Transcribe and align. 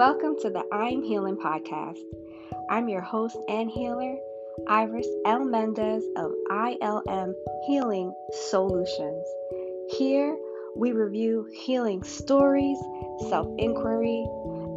Welcome 0.00 0.36
to 0.40 0.48
the 0.48 0.64
I'm 0.72 1.02
Healing 1.02 1.36
podcast. 1.36 1.98
I'm 2.70 2.88
your 2.88 3.02
host 3.02 3.36
and 3.50 3.70
healer, 3.70 4.16
Iris 4.66 5.06
L. 5.26 5.44
Mendez 5.44 6.02
of 6.16 6.32
ILM 6.50 7.34
Healing 7.66 8.14
Solutions. 8.48 9.26
Here, 9.98 10.38
we 10.74 10.92
review 10.92 11.46
healing 11.52 12.02
stories, 12.02 12.78
self 13.28 13.46
inquiry, 13.58 14.24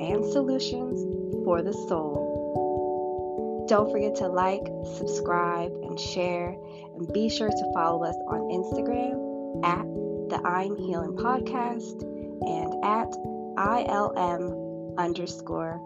and 0.01 0.25
solutions 0.25 0.99
for 1.45 1.61
the 1.61 1.71
soul. 1.71 3.65
Don't 3.69 3.93
forget 3.93 4.15
to 4.15 4.27
like, 4.27 4.67
subscribe, 4.97 5.71
and 5.71 5.97
share, 5.97 6.53
and 6.97 7.13
be 7.13 7.29
sure 7.29 7.47
to 7.47 7.71
follow 7.73 8.03
us 8.03 8.17
on 8.27 8.41
Instagram 8.51 9.63
at 9.63 9.85
the 10.29 10.45
I'm 10.45 10.75
Healing 10.75 11.15
Podcast 11.15 12.01
and 12.41 12.83
at 12.83 13.07
ILM 13.55 14.62
underscore 14.97 15.79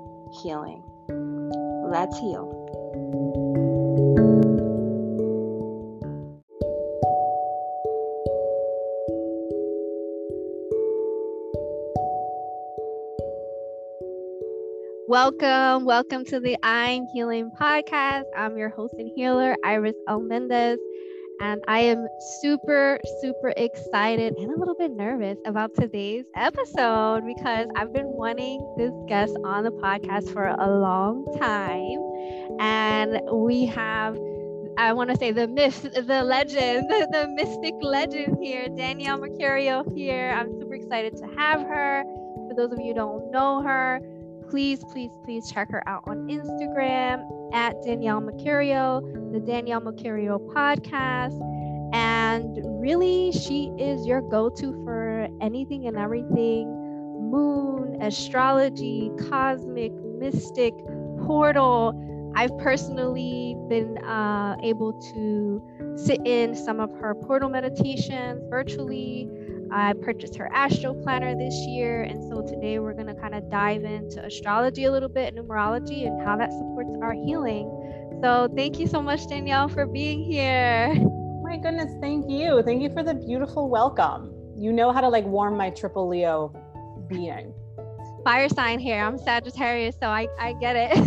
healing. 0.43 0.83
Let's 1.89 2.17
heal. 2.17 2.53
Welcome, 15.09 15.85
welcome 15.85 16.25
to 16.25 16.39
the 16.41 16.57
I'm 16.63 17.05
Healing 17.13 17.49
podcast. 17.59 18.25
I'm 18.35 18.57
your 18.57 18.69
host 18.69 18.95
and 18.97 19.09
healer, 19.15 19.55
Iris 19.63 19.95
L. 20.07 20.19
And 21.39 21.63
I 21.67 21.81
am 21.81 22.07
super, 22.41 22.99
super 23.21 23.53
excited 23.55 24.33
and 24.37 24.51
a 24.51 24.57
little 24.57 24.73
bit 24.73 24.91
nervous 24.91 25.37
about 25.45 25.75
today's 25.75 26.25
episode 26.35 27.25
because 27.27 27.67
I've 27.75 27.93
been 27.93 28.07
wanting 28.07 28.59
this 28.75 28.91
guest 29.07 29.37
on 29.43 29.63
the 29.63 29.71
podcast 29.71 30.33
for 30.33 30.47
a 30.47 30.79
long 30.79 31.25
time. 31.37 32.59
And 32.59 33.21
we 33.31 33.67
have, 33.67 34.17
I 34.79 34.93
want 34.93 35.11
to 35.11 35.17
say, 35.17 35.31
the 35.31 35.47
myth, 35.47 35.83
the 35.83 36.23
legend, 36.23 36.89
the, 36.89 37.07
the 37.11 37.27
mystic 37.27 37.75
legend 37.81 38.37
here, 38.41 38.67
Danielle 38.75 39.19
Mercurio 39.19 39.83
here. 39.95 40.31
I'm 40.31 40.51
super 40.59 40.73
excited 40.73 41.17
to 41.17 41.27
have 41.37 41.61
her. 41.61 42.03
For 42.49 42.55
those 42.55 42.71
of 42.71 42.79
you 42.79 42.95
don't 42.95 43.29
know 43.31 43.61
her, 43.61 44.01
please, 44.49 44.83
please, 44.91 45.11
please 45.23 45.51
check 45.51 45.69
her 45.71 45.87
out 45.87 46.03
on 46.07 46.27
Instagram 46.27 47.53
at 47.53 47.75
Danielle 47.83 48.21
Mercurio, 48.21 49.01
the 49.31 49.39
Danielle 49.39 49.81
Mercurio 49.81 50.39
podcast. 50.53 51.39
And 51.93 52.59
really, 52.81 53.31
she 53.31 53.71
is 53.77 54.05
your 54.05 54.21
go 54.21 54.49
to 54.49 54.83
for 54.83 55.27
anything 55.41 55.87
and 55.87 55.97
everything 55.97 56.83
moon, 57.31 58.01
astrology, 58.01 59.11
cosmic, 59.29 59.91
mystic, 60.19 60.73
portal. 61.25 62.03
I've 62.35 62.55
personally 62.59 63.55
been 63.67 63.97
uh, 63.99 64.55
able 64.63 64.93
to 65.13 65.61
sit 65.97 66.19
in 66.25 66.55
some 66.55 66.79
of 66.79 66.91
her 66.99 67.15
portal 67.15 67.49
meditations 67.49 68.43
virtually. 68.49 69.27
I 69.71 69.93
purchased 70.01 70.35
her 70.35 70.49
astro 70.53 70.93
planner 70.93 71.35
this 71.35 71.55
year. 71.67 72.03
And 72.03 72.23
so 72.29 72.41
today 72.41 72.79
we're 72.79 72.93
going 72.93 73.07
to 73.07 73.15
kind 73.15 73.35
of 73.35 73.49
dive 73.49 73.83
into 73.83 74.23
astrology 74.23 74.85
a 74.85 74.91
little 74.91 75.09
bit, 75.09 75.35
numerology, 75.35 76.07
and 76.07 76.21
how 76.21 76.37
that 76.37 76.51
supports 76.51 76.95
our 77.01 77.13
healing. 77.13 77.67
So 78.21 78.49
thank 78.55 78.79
you 78.79 78.87
so 78.87 79.01
much, 79.01 79.27
Danielle, 79.27 79.67
for 79.67 79.85
being 79.85 80.23
here. 80.23 80.93
Oh 80.97 81.41
my 81.43 81.57
goodness, 81.57 81.93
thank 82.01 82.29
you. 82.29 82.61
Thank 82.63 82.81
you 82.81 82.89
for 82.91 83.03
the 83.03 83.13
beautiful 83.13 83.69
welcome. 83.69 84.33
You 84.57 84.73
know 84.73 84.91
how 84.91 85.01
to 85.01 85.09
like 85.09 85.25
warm 85.25 85.55
my 85.55 85.69
triple 85.69 86.07
Leo 86.07 86.53
being 87.07 87.53
fire 88.27 88.49
sign 88.49 88.77
here. 88.77 89.01
I'm 89.01 89.17
Sagittarius, 89.17 89.95
so 90.01 90.07
I, 90.07 90.27
I 90.37 90.51
get 90.51 90.75
it. 90.75 90.97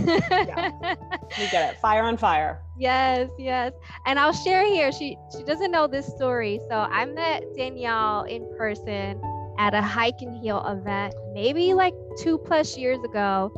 yeah, 0.49 0.95
we 1.39 1.49
get 1.51 1.75
it. 1.75 1.79
Fire 1.79 2.03
on 2.03 2.17
fire. 2.17 2.63
Yes, 2.81 3.29
yes. 3.39 3.75
And 4.07 4.19
I'll 4.19 4.33
share 4.33 4.65
here. 4.65 4.91
She 4.91 5.19
she 5.37 5.45
doesn't 5.45 5.71
know 5.71 5.87
this 5.87 6.07
story. 6.07 6.59
So 6.71 6.77
I 6.77 7.05
met 7.05 7.45
Danielle 7.55 8.23
in 8.23 8.51
person 8.57 9.21
at 9.59 9.75
a 9.75 9.83
hike 9.83 10.23
and 10.23 10.35
heal 10.35 10.65
event, 10.67 11.13
maybe 11.35 11.75
like 11.75 11.93
two 12.17 12.39
plus 12.39 12.79
years 12.79 12.99
ago. 13.05 13.53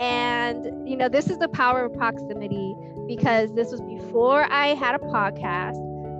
And 0.00 0.88
you 0.88 0.96
know, 0.96 1.10
this 1.10 1.28
is 1.28 1.36
the 1.36 1.48
power 1.48 1.84
of 1.84 1.92
proximity 1.92 2.74
because 3.16 3.52
this 3.52 3.70
was 3.70 3.80
before 3.82 4.44
I 4.50 4.68
had 4.68 4.94
a 4.94 4.98
podcast, 4.98 5.76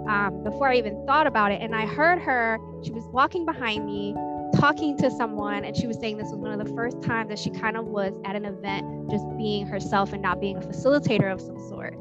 um, 0.08 0.42
before 0.44 0.68
I 0.68 0.76
even 0.76 1.04
thought 1.06 1.26
about 1.26 1.50
it. 1.50 1.62
And 1.62 1.74
I 1.74 1.86
heard 1.86 2.18
her, 2.20 2.58
she 2.84 2.92
was 2.92 3.04
walking 3.12 3.46
behind 3.46 3.86
me 3.86 4.14
talking 4.56 4.96
to 4.98 5.10
someone 5.10 5.64
and 5.64 5.74
she 5.74 5.86
was 5.86 5.98
saying 5.98 6.18
this 6.18 6.28
was 6.30 6.36
one 6.36 6.52
of 6.52 6.66
the 6.66 6.74
first 6.74 7.00
times 7.02 7.30
that 7.30 7.38
she 7.38 7.48
kind 7.50 7.76
of 7.76 7.86
was 7.86 8.12
at 8.26 8.36
an 8.36 8.44
event 8.44 9.10
just 9.10 9.24
being 9.38 9.66
herself 9.66 10.12
and 10.12 10.20
not 10.20 10.40
being 10.40 10.58
a 10.58 10.60
facilitator 10.60 11.32
of 11.32 11.40
some 11.40 11.58
sort 11.70 11.94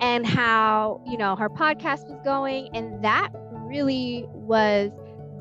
and 0.00 0.24
how 0.24 1.02
you 1.04 1.18
know 1.18 1.34
her 1.34 1.48
podcast 1.48 2.08
was 2.08 2.20
going 2.24 2.68
and 2.72 3.02
that 3.02 3.30
really 3.66 4.24
was 4.28 4.92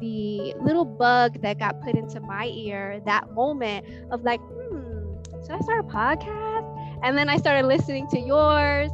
the 0.02 0.56
little 0.60 0.84
bug 0.84 1.40
that 1.42 1.60
got 1.60 1.80
put 1.84 1.96
into 1.96 2.20
my 2.20 2.48
ear 2.48 3.00
that 3.06 3.32
moment 3.34 3.86
of 4.12 4.24
like 4.24 4.42
hmm 4.42 5.14
should 5.44 5.52
i 5.52 5.60
start 5.60 5.86
a 5.86 5.88
podcast 5.88 6.47
and 7.04 7.18
then 7.18 7.30
i 7.30 7.38
started 7.38 7.66
listening 7.66 8.08
to 8.08 8.20
yours 8.20 8.92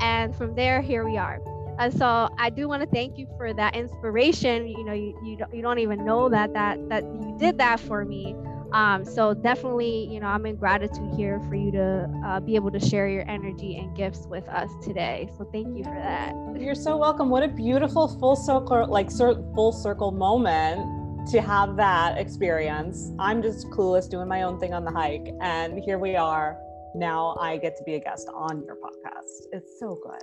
and 0.00 0.34
from 0.36 0.54
there 0.54 0.80
here 0.80 1.04
we 1.04 1.16
are 1.16 1.40
and 1.78 1.92
so 1.92 2.28
I 2.38 2.50
do 2.50 2.68
want 2.68 2.82
to 2.82 2.88
thank 2.88 3.18
you 3.18 3.26
for 3.36 3.52
that 3.52 3.76
inspiration. 3.76 4.66
You 4.66 4.84
know, 4.84 4.92
you, 4.92 5.14
you, 5.52 5.62
don't, 5.62 5.78
even 5.78 6.04
know 6.04 6.28
that, 6.28 6.52
that, 6.54 6.88
that 6.88 7.04
you 7.04 7.36
did 7.38 7.58
that 7.58 7.80
for 7.80 8.04
me. 8.04 8.34
Um, 8.72 9.04
so 9.04 9.34
definitely, 9.34 10.08
you 10.10 10.18
know, 10.20 10.26
I'm 10.26 10.44
in 10.46 10.56
gratitude 10.56 11.14
here 11.16 11.40
for 11.48 11.54
you 11.54 11.70
to 11.72 12.22
uh, 12.24 12.40
be 12.40 12.56
able 12.56 12.70
to 12.72 12.80
share 12.80 13.08
your 13.08 13.28
energy 13.28 13.76
and 13.76 13.94
gifts 13.94 14.26
with 14.26 14.48
us 14.48 14.70
today. 14.82 15.28
So 15.38 15.48
thank 15.52 15.76
you 15.76 15.84
for 15.84 15.94
that. 15.94 16.34
You're 16.58 16.74
so 16.74 16.96
welcome. 16.96 17.28
What 17.28 17.42
a 17.42 17.48
beautiful 17.48 18.08
full 18.18 18.36
circle, 18.36 18.86
like 18.88 19.10
full 19.10 19.72
circle 19.72 20.10
moment 20.10 21.28
to 21.30 21.40
have 21.40 21.76
that 21.76 22.18
experience. 22.18 23.12
I'm 23.18 23.42
just 23.42 23.68
clueless 23.70 24.08
doing 24.08 24.28
my 24.28 24.42
own 24.42 24.58
thing 24.58 24.72
on 24.72 24.84
the 24.84 24.90
hike. 24.90 25.28
And 25.40 25.78
here 25.78 25.98
we 25.98 26.16
are. 26.16 26.58
Now 26.96 27.36
I 27.38 27.58
get 27.58 27.76
to 27.76 27.84
be 27.84 27.94
a 27.94 28.00
guest 28.00 28.28
on 28.32 28.64
your 28.64 28.76
podcast. 28.76 29.52
It's 29.52 29.78
so 29.78 30.00
good 30.02 30.22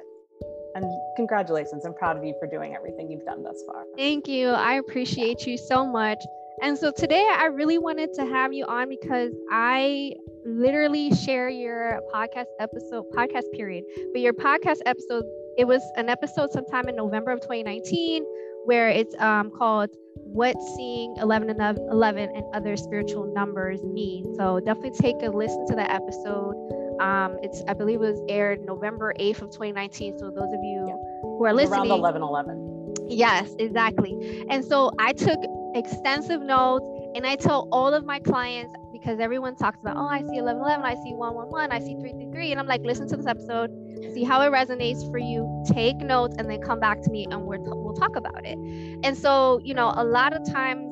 and 0.75 0.85
congratulations. 1.16 1.85
I'm 1.85 1.94
proud 1.94 2.17
of 2.17 2.23
you 2.23 2.34
for 2.39 2.47
doing 2.47 2.75
everything 2.75 3.11
you've 3.11 3.25
done 3.25 3.44
thus 3.44 3.63
far. 3.67 3.85
Thank 3.95 4.28
you. 4.28 4.50
I 4.50 4.75
appreciate 4.75 5.45
you 5.45 5.57
so 5.57 5.85
much. 5.85 6.23
And 6.61 6.78
so 6.78 6.91
today 6.91 7.28
I 7.31 7.45
really 7.45 7.78
wanted 7.78 8.13
to 8.16 8.25
have 8.25 8.53
you 8.53 8.66
on 8.66 8.89
because 8.89 9.31
I 9.51 10.13
literally 10.45 11.13
share 11.13 11.50
your 11.50 12.01
podcast 12.13 12.45
episode, 12.59 13.05
podcast 13.11 13.51
period, 13.53 13.84
but 14.11 14.22
your 14.22 14.34
podcast 14.34 14.79
episode, 14.85 15.25
it 15.57 15.66
was 15.66 15.81
an 15.95 16.09
episode 16.09 16.51
sometime 16.51 16.88
in 16.90 16.95
November 16.95 17.31
of 17.31 17.41
2019 17.41 18.25
where 18.66 18.90
it's 18.90 19.16
um, 19.19 19.51
called 19.51 19.90
What 20.16 20.56
Seeing 20.75 21.16
11 21.18 21.50
and 21.50 21.78
11 21.78 22.29
and 22.35 22.44
Other 22.56 22.75
Spiritual 22.78 23.34
Numbers 23.34 23.84
Mean. 23.84 24.35
So 24.35 24.59
definitely 24.59 24.91
take 25.00 25.22
a 25.22 25.29
listen 25.29 25.66
to 25.68 25.75
that 25.75 25.91
episode. 25.91 26.56
Um, 27.02 27.38
it's 27.41 27.63
I 27.68 27.73
believe 27.73 28.02
it 28.02 28.12
was 28.12 28.22
aired 28.29 28.66
November 28.66 29.13
8th 29.19 29.41
of 29.41 29.52
2019. 29.52 30.19
So 30.19 30.29
those 30.29 30.53
of 30.53 30.63
you 30.63 30.85
yeah. 30.88 30.94
who 31.22 31.46
are 31.46 31.53
listening 31.53 31.90
around 31.90 31.91
11 31.91 32.22
11. 32.22 32.84
Yes, 33.07 33.53
exactly. 33.59 34.46
And 34.50 34.63
so 34.63 34.91
I 35.00 35.13
took 35.13 35.40
extensive 35.75 36.41
notes 36.41 36.85
and 37.16 37.25
I 37.25 37.35
tell 37.35 37.68
all 37.72 37.94
of 37.94 38.06
my 38.06 38.19
clients 38.19 38.73
because 38.91 39.19
everyone 39.19 39.56
talks 39.56 39.79
about, 39.81 39.97
oh, 39.97 40.07
I 40.07 40.19
see 40.19 40.41
1111, 40.41 40.85
I 40.85 40.96
see 41.03 41.13
111, 41.13 41.72
I 41.72 41.79
see 41.79 41.96
333. 42.00 42.52
And 42.52 42.59
I'm 42.59 42.68
like, 42.68 42.81
listen 42.81 43.07
to 43.09 43.18
this 43.18 43.28
episode, 43.28 43.69
see 44.12 44.24
how 44.24 44.41
it 44.41 44.52
resonates 44.52 45.09
for 45.12 45.18
you, 45.18 45.64
take 45.74 45.97
notes, 45.97 46.36
and 46.38 46.50
then 46.50 46.62
come 46.62 46.80
back 46.80 47.02
to 47.02 47.09
me 47.09 47.25
and 47.30 47.44
we're 47.44 47.58
t- 47.58 47.64
we'll 47.68 47.94
talk 47.94 48.16
about 48.16 48.46
it. 48.46 48.58
And 49.03 49.17
so, 49.17 49.59
you 49.64 49.73
know, 49.73 49.94
a 49.96 50.03
lot 50.03 50.34
of 50.34 50.41
times 50.52 50.90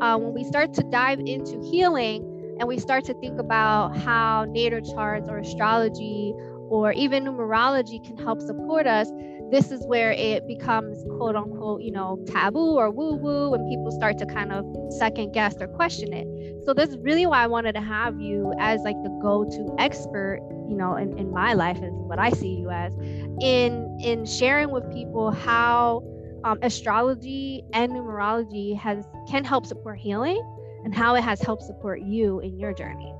uh, 0.00 0.18
when 0.18 0.34
we 0.34 0.44
start 0.44 0.74
to 0.74 0.82
dive 0.84 1.20
into 1.20 1.60
healing, 1.70 2.28
and 2.58 2.68
we 2.68 2.78
start 2.78 3.04
to 3.04 3.14
think 3.14 3.40
about 3.40 3.96
how 3.96 4.44
natal 4.44 4.80
charts 4.94 5.28
or 5.28 5.38
astrology 5.38 6.34
or 6.68 6.92
even 6.92 7.24
numerology 7.24 8.02
can 8.04 8.16
help 8.16 8.40
support 8.40 8.86
us, 8.86 9.10
this 9.50 9.70
is 9.70 9.84
where 9.86 10.12
it 10.12 10.46
becomes 10.46 11.02
quote 11.16 11.34
unquote, 11.34 11.82
you 11.82 11.90
know, 11.90 12.22
taboo 12.28 12.76
or 12.76 12.90
woo 12.90 13.14
woo, 13.14 13.52
and 13.52 13.68
people 13.68 13.90
start 13.90 14.16
to 14.18 14.26
kind 14.26 14.52
of 14.52 14.64
second 14.98 15.32
guess 15.32 15.54
or 15.60 15.66
question 15.68 16.12
it. 16.12 16.26
So 16.64 16.72
this 16.72 16.90
is 16.90 16.98
really 16.98 17.26
why 17.26 17.42
I 17.42 17.46
wanted 17.46 17.74
to 17.74 17.80
have 17.80 18.20
you 18.20 18.54
as 18.58 18.80
like 18.82 18.96
the 19.02 19.10
go-to 19.20 19.74
expert, 19.78 20.38
you 20.72 20.78
know, 20.78 20.96
in, 20.96 21.18
in 21.18 21.30
my 21.30 21.52
life 21.52 21.76
is 21.82 21.92
what 21.92 22.18
I 22.18 22.30
see 22.30 22.54
you 22.54 22.70
as, 22.70 22.94
in 23.42 23.98
in 24.02 24.24
sharing 24.24 24.70
with 24.70 24.90
people 24.90 25.30
how 25.30 26.02
um, 26.44 26.58
astrology 26.62 27.62
and 27.74 27.92
numerology 27.92 28.74
has 28.78 29.04
can 29.28 29.44
help 29.44 29.66
support 29.66 29.98
healing 29.98 30.40
and 30.84 30.94
how 30.94 31.14
it 31.14 31.22
has 31.22 31.42
helped 31.42 31.62
support 31.62 32.00
you 32.00 32.40
in 32.40 32.58
your 32.58 32.72
journey. 32.72 33.14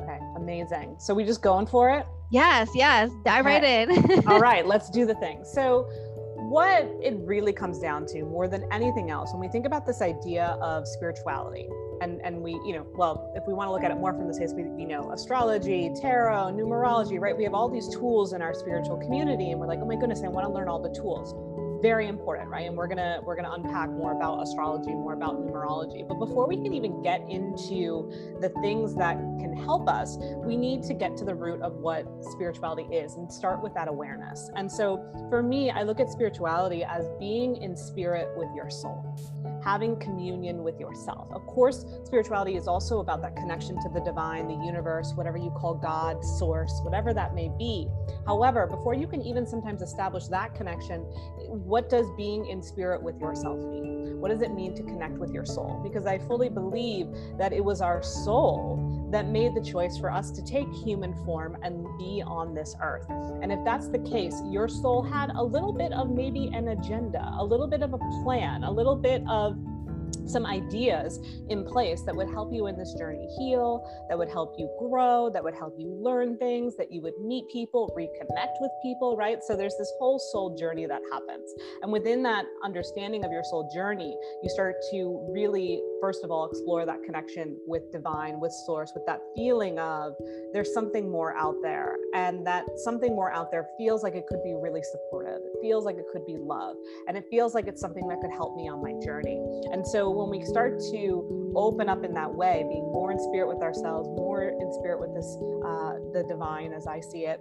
Okay, 0.00 0.18
amazing. 0.36 0.94
So 1.00 1.12
we 1.12 1.24
just 1.24 1.42
going 1.42 1.66
for 1.66 1.90
it? 1.90 2.06
Yes, 2.30 2.68
yes. 2.72 3.10
Dive 3.24 3.44
okay. 3.44 3.86
right 3.88 3.88
in. 3.90 4.28
All 4.28 4.38
right, 4.38 4.64
let's 4.74 4.88
do 4.88 5.04
the 5.04 5.14
thing. 5.16 5.44
So 5.44 5.88
what 6.36 6.88
it 7.02 7.16
really 7.18 7.52
comes 7.52 7.80
down 7.80 8.06
to 8.06 8.22
more 8.22 8.46
than 8.46 8.64
anything 8.72 9.10
else, 9.10 9.32
when 9.32 9.40
we 9.40 9.48
think 9.48 9.66
about 9.66 9.86
this 9.86 10.00
idea 10.00 10.56
of 10.62 10.86
spirituality, 10.86 11.68
and 12.00 12.20
and 12.22 12.42
we 12.42 12.52
you 12.64 12.72
know 12.72 12.86
well 12.94 13.32
if 13.34 13.42
we 13.46 13.54
want 13.54 13.68
to 13.68 13.72
look 13.72 13.84
at 13.84 13.90
it 13.90 13.96
more 13.96 14.12
from 14.12 14.26
the 14.26 14.34
space 14.34 14.52
we 14.52 14.62
you 14.62 14.86
know 14.86 15.10
astrology 15.12 15.90
tarot 16.00 16.52
numerology 16.52 17.20
right? 17.20 17.36
We 17.36 17.44
have 17.44 17.54
all 17.54 17.68
these 17.68 17.88
tools 17.88 18.32
in 18.32 18.42
our 18.42 18.54
spiritual 18.54 18.96
community 18.98 19.50
and 19.50 19.60
we're 19.60 19.66
like 19.66 19.80
oh 19.80 19.86
my 19.86 19.96
goodness 19.96 20.22
i 20.24 20.28
want 20.28 20.46
to 20.46 20.52
learn 20.52 20.68
all 20.68 20.80
the 20.80 20.94
tools. 20.94 21.34
Very 21.82 22.08
important 22.08 22.48
right? 22.48 22.66
And 22.66 22.76
we're 22.76 22.86
gonna 22.86 23.20
we're 23.22 23.36
gonna 23.36 23.52
unpack 23.52 23.90
more 23.90 24.12
about 24.12 24.42
astrology 24.42 24.90
more 24.90 25.12
about 25.12 25.36
numerology. 25.36 26.06
But 26.06 26.18
before 26.18 26.48
we 26.48 26.56
can 26.56 26.72
even 26.72 27.02
get 27.02 27.20
into 27.28 28.10
the 28.40 28.48
things 28.60 28.94
that 28.96 29.16
can 29.40 29.54
help 29.56 29.88
us 29.88 30.16
we 30.44 30.56
need 30.56 30.82
to 30.84 30.94
get 30.94 31.16
to 31.18 31.24
the 31.24 31.34
root 31.34 31.60
of 31.62 31.74
what 31.74 32.06
spirituality 32.32 32.94
is 32.94 33.14
and 33.14 33.30
start 33.30 33.62
with 33.62 33.74
that 33.74 33.88
awareness. 33.88 34.50
And 34.56 34.70
so 34.70 35.04
for 35.28 35.42
me 35.42 35.70
i 35.70 35.82
look 35.82 36.00
at 36.00 36.10
spirituality 36.10 36.84
as 36.84 37.04
being 37.18 37.56
in 37.56 37.76
spirit 37.76 38.28
with 38.36 38.48
your 38.54 38.70
soul 38.70 39.04
having 39.66 39.96
communion 39.96 40.62
with 40.62 40.78
yourself. 40.78 41.26
Of 41.32 41.44
course, 41.44 41.84
spirituality 42.04 42.54
is 42.54 42.68
also 42.68 43.00
about 43.00 43.20
that 43.22 43.34
connection 43.34 43.82
to 43.82 43.88
the 43.88 43.98
divine, 44.00 44.46
the 44.46 44.64
universe, 44.64 45.12
whatever 45.16 45.38
you 45.38 45.50
call 45.50 45.74
God, 45.74 46.24
source, 46.24 46.78
whatever 46.84 47.12
that 47.12 47.34
may 47.34 47.50
be. 47.58 47.88
However, 48.26 48.68
before 48.68 48.94
you 48.94 49.08
can 49.08 49.22
even 49.22 49.44
sometimes 49.44 49.82
establish 49.82 50.28
that 50.28 50.54
connection, 50.54 51.00
what 51.48 51.90
does 51.90 52.06
being 52.16 52.46
in 52.46 52.62
spirit 52.62 53.02
with 53.02 53.20
yourself 53.20 53.58
mean? 53.58 54.20
What 54.20 54.30
does 54.30 54.40
it 54.40 54.52
mean 54.52 54.72
to 54.76 54.84
connect 54.84 55.18
with 55.18 55.32
your 55.32 55.44
soul? 55.44 55.80
Because 55.82 56.06
I 56.06 56.18
fully 56.18 56.48
believe 56.48 57.08
that 57.36 57.52
it 57.52 57.64
was 57.64 57.80
our 57.80 58.04
soul 58.04 58.95
that 59.10 59.26
made 59.26 59.54
the 59.54 59.60
choice 59.60 59.96
for 59.96 60.10
us 60.10 60.30
to 60.32 60.42
take 60.42 60.66
human 60.72 61.14
form 61.24 61.56
and 61.62 61.86
be 61.98 62.22
on 62.26 62.54
this 62.54 62.74
earth. 62.82 63.06
And 63.08 63.52
if 63.52 63.60
that's 63.64 63.88
the 63.88 64.00
case, 64.00 64.42
your 64.44 64.68
soul 64.68 65.02
had 65.02 65.30
a 65.30 65.42
little 65.42 65.72
bit 65.72 65.92
of 65.92 66.10
maybe 66.10 66.50
an 66.52 66.68
agenda, 66.68 67.34
a 67.38 67.44
little 67.44 67.68
bit 67.68 67.82
of 67.82 67.94
a 67.94 67.98
plan, 68.22 68.64
a 68.64 68.70
little 68.70 68.96
bit 68.96 69.22
of 69.28 69.56
some 70.26 70.46
ideas 70.46 71.20
in 71.48 71.64
place 71.64 72.02
that 72.02 72.14
would 72.14 72.28
help 72.28 72.52
you 72.52 72.66
in 72.66 72.76
this 72.76 72.94
journey 72.94 73.26
heal, 73.38 73.86
that 74.08 74.18
would 74.18 74.28
help 74.28 74.54
you 74.58 74.68
grow, 74.78 75.30
that 75.32 75.42
would 75.42 75.54
help 75.54 75.74
you 75.78 75.88
learn 75.88 76.36
things, 76.38 76.76
that 76.76 76.92
you 76.92 77.00
would 77.02 77.18
meet 77.22 77.44
people, 77.50 77.92
reconnect 77.96 78.60
with 78.60 78.70
people, 78.82 79.16
right? 79.16 79.38
So 79.42 79.56
there's 79.56 79.76
this 79.78 79.92
whole 79.98 80.18
soul 80.18 80.56
journey 80.56 80.86
that 80.86 81.02
happens. 81.12 81.52
And 81.82 81.92
within 81.92 82.22
that 82.24 82.46
understanding 82.64 83.24
of 83.24 83.30
your 83.30 83.44
soul 83.44 83.70
journey, 83.72 84.16
you 84.42 84.48
start 84.48 84.76
to 84.90 85.28
really, 85.32 85.80
first 86.00 86.24
of 86.24 86.30
all, 86.30 86.48
explore 86.48 86.86
that 86.86 87.02
connection 87.04 87.56
with 87.66 87.90
divine, 87.92 88.40
with 88.40 88.52
source, 88.52 88.92
with 88.94 89.04
that 89.06 89.20
feeling 89.34 89.78
of 89.78 90.14
there's 90.52 90.72
something 90.72 91.10
more 91.10 91.36
out 91.36 91.56
there. 91.62 91.96
And 92.14 92.46
that 92.46 92.64
something 92.76 93.14
more 93.14 93.32
out 93.32 93.50
there 93.50 93.66
feels 93.78 94.02
like 94.02 94.14
it 94.14 94.26
could 94.26 94.42
be 94.42 94.54
really 94.54 94.82
supportive. 94.82 95.40
It 95.44 95.58
feels 95.60 95.84
like 95.84 95.96
it 95.96 96.06
could 96.12 96.26
be 96.26 96.36
love. 96.36 96.76
And 97.08 97.16
it 97.16 97.24
feels 97.30 97.54
like 97.54 97.66
it's 97.66 97.80
something 97.80 98.06
that 98.08 98.20
could 98.20 98.30
help 98.30 98.56
me 98.56 98.68
on 98.68 98.82
my 98.82 98.92
journey. 99.04 99.40
And 99.72 99.86
so 99.86 100.05
when 100.10 100.30
we 100.30 100.44
start 100.44 100.80
to 100.90 101.52
open 101.56 101.88
up 101.88 102.04
in 102.04 102.12
that 102.14 102.32
way, 102.32 102.64
being 102.68 102.84
more 102.92 103.10
in 103.10 103.18
spirit 103.18 103.48
with 103.48 103.62
ourselves, 103.62 104.08
more 104.08 104.42
in 104.42 104.72
spirit 104.72 105.00
with 105.00 105.14
this, 105.14 105.36
uh, 105.64 105.94
the 106.12 106.24
divine 106.28 106.72
as 106.72 106.86
I 106.86 107.00
see 107.00 107.26
it, 107.26 107.40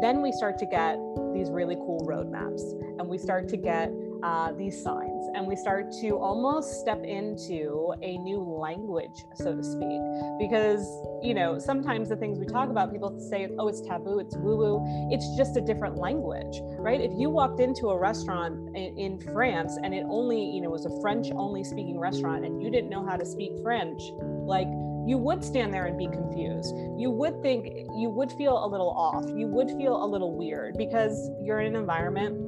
then 0.00 0.22
we 0.22 0.32
start 0.32 0.58
to 0.58 0.66
get 0.66 0.98
these 1.32 1.50
really 1.50 1.76
cool 1.76 2.04
roadmaps 2.06 2.72
and 2.98 3.08
we 3.08 3.18
start 3.18 3.48
to 3.48 3.56
get 3.56 3.92
uh, 4.22 4.52
these 4.52 4.82
signs 4.82 5.28
and 5.34 5.46
we 5.46 5.56
start 5.56 5.90
to 6.00 6.16
almost 6.18 6.80
step 6.80 7.02
into 7.04 7.92
a 8.02 8.18
new 8.18 8.40
language 8.40 9.24
so 9.34 9.54
to 9.54 9.62
speak 9.62 10.00
because 10.38 10.86
you 11.22 11.34
know 11.34 11.58
sometimes 11.58 12.08
the 12.08 12.16
things 12.16 12.38
we 12.38 12.46
talk 12.46 12.68
about 12.70 12.92
people 12.92 13.18
say 13.30 13.48
oh 13.58 13.68
it's 13.68 13.80
taboo 13.80 14.18
it's 14.18 14.36
woo 14.36 14.56
woo 14.56 15.08
it's 15.10 15.26
just 15.36 15.56
a 15.56 15.60
different 15.60 15.96
language 15.96 16.60
right 16.78 17.00
if 17.00 17.12
you 17.16 17.30
walked 17.30 17.60
into 17.60 17.88
a 17.88 17.98
restaurant 17.98 18.54
in, 18.76 18.96
in 18.98 19.20
france 19.32 19.78
and 19.82 19.94
it 19.94 20.04
only 20.08 20.40
you 20.40 20.60
know 20.60 20.70
was 20.70 20.86
a 20.86 21.00
french 21.00 21.28
only 21.34 21.64
speaking 21.64 21.98
restaurant 21.98 22.44
and 22.44 22.62
you 22.62 22.70
didn't 22.70 22.90
know 22.90 23.04
how 23.04 23.16
to 23.16 23.24
speak 23.24 23.52
french 23.62 24.00
like 24.46 24.68
you 25.04 25.18
would 25.18 25.42
stand 25.42 25.74
there 25.74 25.86
and 25.86 25.98
be 25.98 26.06
confused. 26.06 26.74
You 26.96 27.10
would 27.10 27.42
think, 27.42 27.66
you 27.96 28.08
would 28.08 28.30
feel 28.32 28.64
a 28.64 28.68
little 28.68 28.90
off. 28.90 29.24
You 29.36 29.48
would 29.48 29.68
feel 29.70 30.02
a 30.02 30.06
little 30.06 30.36
weird 30.36 30.76
because 30.78 31.28
you're 31.42 31.60
in 31.60 31.74
an 31.74 31.80
environment 31.80 32.38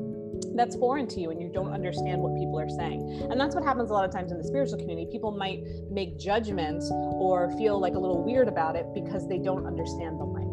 that's 0.55 0.77
foreign 0.77 1.07
to 1.09 1.21
you 1.21 1.31
and 1.31 1.41
you 1.41 1.49
don't 1.49 1.73
understand 1.73 2.21
what 2.21 2.35
people 2.37 2.59
are 2.59 2.69
saying. 2.69 3.29
And 3.31 3.41
that's 3.41 3.55
what 3.55 3.65
happens 3.65 3.91
a 3.91 3.93
lot 3.93 4.05
of 4.05 4.13
times 4.13 4.33
in 4.33 4.39
the 4.39 4.45
spiritual 4.45 4.79
community. 4.79 5.09
People 5.11 5.33
might 5.33 5.61
make 5.91 6.19
judgments 6.19 6.91
or 6.93 7.51
feel 7.57 7.81
like 7.81 7.95
a 7.95 7.99
little 7.99 8.23
weird 8.23 8.49
about 8.49 8.77
it 8.77 8.87
because 8.95 9.29
they 9.29 9.39
don't 9.39 9.67
understand 9.67 10.19
the 10.21 10.25
language, 10.25 10.44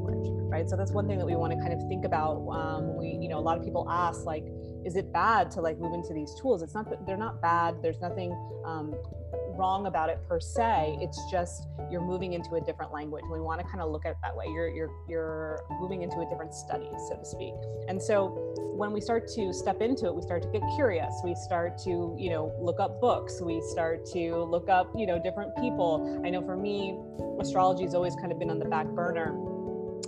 right? 0.52 0.70
So 0.70 0.76
that's 0.76 0.92
one 0.92 1.08
thing 1.08 1.18
that 1.18 1.26
we 1.26 1.36
want 1.36 1.54
to 1.54 1.60
kind 1.60 1.74
of 1.74 1.80
think 1.88 2.06
about. 2.06 2.46
Um, 2.50 2.98
we, 2.98 3.18
you 3.22 3.30
know, 3.30 3.40
a 3.40 3.46
lot 3.46 3.58
of 3.58 3.64
people 3.64 3.90
ask, 3.90 4.26
like, 4.26 4.46
is 4.86 4.96
it 4.96 5.12
bad 5.14 5.50
to 5.52 5.62
like 5.62 5.80
move 5.80 5.94
into 5.94 6.14
these 6.14 6.34
tools? 6.40 6.62
It's 6.62 6.74
not 6.74 6.90
that 6.90 7.06
they're 7.06 7.18
not 7.18 7.42
bad. 7.42 7.82
There's 7.82 8.02
nothing 8.02 8.32
um, 8.66 8.94
wrong 9.56 9.86
about 9.86 10.10
it 10.10 10.20
per 10.28 10.40
se. 10.40 10.98
It's 11.00 11.20
just 11.30 11.68
you're 11.90 12.02
moving 12.02 12.34
into 12.34 12.56
a 12.56 12.62
different 12.62 12.92
language. 12.92 13.24
We 13.32 13.40
want 13.40 13.62
to 13.62 13.68
kind 13.68 13.80
of 13.82 13.92
look 13.92 14.06
at 14.06 14.12
it 14.12 14.18
that 14.24 14.36
way. 14.36 14.46
You're 14.48 14.70
you're 14.70 14.92
you're 15.08 15.64
moving 15.80 16.02
into 16.02 16.20
a 16.20 16.26
different 16.26 16.54
study, 16.54 16.90
so 17.10 17.16
to 17.16 17.26
speak. 17.26 17.54
And 17.88 18.02
so 18.02 18.54
when 18.58 18.92
we 18.92 19.02
start 19.02 19.28
to 19.36 19.54
step 19.54 19.82
into 19.82 20.08
it, 20.08 20.16
we 20.16 20.22
start 20.24 20.42
to 20.44 20.50
get 20.50 20.64
curious. 20.76 21.14
We 21.24 21.36
start 21.36 21.78
to, 21.84 22.16
you 22.18 22.30
know, 22.30 22.52
look 22.60 22.80
up 22.80 23.00
books. 23.00 23.40
We 23.42 23.62
start 23.62 24.06
to 24.14 24.44
look 24.44 24.68
up, 24.70 24.92
you 24.96 25.06
know, 25.06 25.22
different 25.22 25.56
people. 25.58 26.22
I 26.26 26.30
know 26.32 26.42
for 26.42 26.58
me, 26.58 26.98
astrology 27.40 27.84
has 27.84 27.94
always 27.94 28.16
kind 28.16 28.32
of 28.32 28.40
been 28.40 28.50
on 28.50 28.60
the 28.60 28.66
back 28.66 28.88
burner 28.88 29.51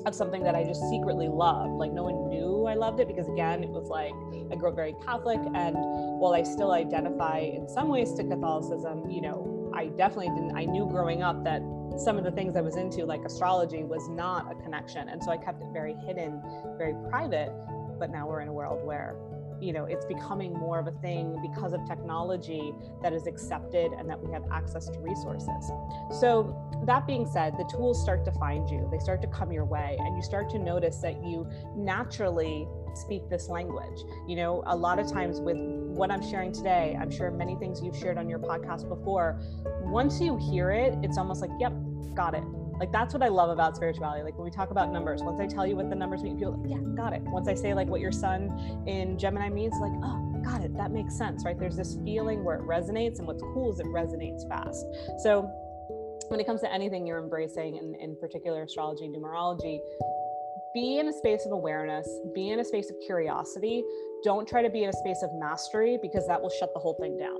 of 0.05 0.13
something 0.13 0.43
that 0.43 0.55
I 0.55 0.63
just 0.63 0.81
secretly 0.89 1.27
loved. 1.27 1.73
Like 1.73 1.91
no 1.91 2.03
one 2.03 2.29
knew 2.29 2.65
I 2.67 2.75
loved 2.75 2.99
it 2.99 3.07
because 3.07 3.27
again, 3.27 3.63
it 3.63 3.69
was 3.69 3.89
like 3.89 4.13
I 4.51 4.55
grew 4.55 4.69
up 4.69 4.75
very 4.75 4.95
Catholic 5.05 5.39
and 5.55 5.75
while 6.19 6.33
I 6.33 6.43
still 6.43 6.71
identify 6.71 7.39
in 7.39 7.67
some 7.67 7.87
ways 7.87 8.13
to 8.13 8.23
Catholicism, 8.23 9.09
you 9.09 9.21
know, 9.21 9.71
I 9.75 9.87
definitely 9.87 10.29
didn't 10.29 10.55
I 10.55 10.65
knew 10.65 10.87
growing 10.87 11.23
up 11.23 11.43
that 11.43 11.61
some 11.97 12.17
of 12.17 12.23
the 12.23 12.31
things 12.31 12.55
I 12.55 12.61
was 12.61 12.75
into 12.75 13.05
like 13.05 13.23
astrology 13.23 13.83
was 13.83 14.07
not 14.09 14.51
a 14.51 14.55
connection 14.55 15.09
and 15.09 15.23
so 15.23 15.31
I 15.31 15.37
kept 15.37 15.61
it 15.61 15.67
very 15.71 15.95
hidden, 16.05 16.41
very 16.77 16.95
private, 17.09 17.51
but 17.99 18.11
now 18.11 18.27
we're 18.27 18.41
in 18.41 18.47
a 18.47 18.53
world 18.53 18.85
where 18.85 19.15
you 19.61 19.73
know 19.73 19.85
it's 19.85 20.05
becoming 20.05 20.53
more 20.53 20.79
of 20.79 20.87
a 20.87 20.91
thing 21.01 21.37
because 21.41 21.73
of 21.73 21.85
technology 21.85 22.73
that 23.01 23.13
is 23.13 23.27
accepted 23.27 23.91
and 23.93 24.09
that 24.09 24.21
we 24.21 24.31
have 24.31 24.43
access 24.51 24.87
to 24.89 24.99
resources. 24.99 25.71
So 26.19 26.55
that 26.85 27.07
being 27.07 27.25
said 27.25 27.53
the 27.57 27.65
tools 27.65 28.01
start 28.01 28.25
to 28.25 28.31
find 28.33 28.69
you. 28.69 28.87
They 28.91 28.99
start 28.99 29.21
to 29.21 29.27
come 29.27 29.51
your 29.51 29.65
way 29.65 29.97
and 29.99 30.15
you 30.15 30.21
start 30.21 30.49
to 30.51 30.59
notice 30.59 30.97
that 30.97 31.23
you 31.23 31.47
naturally 31.75 32.67
speak 32.95 33.29
this 33.29 33.49
language. 33.49 33.99
You 34.27 34.35
know 34.35 34.63
a 34.67 34.75
lot 34.75 34.99
of 34.99 35.11
times 35.11 35.39
with 35.39 35.57
what 35.93 36.09
i'm 36.09 36.21
sharing 36.27 36.51
today 36.51 36.97
i'm 36.99 37.11
sure 37.11 37.29
many 37.29 37.55
things 37.55 37.81
you've 37.83 37.95
shared 37.95 38.17
on 38.17 38.27
your 38.27 38.39
podcast 38.39 38.89
before 38.89 39.39
once 39.83 40.19
you 40.19 40.37
hear 40.37 40.71
it 40.71 40.97
it's 41.03 41.17
almost 41.17 41.39
like 41.39 41.51
yep 41.59 41.71
got 42.15 42.33
it 42.33 42.43
like 42.79 42.91
that's 42.91 43.13
what 43.13 43.23
I 43.23 43.27
love 43.27 43.49
about 43.49 43.75
spirituality. 43.75 44.23
Like 44.23 44.37
when 44.37 44.45
we 44.45 44.51
talk 44.51 44.71
about 44.71 44.91
numbers, 44.91 45.21
once 45.21 45.39
I 45.39 45.47
tell 45.47 45.65
you 45.65 45.75
what 45.75 45.89
the 45.89 45.95
numbers 45.95 46.23
mean, 46.23 46.37
people 46.37 46.57
like, 46.57 46.71
yeah, 46.71 46.79
got 46.95 47.13
it. 47.13 47.21
Once 47.23 47.47
I 47.47 47.53
say 47.53 47.73
like 47.73 47.87
what 47.87 48.01
your 48.01 48.11
sun 48.11 48.83
in 48.87 49.17
Gemini 49.17 49.49
means, 49.49 49.73
like, 49.79 49.91
oh, 50.03 50.41
got 50.43 50.61
it. 50.61 50.75
That 50.75 50.91
makes 50.91 51.17
sense, 51.17 51.45
right? 51.45 51.57
There's 51.57 51.77
this 51.77 51.97
feeling 52.03 52.43
where 52.43 52.55
it 52.55 52.63
resonates, 52.63 53.19
and 53.19 53.27
what's 53.27 53.41
cool 53.41 53.71
is 53.71 53.79
it 53.79 53.85
resonates 53.87 54.47
fast. 54.47 54.85
So 55.19 55.49
when 56.29 56.39
it 56.39 56.45
comes 56.45 56.61
to 56.61 56.71
anything 56.71 57.05
you're 57.05 57.19
embracing, 57.19 57.77
and 57.77 57.95
in 57.95 58.15
particular 58.19 58.63
astrology, 58.63 59.07
numerology, 59.07 59.79
be 60.73 60.97
in 60.97 61.07
a 61.07 61.13
space 61.13 61.45
of 61.45 61.51
awareness, 61.51 62.07
be 62.33 62.49
in 62.49 62.59
a 62.59 62.65
space 62.65 62.89
of 62.89 62.95
curiosity. 63.05 63.83
Don't 64.23 64.47
try 64.47 64.61
to 64.61 64.69
be 64.69 64.83
in 64.83 64.89
a 64.89 64.93
space 64.93 65.21
of 65.21 65.29
mastery 65.35 65.99
because 66.01 66.25
that 66.27 66.41
will 66.41 66.49
shut 66.49 66.73
the 66.73 66.79
whole 66.79 66.95
thing 66.95 67.17
down 67.17 67.37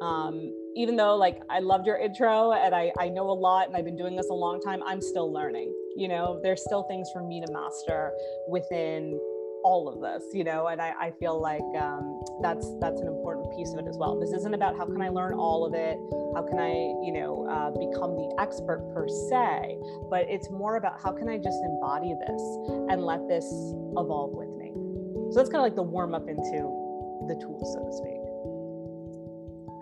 um, 0.00 0.52
even 0.76 0.96
though 0.96 1.16
like 1.16 1.40
i 1.50 1.58
loved 1.58 1.86
your 1.86 1.98
intro 1.98 2.52
and 2.52 2.74
I, 2.74 2.92
I 2.98 3.08
know 3.08 3.28
a 3.30 3.32
lot 3.32 3.68
and 3.68 3.76
i've 3.76 3.84
been 3.84 3.96
doing 3.96 4.16
this 4.16 4.28
a 4.30 4.34
long 4.34 4.60
time 4.60 4.82
i'm 4.84 5.00
still 5.00 5.32
learning 5.32 5.72
you 5.96 6.08
know? 6.08 6.40
There's 6.42 6.62
still 6.62 6.84
things 6.84 7.08
for 7.12 7.22
me 7.22 7.42
to 7.44 7.52
master 7.52 8.12
within 8.48 9.18
all 9.62 9.88
of 9.88 10.00
this 10.00 10.24
you 10.32 10.44
know? 10.44 10.68
And 10.68 10.80
i, 10.80 10.92
I 10.98 11.10
feel 11.18 11.40
like 11.40 11.60
um, 11.78 12.20
that's 12.42 12.66
that's 12.80 13.00
an 13.00 13.08
important 13.08 13.54
piece 13.56 13.72
of 13.72 13.80
it 13.80 13.88
as 13.88 13.96
well. 13.98 14.18
This 14.18 14.32
isn't 14.32 14.54
about 14.54 14.76
how 14.76 14.86
can 14.86 15.02
i 15.02 15.08
learn 15.08 15.34
all 15.34 15.66
of 15.66 15.74
it 15.74 15.98
how 16.34 16.42
can 16.42 16.58
i 16.58 16.70
you 17.04 17.12
know 17.12 17.46
uh, 17.50 17.70
become 17.70 18.16
the 18.16 18.34
expert 18.40 18.80
per 18.94 19.08
se 19.28 19.76
but 20.08 20.24
it's 20.28 20.50
more 20.50 20.76
about 20.76 21.00
how 21.02 21.12
can 21.12 21.28
i 21.28 21.36
just 21.36 21.58
embody 21.64 22.14
this 22.26 22.42
and 22.90 23.02
let 23.02 23.26
this 23.28 23.44
evolve 23.98 24.32
with 24.32 24.50
me. 24.56 24.72
So 25.32 25.36
that's 25.36 25.50
kind 25.50 25.60
of 25.60 25.66
like 25.66 25.76
the 25.76 25.82
warm 25.82 26.14
up 26.14 26.28
into 26.28 26.78
the 27.28 27.36
tools 27.40 27.74
so 27.74 27.84
to 27.84 27.92
speak 27.92 28.19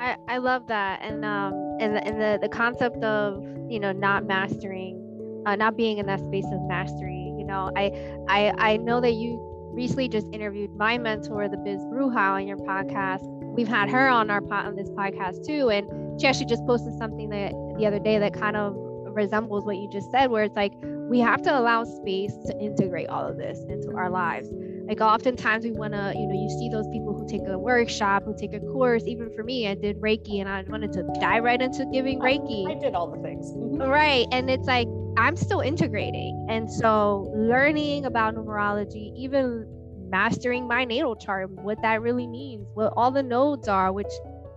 I, 0.00 0.16
I 0.28 0.38
love 0.38 0.66
that 0.68 1.00
and 1.02 1.24
um 1.24 1.52
and 1.80 1.96
the, 1.96 2.04
and 2.06 2.20
the 2.20 2.38
the 2.40 2.48
concept 2.48 3.02
of 3.02 3.42
you 3.68 3.80
know 3.80 3.92
not 3.92 4.24
mastering 4.24 5.42
uh, 5.46 5.56
not 5.56 5.76
being 5.76 5.98
in 5.98 6.06
that 6.06 6.20
space 6.20 6.46
of 6.46 6.60
mastery 6.62 7.34
you 7.36 7.44
know 7.44 7.70
I 7.76 7.92
I 8.28 8.52
I 8.58 8.76
know 8.76 9.00
that 9.00 9.14
you 9.14 9.44
recently 9.72 10.08
just 10.08 10.26
interviewed 10.32 10.74
my 10.76 10.98
mentor 10.98 11.48
the 11.48 11.56
Biz 11.56 11.80
Bruja 11.86 12.16
on 12.16 12.46
your 12.48 12.56
podcast. 12.56 13.22
We've 13.54 13.68
had 13.68 13.88
her 13.90 14.08
on 14.08 14.30
our 14.30 14.40
pot 14.40 14.66
on 14.66 14.76
this 14.76 14.88
podcast 14.90 15.46
too 15.46 15.70
and 15.70 16.20
she 16.20 16.26
actually 16.26 16.46
just 16.46 16.64
posted 16.66 16.94
something 16.98 17.28
that 17.30 17.52
the 17.78 17.86
other 17.86 17.98
day 17.98 18.18
that 18.18 18.34
kind 18.34 18.56
of 18.56 18.76
resembles 19.08 19.64
what 19.64 19.76
you 19.76 19.88
just 19.90 20.10
said 20.10 20.30
where 20.30 20.44
it's 20.44 20.56
like 20.56 20.72
we 21.08 21.18
have 21.18 21.42
to 21.42 21.58
allow 21.58 21.84
space 21.84 22.36
to 22.46 22.56
integrate 22.60 23.08
all 23.08 23.26
of 23.26 23.36
this 23.36 23.64
into 23.68 23.90
our 23.96 24.10
lives 24.10 24.48
like 24.88 25.00
oftentimes 25.00 25.64
we 25.64 25.70
want 25.70 25.92
to 25.92 26.12
you 26.16 26.26
know 26.26 26.34
you 26.34 26.48
see 26.48 26.68
those 26.70 26.88
people 26.88 27.12
who 27.12 27.28
take 27.28 27.46
a 27.46 27.58
workshop, 27.58 28.24
we'll 28.26 28.34
take 28.34 28.54
a 28.54 28.60
course. 28.60 29.04
Even 29.06 29.30
for 29.36 29.44
me, 29.44 29.68
I 29.68 29.74
did 29.74 30.00
Reiki 30.00 30.40
and 30.40 30.48
I 30.48 30.62
wanted 30.62 30.92
to 30.94 31.04
dive 31.20 31.44
right 31.44 31.60
into 31.60 31.84
giving 31.92 32.18
Reiki. 32.20 32.66
I, 32.66 32.72
I 32.72 32.74
did 32.74 32.94
all 32.94 33.10
the 33.10 33.22
things. 33.22 33.52
Mm-hmm. 33.52 33.82
Right. 33.82 34.26
And 34.32 34.48
it's 34.50 34.66
like 34.66 34.88
I'm 35.16 35.36
still 35.36 35.60
integrating. 35.60 36.46
And 36.48 36.70
so 36.70 37.30
learning 37.36 38.06
about 38.06 38.34
numerology, 38.34 39.14
even 39.16 39.66
mastering 40.08 40.66
my 40.66 40.84
natal 40.84 41.16
chart, 41.16 41.50
what 41.50 41.80
that 41.82 42.00
really 42.00 42.26
means, 42.26 42.66
what 42.72 42.94
all 42.96 43.10
the 43.10 43.22
nodes 43.22 43.68
are, 43.68 43.92
which 43.92 44.08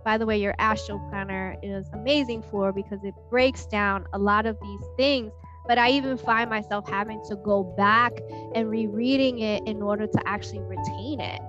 by 0.04 0.18
the 0.18 0.26
way, 0.26 0.40
your 0.40 0.54
astral 0.58 0.98
planner 1.10 1.56
is 1.62 1.86
amazing 1.92 2.42
for 2.50 2.72
because 2.72 3.04
it 3.04 3.14
breaks 3.30 3.66
down 3.66 4.04
a 4.12 4.18
lot 4.18 4.46
of 4.46 4.58
these 4.60 4.80
things. 4.96 5.32
But 5.66 5.78
I 5.78 5.90
even 5.90 6.16
find 6.16 6.50
myself 6.50 6.88
having 6.88 7.22
to 7.28 7.36
go 7.36 7.62
back 7.62 8.12
and 8.54 8.68
rereading 8.68 9.38
it 9.40 9.62
in 9.66 9.80
order 9.82 10.06
to 10.06 10.28
actually 10.28 10.60
retain 10.60 11.20
it. 11.20 11.40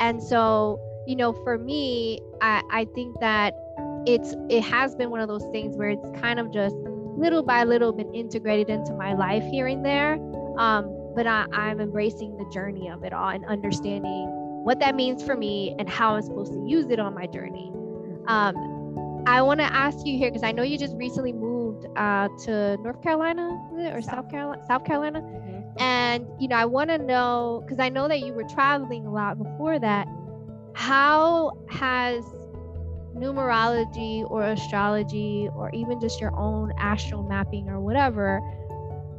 And 0.00 0.22
so, 0.22 0.80
you 1.06 1.16
know, 1.16 1.32
for 1.32 1.58
me, 1.58 2.20
I, 2.40 2.62
I 2.70 2.86
think 2.94 3.18
that 3.20 3.54
it's 4.06 4.34
it 4.48 4.62
has 4.62 4.94
been 4.94 5.10
one 5.10 5.20
of 5.20 5.28
those 5.28 5.44
things 5.52 5.76
where 5.76 5.90
it's 5.90 6.10
kind 6.20 6.38
of 6.38 6.52
just 6.52 6.76
little 6.76 7.42
by 7.42 7.64
little 7.64 7.92
been 7.92 8.14
integrated 8.14 8.70
into 8.70 8.94
my 8.94 9.12
life 9.12 9.42
here 9.50 9.66
and 9.66 9.84
there. 9.84 10.14
Um, 10.56 10.94
but 11.14 11.26
I, 11.26 11.46
I'm 11.52 11.80
embracing 11.80 12.36
the 12.36 12.48
journey 12.52 12.88
of 12.88 13.02
it 13.02 13.12
all 13.12 13.28
and 13.28 13.44
understanding 13.46 14.28
what 14.64 14.78
that 14.80 14.94
means 14.94 15.22
for 15.22 15.36
me 15.36 15.74
and 15.78 15.88
how 15.88 16.14
I'm 16.14 16.22
supposed 16.22 16.52
to 16.52 16.64
use 16.66 16.90
it 16.90 17.00
on 17.00 17.14
my 17.14 17.26
journey. 17.26 17.72
Um, 18.26 18.77
I 19.28 19.42
want 19.42 19.60
to 19.60 19.70
ask 19.70 20.06
you 20.06 20.16
here 20.16 20.30
because 20.30 20.42
I 20.42 20.52
know 20.52 20.62
you 20.62 20.78
just 20.78 20.96
recently 20.96 21.34
moved 21.34 21.86
uh, 21.96 22.28
to 22.44 22.78
North 22.78 23.02
Carolina 23.02 23.60
or 23.92 24.00
South, 24.00 24.14
South 24.14 24.30
Carolina, 24.30 24.62
South 24.66 24.84
Carolina, 24.86 25.20
mm-hmm. 25.20 25.82
and 25.82 26.26
you 26.40 26.48
know 26.48 26.56
I 26.56 26.64
want 26.64 26.88
to 26.88 26.96
know 26.96 27.62
because 27.62 27.78
I 27.78 27.90
know 27.90 28.08
that 28.08 28.20
you 28.20 28.32
were 28.32 28.44
traveling 28.44 29.04
a 29.04 29.12
lot 29.12 29.36
before 29.36 29.78
that. 29.80 30.08
How 30.72 31.52
has 31.68 32.24
numerology 33.14 34.28
or 34.30 34.44
astrology 34.44 35.50
or 35.54 35.70
even 35.74 36.00
just 36.00 36.22
your 36.22 36.34
own 36.34 36.72
astral 36.78 37.22
mapping 37.22 37.68
or 37.68 37.80
whatever 37.80 38.40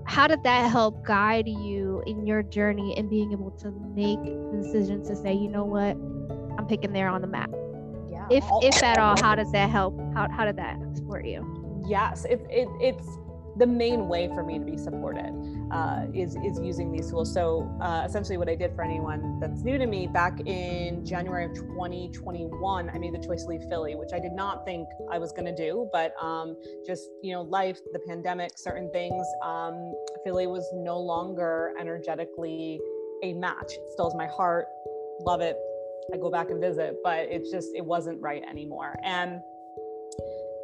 how 0.05 0.25
did 0.25 0.41
that 0.43 0.71
help 0.71 1.05
guide 1.05 1.47
you 1.47 2.01
in 2.07 2.25
your 2.25 2.41
journey 2.41 2.97
and 2.97 3.09
being 3.09 3.31
able 3.31 3.51
to 3.51 3.71
make 3.93 4.23
the 4.23 4.61
decision 4.61 5.03
to 5.03 5.15
say 5.15 5.33
you 5.33 5.49
know 5.49 5.65
what 5.65 5.97
i'm 6.57 6.65
picking 6.67 6.93
there 6.93 7.09
on 7.09 7.19
the 7.21 7.27
map 7.27 7.49
if 8.29 8.43
if 8.61 8.83
at 8.83 8.97
all 8.97 9.15
how 9.21 9.35
does 9.35 9.51
that 9.51 9.69
help 9.69 9.97
how, 10.13 10.27
how 10.31 10.45
did 10.45 10.55
that 10.55 10.77
support 10.95 11.25
you 11.25 11.83
yes 11.87 12.25
it, 12.25 12.45
it 12.49 12.67
it's 12.79 13.17
the 13.59 13.67
main 13.67 14.07
way 14.07 14.27
for 14.29 14.43
me 14.43 14.57
to 14.57 14.65
be 14.65 14.77
supported 14.77 15.33
uh, 15.71 16.05
is 16.13 16.35
is 16.37 16.59
using 16.59 16.91
these 16.91 17.11
tools. 17.11 17.31
So 17.33 17.69
uh, 17.81 18.03
essentially, 18.05 18.37
what 18.37 18.49
I 18.49 18.55
did 18.55 18.73
for 18.73 18.83
anyone 18.83 19.39
that's 19.39 19.63
new 19.63 19.77
to 19.77 19.85
me 19.85 20.07
back 20.07 20.39
in 20.45 21.05
January 21.05 21.45
of 21.45 21.53
2021, 21.53 22.89
I 22.89 22.97
made 22.97 23.13
the 23.13 23.19
choice 23.19 23.43
to 23.43 23.49
leave 23.49 23.63
Philly, 23.69 23.95
which 23.95 24.11
I 24.13 24.19
did 24.19 24.31
not 24.31 24.65
think 24.65 24.87
I 25.11 25.19
was 25.19 25.31
going 25.31 25.45
to 25.45 25.55
do, 25.55 25.89
but 25.91 26.13
um, 26.21 26.55
just 26.87 27.09
you 27.21 27.33
know, 27.33 27.41
life, 27.41 27.79
the 27.91 27.99
pandemic, 27.99 28.57
certain 28.57 28.89
things. 28.91 29.27
Um, 29.43 29.93
Philly 30.23 30.47
was 30.47 30.67
no 30.73 30.97
longer 30.97 31.73
energetically 31.79 32.79
a 33.23 33.33
match. 33.33 33.73
It 33.73 33.91
still 33.91 34.07
is 34.07 34.15
my 34.15 34.27
heart, 34.27 34.67
love 35.19 35.41
it, 35.41 35.57
I 36.13 36.17
go 36.17 36.29
back 36.29 36.49
and 36.49 36.59
visit, 36.59 36.97
but 37.03 37.27
it's 37.29 37.51
just, 37.51 37.69
it 37.75 37.85
wasn't 37.85 38.21
right 38.21 38.43
anymore. 38.49 38.95
And 39.03 39.41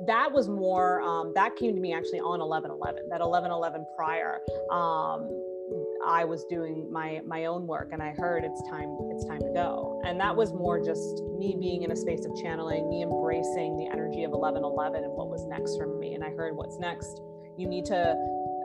that 0.08 0.32
was 0.32 0.50
more, 0.50 1.02
um, 1.02 1.32
that 1.36 1.56
came 1.56 1.76
to 1.76 1.82
me 1.82 1.94
actually 1.94 2.20
on 2.20 2.42
11 2.42 2.72
11, 2.72 3.10
that 3.10 3.22
11 3.22 3.52
11 3.52 3.86
prior. 3.96 4.40
Um, 4.72 5.30
I 6.06 6.24
was 6.24 6.44
doing 6.46 6.92
my 6.92 7.22
my 7.26 7.46
own 7.46 7.66
work 7.66 7.90
and 7.92 8.02
I 8.02 8.12
heard 8.12 8.44
it's 8.44 8.62
time 8.70 8.96
it's 9.10 9.26
time 9.26 9.40
to 9.40 9.52
go. 9.54 10.02
And 10.06 10.20
that 10.20 10.36
was 10.36 10.54
more 10.54 10.80
just 10.80 11.24
me 11.38 11.56
being 11.60 11.84
in 11.84 11.92
a 11.92 11.96
space 11.96 12.26
of 12.26 12.36
channeling, 12.36 12.88
me 12.90 13.02
embracing 13.02 13.78
the 13.78 13.88
energy 13.88 14.24
of 14.24 14.32
1111 14.32 15.04
and 15.04 15.12
what 15.14 15.30
was 15.30 15.46
next 15.48 15.78
for 15.78 15.88
me. 15.98 16.14
And 16.14 16.24
I 16.24 16.30
heard 16.30 16.56
what's 16.56 16.78
next. 16.78 17.20
You 17.58 17.68
need 17.68 17.86
to 17.86 18.16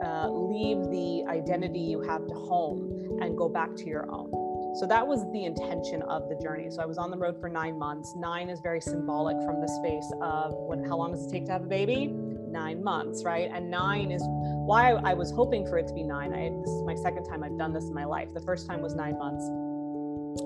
uh, 0.03 0.29
leave 0.29 0.77
the 0.89 1.23
identity 1.27 1.79
you 1.79 2.01
have 2.01 2.27
to 2.27 2.33
home 2.33 3.19
and 3.21 3.37
go 3.37 3.49
back 3.49 3.75
to 3.77 3.85
your 3.85 4.09
own. 4.11 4.29
So 4.75 4.87
that 4.87 5.05
was 5.05 5.29
the 5.31 5.43
intention 5.43 6.01
of 6.03 6.29
the 6.29 6.35
journey. 6.35 6.69
So 6.71 6.81
I 6.81 6.85
was 6.85 6.97
on 6.97 7.11
the 7.11 7.17
road 7.17 7.39
for 7.39 7.49
nine 7.49 7.77
months. 7.77 8.13
Nine 8.15 8.49
is 8.49 8.61
very 8.61 8.79
symbolic 8.79 9.35
from 9.45 9.59
the 9.59 9.67
space 9.67 10.09
of 10.21 10.53
what, 10.53 10.79
how 10.87 10.97
long 10.97 11.11
does 11.11 11.25
it 11.25 11.31
take 11.31 11.45
to 11.47 11.51
have 11.51 11.63
a 11.63 11.67
baby? 11.67 12.07
Nine 12.07 12.81
months, 12.83 13.23
right? 13.23 13.49
And 13.53 13.69
nine 13.69 14.11
is 14.11 14.21
why 14.25 14.91
I 14.91 15.13
was 15.13 15.31
hoping 15.31 15.65
for 15.65 15.77
it 15.77 15.87
to 15.87 15.93
be 15.93 16.03
nine. 16.03 16.33
I, 16.33 16.49
this 16.61 16.69
is 16.69 16.83
my 16.83 16.95
second 16.95 17.25
time 17.25 17.43
I've 17.43 17.57
done 17.57 17.73
this 17.73 17.85
in 17.85 17.93
my 17.93 18.05
life. 18.05 18.33
The 18.33 18.41
first 18.41 18.65
time 18.65 18.81
was 18.81 18.95
nine 18.95 19.17
months. 19.17 19.45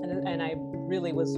And, 0.02 0.26
and 0.26 0.42
I 0.42 0.54
really 0.56 1.12
was 1.12 1.36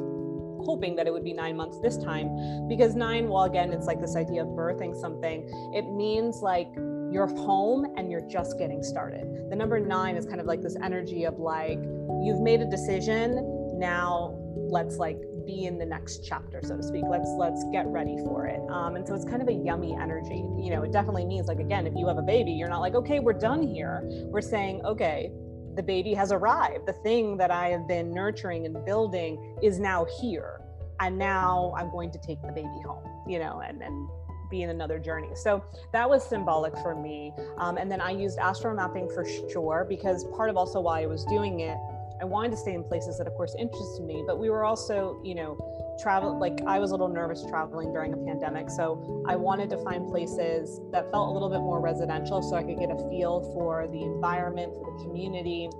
hoping 0.64 0.96
that 0.96 1.06
it 1.06 1.12
would 1.12 1.24
be 1.24 1.34
nine 1.34 1.56
months 1.56 1.78
this 1.80 1.98
time 1.98 2.68
because 2.68 2.94
nine, 2.94 3.28
well, 3.28 3.44
again, 3.44 3.72
it's 3.72 3.86
like 3.86 4.00
this 4.00 4.16
idea 4.16 4.42
of 4.42 4.48
birthing 4.48 4.98
something. 4.98 5.48
It 5.74 5.90
means 5.92 6.40
like 6.42 6.74
you're 7.10 7.26
home 7.26 7.94
and 7.96 8.10
you're 8.10 8.26
just 8.28 8.58
getting 8.58 8.82
started. 8.82 9.50
The 9.50 9.56
number 9.56 9.80
nine 9.80 10.16
is 10.16 10.26
kind 10.26 10.40
of 10.40 10.46
like 10.46 10.62
this 10.62 10.76
energy 10.82 11.24
of 11.24 11.38
like, 11.38 11.78
you've 12.22 12.40
made 12.40 12.60
a 12.60 12.66
decision, 12.66 13.68
now 13.78 14.34
let's 14.54 14.96
like 14.96 15.18
be 15.46 15.64
in 15.64 15.78
the 15.78 15.86
next 15.86 16.24
chapter 16.24 16.60
so 16.62 16.76
to 16.76 16.82
speak. 16.82 17.04
Let's 17.08 17.28
let's 17.38 17.64
get 17.72 17.86
ready 17.86 18.16
for 18.18 18.46
it. 18.46 18.60
Um, 18.70 18.96
and 18.96 19.06
so 19.06 19.14
it's 19.14 19.24
kind 19.24 19.40
of 19.40 19.48
a 19.48 19.52
yummy 19.52 19.94
energy. 19.94 20.44
You 20.58 20.70
know 20.70 20.82
it 20.82 20.92
definitely 20.92 21.24
means 21.24 21.48
like 21.48 21.58
again 21.58 21.86
if 21.86 21.94
you 21.96 22.06
have 22.06 22.18
a 22.18 22.22
baby 22.22 22.52
you're 22.52 22.68
not 22.68 22.80
like 22.80 22.94
okay 22.94 23.18
we're 23.20 23.32
done 23.32 23.62
here. 23.62 24.02
We're 24.26 24.42
saying 24.42 24.84
okay 24.84 25.32
the 25.74 25.82
baby 25.82 26.12
has 26.14 26.32
arrived. 26.32 26.86
The 26.86 26.92
thing 27.04 27.36
that 27.38 27.50
i 27.50 27.68
have 27.68 27.86
been 27.88 28.12
nurturing 28.12 28.66
and 28.66 28.84
building 28.84 29.56
is 29.62 29.78
now 29.78 30.06
here. 30.20 30.60
And 31.00 31.16
now 31.16 31.72
i'm 31.78 31.90
going 31.90 32.10
to 32.10 32.18
take 32.18 32.42
the 32.42 32.52
baby 32.52 32.82
home 32.84 33.04
you 33.28 33.38
know 33.38 33.60
and 33.60 33.82
and 33.82 34.08
be 34.50 34.62
in 34.62 34.70
another 34.70 34.98
journey. 34.98 35.30
So 35.34 35.64
that 35.92 36.08
was 36.08 36.26
symbolic 36.26 36.76
for 36.78 36.94
me. 36.94 37.32
Um, 37.58 37.76
and 37.76 37.90
then 37.90 38.00
I 38.00 38.10
used 38.10 38.38
astro 38.38 38.74
mapping 38.74 39.08
for 39.08 39.24
sure 39.50 39.86
because 39.88 40.24
part 40.36 40.50
of 40.50 40.56
also 40.56 40.80
why 40.80 41.02
I 41.02 41.06
was 41.06 41.24
doing 41.24 41.60
it, 41.60 41.76
I 42.20 42.24
wanted 42.24 42.50
to 42.50 42.56
stay 42.56 42.74
in 42.74 42.82
places 42.82 43.18
that, 43.18 43.26
of 43.26 43.34
course, 43.34 43.54
interested 43.58 44.04
me. 44.04 44.24
But 44.26 44.38
we 44.38 44.50
were 44.50 44.64
also, 44.64 45.20
you 45.22 45.34
know, 45.34 45.56
travel. 46.00 46.38
Like 46.38 46.60
I 46.66 46.78
was 46.78 46.90
a 46.90 46.94
little 46.94 47.08
nervous 47.08 47.44
traveling 47.48 47.92
during 47.92 48.12
a 48.12 48.16
pandemic, 48.16 48.70
so 48.70 49.24
I 49.26 49.36
wanted 49.36 49.70
to 49.70 49.78
find 49.78 50.08
places 50.08 50.80
that 50.92 51.10
felt 51.10 51.28
a 51.28 51.32
little 51.32 51.50
bit 51.50 51.60
more 51.60 51.80
residential, 51.80 52.42
so 52.42 52.56
I 52.56 52.62
could 52.62 52.78
get 52.78 52.90
a 52.90 53.08
feel 53.08 53.40
for 53.52 53.88
the 53.88 54.02
environment, 54.02 54.72
for 54.74 54.96
the 54.96 55.04
community 55.04 55.70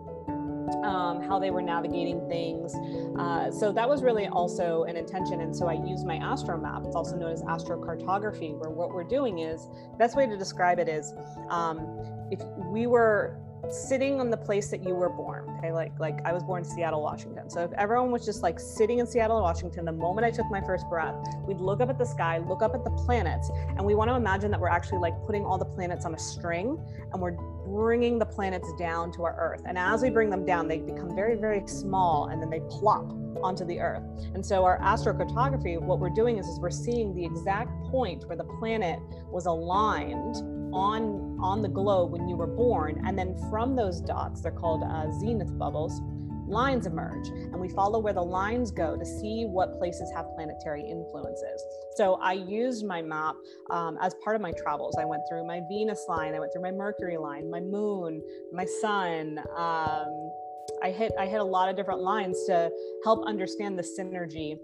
um, 0.85 1.23
how 1.23 1.39
they 1.39 1.51
were 1.51 1.63
navigating 1.63 2.27
things. 2.29 2.75
Uh, 3.19 3.51
so 3.51 3.73
that 3.73 3.89
was 3.89 4.03
really 4.03 4.27
also 4.29 4.85
an 4.85 4.97
intention. 4.97 5.41
And 5.41 5.55
so 5.55 5.67
I 5.67 5.75
used 5.75 6.07
my 6.07 6.17
astro 6.17 6.59
map. 6.59 6.83
It's 6.85 6.97
also 6.97 7.17
known 7.17 7.33
as 7.33 7.43
astrocartography, 7.43 8.59
where 8.59 8.71
what 8.71 8.95
we're 8.95 9.05
doing 9.05 9.41
is 9.41 9.69
best 9.99 10.17
way 10.17 10.27
to 10.27 10.37
describe 10.37 10.79
it 10.79 10.89
is 10.89 11.15
um, 11.51 11.79
if 12.31 12.41
we 12.71 12.87
were 12.87 13.39
sitting 13.71 14.21
on 14.21 14.31
the 14.31 14.37
place 14.37 14.69
that 14.71 14.83
you 14.85 14.95
were 14.95 15.09
born 15.09 15.49
okay? 15.59 15.73
Like 15.73 15.99
like 15.99 16.21
i 16.25 16.33
was 16.33 16.43
born 16.43 16.63
in 16.63 16.69
seattle 16.69 17.03
washington. 17.03 17.51
So 17.51 17.63
if 17.63 17.73
everyone 17.73 18.11
was 18.11 18.25
just 18.25 18.43
like 18.43 18.59
sitting 18.59 18.99
in 18.99 19.07
seattle 19.07 19.41
washington 19.41 19.85
the 19.85 19.93
moment 19.93 20.27
i 20.27 20.31
took 20.31 20.47
my 20.51 20.61
first 20.61 20.89
breath 20.89 21.15
we'd 21.47 21.61
look 21.61 21.81
up 21.81 21.91
at 21.91 21.99
the 21.99 22.05
sky 22.05 22.39
look 22.39 22.63
up 22.63 22.75
at 22.75 22.85
the 22.85 22.91
planets 22.91 23.51
and 23.69 23.85
we 23.85 23.95
want 23.95 24.11
to 24.11 24.15
imagine 24.15 24.51
that 24.51 24.61
we're 24.61 24.69
actually 24.69 24.99
like 24.99 25.15
putting 25.27 25.45
all 25.45 25.59
the 25.59 25.65
planets 25.65 26.05
on 26.05 26.15
a 26.15 26.19
string 26.19 26.79
and 27.13 27.21
we're 27.21 27.37
bringing 27.67 28.19
the 28.19 28.27
planets 28.27 28.73
down 28.79 29.13
to 29.13 29.25
our 29.25 29.37
earth. 29.39 29.63
And 29.67 29.77
as 29.77 30.03
we 30.03 30.11
bring 30.11 30.31
them 30.31 30.45
down 30.45 30.69
they 30.69 30.79
become 30.79 31.15
very 31.15 31.37
very 31.37 31.67
small 31.67 32.29
and 32.29 32.41
then 32.41 32.51
they 32.51 32.61
plop 32.61 33.13
onto 33.43 33.65
the 33.65 33.79
earth. 33.81 34.03
And 34.35 34.45
so 34.45 34.65
our 34.65 34.79
astrocartography 34.81 35.81
what 35.81 36.01
we're 36.01 36.11
doing 36.11 36.39
is, 36.39 36.47
is 36.47 36.59
we're 36.59 36.71
seeing 36.71 37.15
the 37.15 37.25
exact 37.25 37.71
point 37.85 38.27
where 38.27 38.37
the 38.37 38.45
planet 38.45 38.99
was 39.31 39.47
aligned 39.47 40.58
on 40.73 41.39
on 41.41 41.63
the 41.63 41.69
globe 41.69 42.13
when 42.13 42.29
you 42.29 42.37
were 42.37 42.47
born 42.47 43.01
and 43.07 43.19
then 43.19 43.35
from 43.51 43.77
those 43.77 44.01
dots 44.01 44.41
they're 44.41 44.53
called 44.53 44.83
uh, 44.83 45.11
zenith 45.21 45.57
bubbles 45.59 46.01
lines 46.49 46.87
emerge 46.87 47.29
and 47.29 47.61
we 47.61 47.69
follow 47.69 47.99
where 47.99 48.13
the 48.13 48.23
lines 48.23 48.71
go 48.71 48.97
to 48.97 49.05
see 49.05 49.45
what 49.45 49.79
places 49.79 50.11
have 50.15 50.27
planetary 50.35 50.83
influences. 50.83 51.63
So 51.97 52.19
i 52.23 52.33
used 52.33 52.87
my 52.87 53.03
map 53.03 53.37
um, 53.71 53.99
as 54.01 54.15
part 54.25 54.35
of 54.37 54.43
my 54.43 54.53
travels. 54.53 54.97
I 54.99 55.05
went 55.05 55.23
through 55.29 55.47
my 55.47 55.61
venus 55.69 56.05
line 56.09 56.35
i 56.35 56.41
went 56.41 56.53
through 56.53 56.63
my 56.63 56.73
mercury 56.73 57.17
line 57.17 57.51
my 57.51 57.61
moon 57.61 58.23
my 58.53 58.65
sun 58.81 59.39
um, 59.57 60.31
i 60.83 60.91
hit 60.91 61.13
i 61.19 61.27
hit 61.27 61.41
a 61.41 61.45
lot 61.45 61.69
of 61.69 61.77
different 61.77 62.01
lines 62.01 62.45
to 62.47 62.71
help 63.05 63.27
understand 63.27 63.79
the 63.79 63.83
synergy 63.83 64.57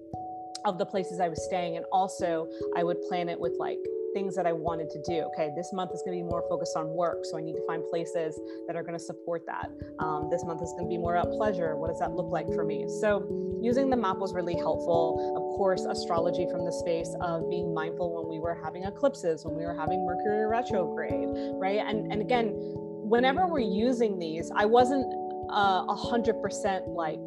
of 0.64 0.78
the 0.78 0.86
places 0.86 1.20
i 1.20 1.28
was 1.28 1.44
staying 1.44 1.76
and 1.76 1.84
also 1.92 2.48
i 2.76 2.82
would 2.82 3.00
plan 3.08 3.28
it 3.28 3.38
with 3.38 3.52
like 3.58 3.78
things 4.14 4.34
that 4.36 4.46
I 4.46 4.52
wanted 4.52 4.88
to 4.90 5.02
do. 5.02 5.28
Okay, 5.34 5.50
this 5.54 5.72
month 5.72 5.90
is 5.92 6.02
going 6.02 6.16
to 6.16 6.24
be 6.24 6.28
more 6.28 6.42
focused 6.48 6.76
on 6.76 6.88
work, 6.88 7.24
so 7.24 7.36
I 7.36 7.42
need 7.42 7.54
to 7.54 7.66
find 7.66 7.84
places 7.90 8.40
that 8.66 8.76
are 8.76 8.82
going 8.82 8.96
to 8.96 9.04
support 9.04 9.44
that. 9.46 9.70
Um, 9.98 10.28
this 10.30 10.44
month 10.44 10.62
is 10.62 10.70
going 10.72 10.84
to 10.84 10.88
be 10.88 10.96
more 10.96 11.16
about 11.16 11.32
pleasure. 11.32 11.76
What 11.76 11.88
does 11.88 11.98
that 11.98 12.12
look 12.12 12.30
like 12.30 12.46
for 12.54 12.64
me? 12.64 12.86
So, 13.00 13.26
using 13.60 13.90
the 13.90 13.96
map 13.96 14.16
was 14.16 14.32
really 14.32 14.54
helpful. 14.54 15.18
Of 15.36 15.58
course, 15.58 15.84
astrology 15.84 16.46
from 16.50 16.64
the 16.64 16.72
space 16.72 17.14
of 17.20 17.50
being 17.50 17.74
mindful 17.74 18.14
when 18.14 18.30
we 18.30 18.38
were 18.38 18.58
having 18.62 18.84
eclipses, 18.84 19.44
when 19.44 19.56
we 19.56 19.64
were 19.64 19.74
having 19.74 20.06
Mercury 20.06 20.46
retrograde, 20.46 21.28
right? 21.60 21.80
And 21.84 22.10
and 22.12 22.22
again, 22.22 22.52
whenever 22.54 23.46
we're 23.46 23.58
using 23.58 24.18
these, 24.18 24.50
I 24.54 24.64
wasn't 24.64 25.12
uh, 25.50 25.84
a 25.88 25.94
hundred 25.94 26.40
percent 26.40 26.88
like 26.88 27.20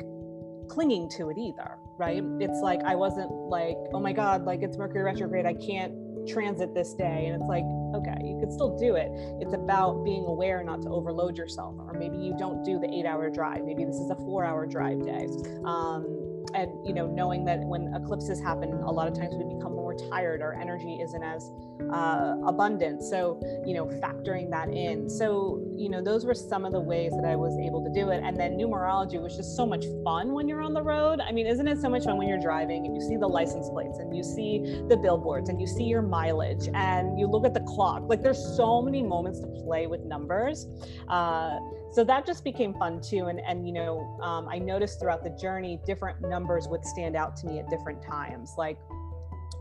clinging 0.69 1.09
to 1.17 1.29
it 1.29 1.37
either 1.37 1.77
right? 1.99 2.21
It's 2.39 2.61
like 2.61 2.81
I 2.83 2.95
wasn't 2.95 3.31
like, 3.31 3.75
oh 3.93 3.99
my 3.99 4.13
God, 4.13 4.45
like 4.45 4.61
it's 4.61 4.77
Mercury 4.77 5.03
retrograde. 5.03 5.45
I 5.45 5.53
can't 5.53 5.93
transit 6.27 6.73
this 6.73 6.93
day. 6.93 7.27
And 7.27 7.35
it's 7.35 7.49
like, 7.49 7.63
okay, 7.95 8.17
you 8.23 8.37
can 8.39 8.51
still 8.51 8.77
do 8.77 8.95
it. 8.95 9.09
It's 9.41 9.53
about 9.53 10.03
being 10.03 10.25
aware 10.25 10.63
not 10.63 10.81
to 10.83 10.89
overload 10.89 11.37
yourself. 11.37 11.75
Or 11.79 11.93
maybe 11.93 12.17
you 12.17 12.35
don't 12.37 12.63
do 12.63 12.79
the 12.79 12.89
eight 12.93 13.05
hour 13.05 13.29
drive. 13.29 13.63
Maybe 13.63 13.85
this 13.85 13.95
is 13.95 14.09
a 14.09 14.15
four 14.15 14.45
hour 14.45 14.65
drive 14.65 15.03
day. 15.05 15.27
Um, 15.65 16.27
and 16.53 16.71
you 16.85 16.93
know 16.93 17.07
knowing 17.07 17.43
that 17.45 17.59
when 17.59 17.93
eclipses 17.93 18.39
happen 18.39 18.71
a 18.71 18.91
lot 18.91 19.07
of 19.07 19.13
times 19.13 19.35
we 19.35 19.43
become 19.55 19.76
tired 20.09 20.41
our 20.41 20.53
energy 20.53 20.99
isn't 21.01 21.23
as 21.23 21.51
uh, 21.91 22.35
abundant. 22.45 23.01
So 23.03 23.39
you 23.65 23.73
know 23.73 23.85
factoring 23.85 24.49
that 24.51 24.69
in. 24.69 25.09
So 25.09 25.63
you 25.75 25.89
know 25.89 26.03
those 26.03 26.25
were 26.25 26.33
some 26.33 26.65
of 26.65 26.71
the 26.71 26.79
ways 26.79 27.11
that 27.15 27.25
i 27.25 27.35
was 27.35 27.57
able 27.59 27.83
to 27.83 27.91
do 27.91 28.09
it. 28.09 28.21
And 28.23 28.37
then 28.37 28.57
numerology 28.57 29.21
was 29.21 29.35
just 29.35 29.55
so 29.55 29.65
much 29.65 29.85
fun 30.03 30.33
when 30.33 30.47
you're 30.47 30.61
on 30.61 30.73
the 30.73 30.81
road. 30.81 31.19
I 31.19 31.31
mean 31.31 31.47
isn't 31.47 31.67
it 31.67 31.79
so 31.79 31.89
much 31.89 32.05
fun 32.05 32.17
when 32.17 32.27
you're 32.27 32.39
driving 32.39 32.85
and 32.85 32.95
you 32.95 33.01
see 33.01 33.17
the 33.17 33.27
license 33.27 33.69
plates 33.69 33.99
and 33.99 34.15
you 34.15 34.23
see 34.23 34.83
the 34.87 34.97
billboards 34.97 35.49
and 35.49 35.59
you 35.61 35.67
see 35.67 35.83
your 35.83 36.01
mileage 36.01 36.69
and 36.73 37.19
you 37.19 37.27
look 37.27 37.45
at 37.45 37.53
the 37.53 37.61
clock? 37.61 38.03
Like 38.07 38.21
there's 38.21 38.43
so 38.55 38.81
many 38.81 39.01
moments 39.01 39.39
to 39.39 39.47
play 39.47 39.87
with 39.87 40.01
numbers. 40.01 40.67
Uh, 41.07 41.59
so 41.91 42.03
that 42.03 42.25
just 42.25 42.43
became 42.43 42.73
fun 42.73 43.01
too. 43.01 43.27
And 43.27 43.39
and 43.39 43.65
you 43.67 43.73
know 43.73 44.17
um, 44.21 44.47
i 44.49 44.57
noticed 44.57 44.99
throughout 44.99 45.23
the 45.23 45.35
journey 45.41 45.79
different 45.85 46.21
numbers 46.21 46.67
would 46.67 46.83
stand 46.83 47.15
out 47.15 47.35
to 47.37 47.47
me 47.47 47.59
at 47.59 47.69
different 47.69 48.01
times. 48.01 48.55
Like 48.57 48.77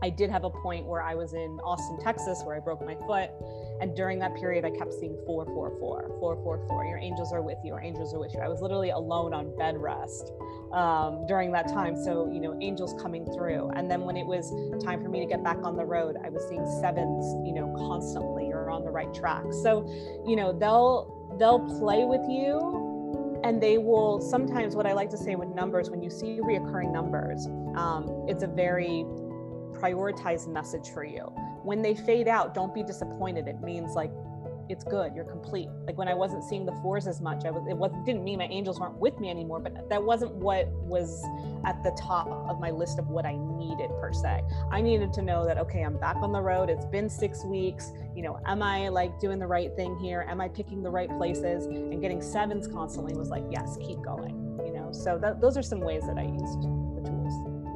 I 0.01 0.09
did 0.09 0.29
have 0.29 0.43
a 0.43 0.49
point 0.49 0.85
where 0.85 1.01
I 1.01 1.15
was 1.15 1.33
in 1.33 1.59
Austin, 1.63 1.97
Texas, 1.99 2.41
where 2.43 2.55
I 2.55 2.59
broke 2.59 2.85
my 2.85 2.95
foot. 3.07 3.31
And 3.81 3.95
during 3.95 4.19
that 4.19 4.35
period, 4.35 4.65
I 4.65 4.71
kept 4.71 4.93
seeing 4.93 5.17
444, 5.25 6.17
444. 6.19 6.85
Your 6.85 6.97
angels 6.97 7.31
are 7.33 7.41
with 7.41 7.57
you, 7.63 7.73
your 7.73 7.81
angels 7.81 8.13
are 8.13 8.19
with 8.19 8.33
you. 8.33 8.39
I 8.39 8.47
was 8.47 8.61
literally 8.61 8.91
alone 8.91 9.33
on 9.33 9.55
bed 9.57 9.77
rest 9.77 10.31
um, 10.71 11.25
during 11.27 11.51
that 11.51 11.67
time. 11.67 11.95
So, 11.95 12.29
you 12.31 12.39
know, 12.39 12.57
angels 12.61 12.93
coming 13.01 13.25
through. 13.25 13.71
And 13.75 13.89
then 13.89 14.01
when 14.01 14.17
it 14.17 14.25
was 14.25 14.49
time 14.83 15.01
for 15.01 15.09
me 15.09 15.19
to 15.19 15.25
get 15.25 15.43
back 15.43 15.57
on 15.63 15.75
the 15.75 15.85
road, 15.85 16.15
I 16.23 16.29
was 16.29 16.47
seeing 16.47 16.65
sevens, 16.79 17.25
you 17.45 17.53
know, 17.53 17.73
constantly. 17.77 18.47
You're 18.47 18.69
on 18.69 18.83
the 18.83 18.91
right 18.91 19.13
track. 19.13 19.45
So, 19.63 19.87
you 20.27 20.35
know, 20.35 20.53
they'll 20.53 21.35
they'll 21.39 21.59
play 21.79 22.05
with 22.05 22.21
you 22.29 23.41
and 23.43 23.61
they 23.61 23.77
will 23.77 24.19
sometimes 24.19 24.75
what 24.75 24.87
i 24.87 24.93
like 24.93 25.09
to 25.09 25.17
say 25.17 25.35
with 25.35 25.49
numbers 25.49 25.89
when 25.89 26.01
you 26.01 26.09
see 26.09 26.39
reoccurring 26.41 26.91
numbers 26.91 27.45
um, 27.75 28.25
it's 28.27 28.41
a 28.41 28.47
very 28.47 29.05
prioritized 29.79 30.47
message 30.47 30.89
for 30.89 31.03
you. 31.03 31.21
When 31.63 31.81
they 31.81 31.95
fade 31.95 32.27
out 32.27 32.53
don't 32.53 32.73
be 32.73 32.83
disappointed. 32.83 33.47
It 33.47 33.61
means 33.61 33.93
like 33.93 34.11
it's 34.69 34.83
good 34.83 35.13
you're 35.15 35.25
complete. 35.25 35.69
Like 35.85 35.97
when 35.97 36.07
i 36.07 36.13
wasn't 36.13 36.43
seeing 36.43 36.65
the 36.65 36.73
fours 36.81 37.07
as 37.07 37.21
much 37.21 37.45
i 37.45 37.51
was 37.51 37.65
it 37.69 37.77
was 37.77 37.91
didn't 38.05 38.23
mean 38.23 38.39
my 38.39 38.47
angels 38.47 38.79
weren't 38.79 38.97
with 38.97 39.17
me 39.19 39.29
anymore 39.29 39.59
but 39.59 39.89
that 39.89 40.03
wasn't 40.03 40.33
what 40.33 40.67
was 40.83 41.23
at 41.65 41.81
the 41.83 41.91
top 41.97 42.27
of 42.49 42.59
my 42.59 42.71
list 42.71 42.99
of 42.99 43.07
what 43.07 43.25
i 43.25 43.35
needed 43.35 43.89
per 44.01 44.11
se. 44.13 44.43
I 44.71 44.81
needed 44.81 45.13
to 45.13 45.21
know 45.21 45.45
that 45.45 45.57
okay 45.57 45.83
i'm 45.83 45.97
back 45.97 46.17
on 46.17 46.31
the 46.31 46.41
road. 46.41 46.69
It's 46.69 46.85
been 46.85 47.09
six 47.09 47.45
weeks. 47.45 47.91
You 48.15 48.23
know 48.23 48.39
am 48.45 48.61
i 48.61 48.89
like 48.89 49.19
doing 49.19 49.39
the 49.39 49.47
right 49.47 49.73
thing 49.75 49.97
here? 49.97 50.25
Am 50.29 50.41
i 50.41 50.47
picking 50.47 50.83
the 50.83 50.91
right 50.91 51.09
places? 51.17 51.65
And 51.65 52.01
getting 52.01 52.21
sevens 52.21 52.67
constantly 52.67 53.15
was 53.15 53.29
like 53.29 53.43
yes 53.49 53.77
keep 53.81 54.01
going 54.01 54.47
you 54.65 54.73
know? 54.73 54.91
So 54.91 55.17
that, 55.19 55.39
those 55.39 55.57
are 55.57 55.63
some 55.63 55.79
ways 55.79 56.03
that 56.07 56.17
i 56.17 56.23
used 56.23 56.86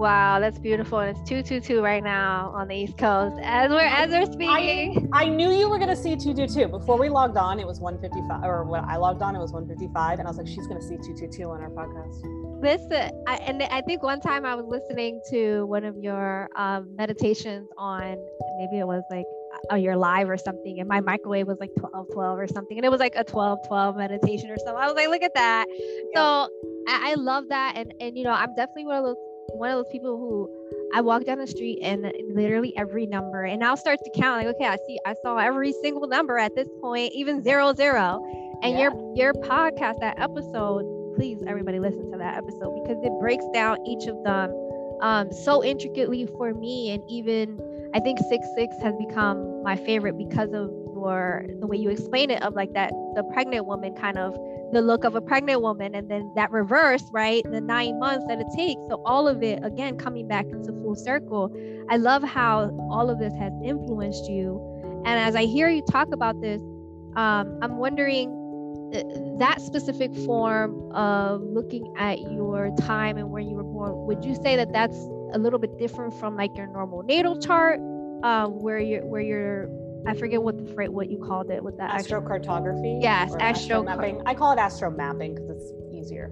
Wow, 0.01 0.39
that's 0.39 0.57
beautiful. 0.57 0.97
And 0.97 1.11
it's 1.11 1.29
222 1.29 1.79
right 1.79 2.03
now 2.03 2.51
on 2.55 2.69
the 2.69 2.75
East 2.75 2.97
Coast 2.97 3.39
as 3.43 3.69
we're 3.69 3.81
as 3.81 4.09
we're 4.09 4.25
speaking. 4.25 5.07
I, 5.13 5.25
I 5.25 5.29
knew 5.29 5.51
you 5.51 5.69
were 5.69 5.77
gonna 5.77 5.95
see 5.95 6.15
222. 6.15 6.69
Before 6.69 6.97
we 6.97 7.07
logged 7.07 7.37
on, 7.37 7.59
it 7.59 7.67
was 7.67 7.79
155 7.79 8.43
or 8.43 8.63
when 8.63 8.83
I 8.83 8.95
logged 8.95 9.21
on, 9.21 9.35
it 9.35 9.39
was 9.39 9.51
155. 9.51 10.17
And 10.17 10.27
I 10.27 10.31
was 10.31 10.39
like, 10.39 10.47
she's 10.47 10.65
gonna 10.65 10.81
see 10.81 10.95
222 10.95 11.47
on 11.47 11.61
our 11.61 11.69
podcast. 11.69 12.19
Listen, 12.63 13.11
I, 13.27 13.35
and 13.45 13.61
I 13.61 13.81
think 13.81 14.01
one 14.01 14.19
time 14.19 14.43
I 14.43 14.55
was 14.55 14.65
listening 14.65 15.21
to 15.29 15.67
one 15.67 15.85
of 15.85 15.95
your 15.97 16.49
um, 16.55 16.95
meditations 16.95 17.69
on 17.77 18.17
maybe 18.57 18.79
it 18.79 18.87
was 18.87 19.03
like 19.11 19.25
uh, 19.71 19.75
your 19.75 19.97
live 19.97 20.31
or 20.31 20.37
something 20.37 20.79
and 20.79 20.89
my 20.89 20.99
microwave 20.99 21.45
was 21.45 21.59
like 21.59 21.69
12 21.77 22.07
12 22.11 22.39
or 22.39 22.47
something 22.47 22.77
and 22.77 22.85
it 22.85 22.89
was 22.89 23.01
like 23.01 23.13
a 23.15 23.23
12 23.23 23.67
12 23.67 23.97
meditation 23.97 24.49
or 24.49 24.57
something 24.57 24.77
i 24.77 24.87
was 24.87 24.95
like 24.95 25.09
look 25.09 25.21
at 25.21 25.33
that 25.35 25.65
yeah. 25.69 26.15
so 26.15 26.49
I, 26.87 27.11
I 27.11 27.13
love 27.15 27.49
that 27.49 27.73
and 27.75 27.93
and 27.99 28.17
you 28.17 28.23
know 28.23 28.31
i'm 28.31 28.55
definitely 28.55 28.85
one 28.85 28.95
of 28.95 29.03
those 29.03 29.17
one 29.53 29.71
of 29.71 29.77
those 29.77 29.91
people 29.91 30.17
who 30.17 30.49
I 30.93 31.01
walk 31.01 31.25
down 31.25 31.37
the 31.37 31.47
street 31.47 31.79
and 31.81 32.11
literally 32.33 32.75
every 32.77 33.05
number, 33.05 33.43
and 33.43 33.63
I'll 33.63 33.77
start 33.77 33.99
to 34.03 34.11
count 34.19 34.45
like, 34.45 34.55
okay, 34.55 34.67
I 34.67 34.77
see, 34.87 34.99
I 35.05 35.15
saw 35.23 35.37
every 35.37 35.73
single 35.81 36.07
number 36.07 36.37
at 36.37 36.55
this 36.55 36.67
point, 36.81 37.13
even 37.13 37.43
zero 37.43 37.73
zero. 37.73 38.21
And 38.63 38.73
yeah. 38.73 38.89
your 38.89 39.15
your 39.15 39.33
podcast, 39.33 39.99
that 39.99 40.19
episode, 40.19 41.15
please 41.15 41.41
everybody 41.47 41.79
listen 41.79 42.11
to 42.11 42.17
that 42.17 42.37
episode 42.37 42.83
because 42.83 43.03
it 43.03 43.11
breaks 43.19 43.45
down 43.53 43.77
each 43.85 44.07
of 44.07 44.23
them 44.23 44.51
um, 45.01 45.31
so 45.33 45.63
intricately 45.63 46.27
for 46.37 46.53
me, 46.53 46.91
and 46.91 47.03
even 47.09 47.59
I 47.93 47.99
think 47.99 48.19
six 48.29 48.45
six 48.55 48.75
has 48.81 48.93
become 48.97 49.63
my 49.63 49.75
favorite 49.75 50.17
because 50.17 50.53
of 50.53 50.71
your 51.01 51.45
the 51.59 51.67
way 51.67 51.77
you 51.77 51.89
explain 51.89 52.29
it 52.29 52.41
of 52.43 52.53
like 52.53 52.73
that 52.73 52.91
the 53.15 53.23
pregnant 53.33 53.65
woman 53.65 53.93
kind 53.95 54.17
of 54.17 54.33
the 54.73 54.81
look 54.81 55.03
of 55.03 55.15
a 55.15 55.21
pregnant 55.21 55.61
woman 55.61 55.95
and 55.95 56.09
then 56.09 56.31
that 56.35 56.51
reverse 56.51 57.03
right? 57.11 57.43
The 57.43 57.59
nine 57.59 57.99
months 57.99 58.25
that 58.27 58.39
it 58.39 58.47
takes. 58.55 58.81
So 58.87 59.01
all 59.05 59.27
of 59.27 59.43
it 59.43 59.59
again 59.63 59.97
coming 59.97 60.27
back 60.27 60.45
into 60.45 60.71
full 60.71 60.95
circle. 60.95 61.51
I 61.89 61.97
love 61.97 62.23
how 62.23 62.69
all 62.89 63.09
of 63.09 63.19
this 63.19 63.33
has 63.33 63.51
influenced 63.63 64.29
you. 64.29 64.71
And 65.05 65.19
as 65.19 65.35
i 65.35 65.45
hear 65.45 65.69
you 65.69 65.81
talk 65.81 66.09
about 66.13 66.39
this 66.41 66.61
um, 67.15 67.57
i'm 67.61 67.77
wondering 67.77 68.29
uh, 68.93 69.01
that 69.39 69.61
specific 69.61 70.13
form 70.25 70.91
of 70.93 71.41
looking 71.41 71.93
at 71.97 72.19
your 72.21 72.69
time 72.79 73.17
and 73.17 73.29
where 73.29 73.41
you 73.41 73.55
were 73.55 73.63
born 73.63 73.91
would 74.05 74.23
you 74.23 74.35
say 74.35 74.55
that 74.55 74.71
that's 74.71 74.97
a 75.33 75.39
little 75.39 75.59
bit 75.59 75.77
different 75.77 76.13
from 76.13 76.35
like 76.35 76.55
your 76.55 76.67
normal 76.67 77.03
natal 77.03 77.39
chart 77.39 77.79
uh, 78.23 78.47
where 78.47 78.79
you're 78.79 79.05
where 79.05 79.21
you're 79.21 79.67
I 80.07 80.15
forget 80.15 80.41
what 80.41 80.57
the 80.57 80.91
what 80.91 81.09
you 81.09 81.17
called 81.19 81.51
it 81.51 81.63
with 81.63 81.77
that 81.77 81.91
astrocartography. 81.91 83.01
Yes, 83.01 83.33
astro 83.39 83.83
mapping. 83.83 84.21
I 84.25 84.33
call 84.33 84.51
it 84.51 84.59
astro 84.59 84.89
mapping 84.89 85.35
because 85.35 85.49
it's 85.49 85.71
easier. 85.93 86.31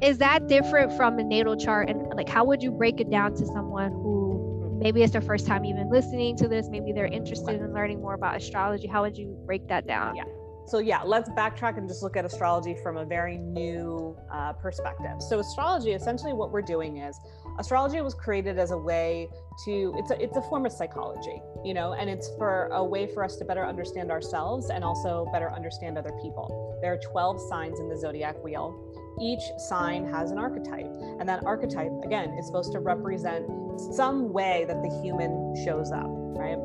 Is 0.00 0.18
that 0.18 0.46
different 0.46 0.96
from 0.96 1.18
a 1.18 1.24
natal 1.24 1.56
chart? 1.56 1.90
And 1.90 2.08
like, 2.14 2.28
how 2.28 2.44
would 2.44 2.62
you 2.62 2.70
break 2.70 3.00
it 3.00 3.10
down 3.10 3.34
to 3.34 3.46
someone 3.46 3.90
who 3.90 4.62
mm-hmm. 4.62 4.78
maybe 4.78 5.02
it's 5.02 5.12
their 5.12 5.20
first 5.20 5.46
time 5.46 5.64
even 5.64 5.90
listening 5.90 6.36
to 6.36 6.48
this? 6.48 6.68
Maybe 6.68 6.92
they're 6.92 7.06
interested 7.06 7.60
in 7.60 7.74
learning 7.74 8.00
more 8.00 8.14
about 8.14 8.36
astrology. 8.36 8.86
How 8.86 9.02
would 9.02 9.16
you 9.16 9.36
break 9.46 9.68
that 9.68 9.86
down? 9.86 10.14
Yeah. 10.14 10.24
So 10.66 10.78
yeah, 10.78 11.02
let's 11.02 11.30
backtrack 11.30 11.78
and 11.78 11.88
just 11.88 12.02
look 12.02 12.16
at 12.16 12.26
astrology 12.26 12.76
from 12.82 12.98
a 12.98 13.04
very 13.04 13.38
new 13.38 14.16
uh, 14.30 14.52
perspective. 14.52 15.22
So 15.26 15.38
astrology, 15.38 15.92
essentially, 15.92 16.34
what 16.34 16.52
we're 16.52 16.62
doing 16.62 16.98
is 16.98 17.18
astrology 17.58 18.00
was 18.00 18.14
created 18.14 18.58
as 18.58 18.70
a 18.70 18.78
way 18.78 19.28
to 19.64 19.92
it's 19.96 20.10
a 20.10 20.22
it's 20.22 20.36
a 20.36 20.42
form 20.42 20.64
of 20.64 20.72
psychology 20.72 21.42
you 21.64 21.74
know 21.74 21.92
and 21.94 22.08
it's 22.08 22.30
for 22.38 22.66
a 22.72 22.84
way 22.84 23.06
for 23.06 23.24
us 23.24 23.36
to 23.36 23.44
better 23.44 23.66
understand 23.66 24.10
ourselves 24.10 24.70
and 24.70 24.84
also 24.84 25.26
better 25.32 25.52
understand 25.52 25.98
other 25.98 26.12
people. 26.22 26.78
There 26.80 26.92
are 26.92 26.98
12 26.98 27.40
signs 27.48 27.80
in 27.80 27.88
the 27.88 27.98
zodiac 27.98 28.42
wheel. 28.42 28.84
Each 29.20 29.42
sign 29.68 30.08
has 30.10 30.30
an 30.30 30.38
archetype 30.38 30.86
and 31.18 31.28
that 31.28 31.44
archetype 31.44 31.92
again 32.04 32.30
is 32.38 32.46
supposed 32.46 32.72
to 32.72 32.80
represent 32.80 33.46
some 33.92 34.32
way 34.32 34.64
that 34.68 34.80
the 34.82 35.00
human 35.02 35.54
shows 35.64 35.90
up 35.90 36.06
right 36.08 36.58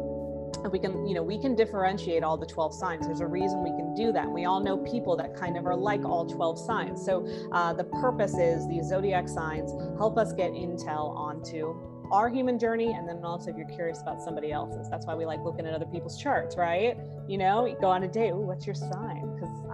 and 0.64 0.72
we 0.72 0.80
can 0.80 1.06
you 1.06 1.14
know 1.14 1.24
we 1.24 1.38
can 1.38 1.56
differentiate 1.56 2.24
all 2.24 2.38
the 2.38 2.46
12 2.46 2.74
signs. 2.74 3.06
There's 3.06 3.20
a 3.20 3.28
reason 3.28 3.64
we 3.64 3.72
can 3.72 3.94
do 3.94 4.12
that. 4.14 4.30
We 4.30 4.46
all 4.46 4.60
know 4.60 4.78
people 4.78 5.16
that 5.18 5.36
kind 5.36 5.58
of 5.58 5.66
are 5.66 5.76
like 5.76 6.04
all 6.06 6.26
12 6.26 6.60
signs. 6.60 7.04
So 7.04 7.28
uh, 7.52 7.74
the 7.74 7.84
purpose 7.84 8.38
is 8.38 8.68
these 8.68 8.86
zodiac 8.86 9.28
signs 9.28 9.72
help 9.98 10.18
us 10.18 10.34
get 10.34 10.52
intel 10.52 11.16
onto 11.16 11.76
our 12.12 12.30
human 12.30 12.60
journey 12.60 12.94
and 12.94 13.08
then 13.08 13.24
also 13.24 13.50
if 13.50 13.58
you're 13.58 13.68
curious 13.68 14.02
about 14.02 14.22
somebody 14.22 14.52
else's. 14.52 14.90
That's 14.90 15.06
why 15.06 15.16
we 15.16 15.26
like 15.26 15.42
looking 15.44 15.66
at 15.66 15.74
other 15.74 15.86
people's 15.86 16.22
charts 16.22 16.58
right? 16.58 16.98
You 17.28 17.38
know 17.38 17.66
you 17.66 17.78
go 17.80 17.88
on 17.88 18.04
a 18.04 18.08
date 18.08 18.32
Ooh, 18.32 18.42
what's 18.42 18.66
your 18.66 18.76
sign 18.76 19.23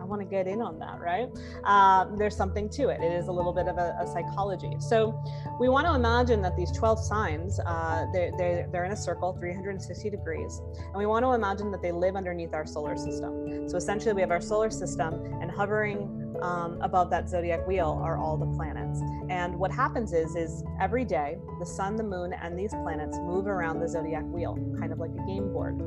want 0.09 0.21
to 0.21 0.27
get 0.27 0.47
in 0.47 0.61
on 0.61 0.79
that 0.79 0.99
right 0.99 1.29
uh, 1.65 2.05
there's 2.17 2.35
something 2.35 2.69
to 2.69 2.89
it 2.89 3.01
it 3.01 3.11
is 3.11 3.27
a 3.27 3.31
little 3.31 3.53
bit 3.53 3.67
of 3.67 3.77
a, 3.77 3.95
a 4.01 4.07
psychology 4.07 4.75
so 4.79 5.21
we 5.59 5.69
want 5.69 5.85
to 5.85 5.93
imagine 5.93 6.41
that 6.41 6.55
these 6.55 6.71
12 6.71 6.99
signs 6.99 7.59
uh, 7.65 8.05
they're, 8.13 8.31
they're, 8.37 8.69
they're 8.71 8.85
in 8.85 8.91
a 8.91 8.97
circle 8.97 9.33
360 9.39 10.09
degrees 10.09 10.61
and 10.77 10.95
we 10.95 11.05
want 11.05 11.23
to 11.23 11.31
imagine 11.31 11.71
that 11.71 11.81
they 11.81 11.91
live 11.91 12.15
underneath 12.15 12.53
our 12.53 12.65
solar 12.65 12.97
system 12.97 13.67
so 13.69 13.77
essentially 13.77 14.13
we 14.13 14.21
have 14.21 14.31
our 14.31 14.41
solar 14.41 14.69
system 14.69 15.13
and 15.41 15.51
hovering 15.51 16.19
um, 16.41 16.79
above 16.81 17.09
that 17.09 17.29
zodiac 17.29 17.65
wheel 17.67 17.99
are 18.03 18.17
all 18.17 18.37
the 18.37 18.45
planets. 18.57 19.01
And 19.29 19.57
what 19.57 19.71
happens 19.71 20.13
is, 20.13 20.35
is 20.35 20.63
every 20.79 21.05
day 21.05 21.37
the 21.59 21.65
sun, 21.65 21.95
the 21.95 22.03
moon, 22.03 22.33
and 22.33 22.57
these 22.57 22.71
planets 22.71 23.17
move 23.19 23.47
around 23.47 23.79
the 23.79 23.87
zodiac 23.87 24.23
wheel, 24.25 24.57
kind 24.79 24.91
of 24.91 24.99
like 24.99 25.11
a 25.11 25.25
game 25.25 25.51
board. 25.51 25.79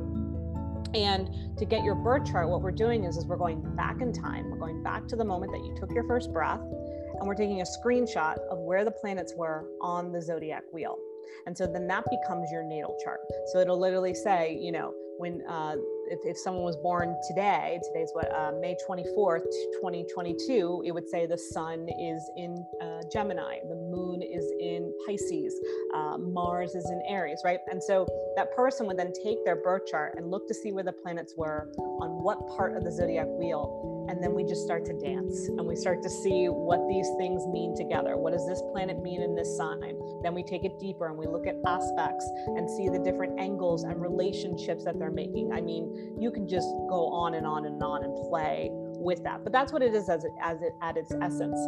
And 0.93 1.57
to 1.57 1.65
get 1.65 1.83
your 1.83 1.95
birth 1.95 2.31
chart, 2.31 2.49
what 2.49 2.61
we're 2.61 2.71
doing 2.71 3.03
is, 3.03 3.17
is 3.17 3.25
we're 3.25 3.37
going 3.37 3.61
back 3.75 4.01
in 4.01 4.13
time. 4.13 4.49
We're 4.49 4.59
going 4.59 4.83
back 4.83 5.07
to 5.07 5.15
the 5.15 5.25
moment 5.25 5.51
that 5.51 5.63
you 5.63 5.75
took 5.79 5.91
your 5.91 6.03
first 6.07 6.31
breath, 6.31 6.61
and 6.61 7.27
we're 7.27 7.35
taking 7.35 7.61
a 7.61 7.65
screenshot 7.65 8.37
of 8.49 8.59
where 8.59 8.85
the 8.85 8.91
planets 8.91 9.33
were 9.35 9.65
on 9.81 10.11
the 10.11 10.21
zodiac 10.21 10.63
wheel. 10.71 10.97
And 11.45 11.57
so 11.57 11.65
then 11.65 11.87
that 11.87 12.05
becomes 12.09 12.51
your 12.51 12.63
natal 12.63 12.95
chart. 13.03 13.19
So 13.51 13.59
it'll 13.59 13.79
literally 13.79 14.13
say, 14.13 14.57
you 14.61 14.71
know, 14.71 14.93
when 15.17 15.41
uh, 15.47 15.75
if, 16.07 16.19
if 16.23 16.37
someone 16.37 16.63
was 16.63 16.75
born 16.77 17.15
today, 17.27 17.79
today's 17.87 18.09
what, 18.13 18.31
uh, 18.33 18.51
May 18.59 18.75
24th, 18.87 19.43
2022, 19.81 20.83
it 20.85 20.91
would 20.91 21.07
say 21.07 21.25
the 21.25 21.37
sun 21.37 21.87
is 21.99 22.29
in 22.35 22.65
uh, 22.81 23.01
Gemini, 23.11 23.59
the 23.67 23.75
moon 23.75 24.21
is 24.21 24.51
in 24.59 24.93
Pisces, 25.05 25.59
uh, 25.95 26.17
Mars 26.17 26.75
is 26.75 26.85
in 26.89 27.01
Aries, 27.07 27.41
right? 27.43 27.59
And 27.71 27.81
so 27.81 28.07
that 28.35 28.55
person 28.55 28.87
would 28.87 28.97
then 28.97 29.13
take 29.23 29.43
their 29.45 29.55
birth 29.55 29.85
chart 29.89 30.15
and 30.17 30.29
look 30.29 30.47
to 30.47 30.53
see 30.53 30.71
where 30.71 30.83
the 30.83 30.93
planets 30.93 31.33
were 31.37 31.71
on 31.77 32.23
what 32.23 32.47
part 32.55 32.75
of 32.75 32.83
the 32.83 32.91
zodiac 32.91 33.27
wheel 33.27 33.92
and 34.07 34.21
then 34.21 34.33
we 34.33 34.43
just 34.43 34.63
start 34.63 34.85
to 34.85 34.93
dance 34.93 35.47
and 35.47 35.65
we 35.65 35.75
start 35.75 36.01
to 36.03 36.09
see 36.09 36.47
what 36.47 36.79
these 36.87 37.07
things 37.17 37.45
mean 37.47 37.75
together. 37.75 38.17
What 38.17 38.33
does 38.33 38.47
this 38.47 38.61
planet 38.71 39.01
mean 39.01 39.21
in 39.21 39.35
this 39.35 39.55
sign? 39.57 39.95
Then 40.21 40.33
we 40.33 40.43
take 40.43 40.63
it 40.65 40.79
deeper 40.79 41.07
and 41.07 41.17
we 41.17 41.27
look 41.27 41.47
at 41.47 41.55
aspects 41.65 42.29
and 42.47 42.69
see 42.69 42.89
the 42.89 42.99
different 42.99 43.39
angles 43.39 43.83
and 43.83 44.01
relationships 44.01 44.83
that 44.85 44.99
they're 44.99 45.11
making. 45.11 45.51
I 45.53 45.61
mean, 45.61 46.15
you 46.19 46.31
can 46.31 46.47
just 46.47 46.67
go 46.89 47.07
on 47.07 47.35
and 47.35 47.45
on 47.45 47.65
and 47.65 47.81
on 47.81 48.03
and 48.03 48.13
play 48.29 48.69
with 48.71 49.23
that. 49.23 49.43
But 49.43 49.51
that's 49.51 49.73
what 49.73 49.81
it 49.81 49.93
is 49.93 50.09
as 50.09 50.23
it, 50.23 50.31
as 50.41 50.61
it 50.61 50.73
at 50.81 50.97
its 50.97 51.11
essence. 51.21 51.59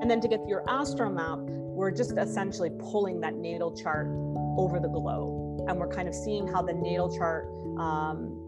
And 0.00 0.10
then 0.10 0.20
to 0.20 0.28
get 0.28 0.40
your 0.46 0.68
astro 0.68 1.10
map, 1.10 1.38
we're 1.38 1.90
just 1.90 2.16
essentially 2.16 2.70
pulling 2.78 3.20
that 3.20 3.34
natal 3.34 3.74
chart 3.76 4.06
over 4.56 4.78
the 4.78 4.88
globe, 4.88 5.68
and 5.68 5.78
we're 5.78 5.92
kind 5.92 6.08
of 6.08 6.14
seeing 6.14 6.46
how 6.46 6.62
the 6.62 6.72
natal 6.72 7.14
chart 7.16 7.46
um, 7.78 8.43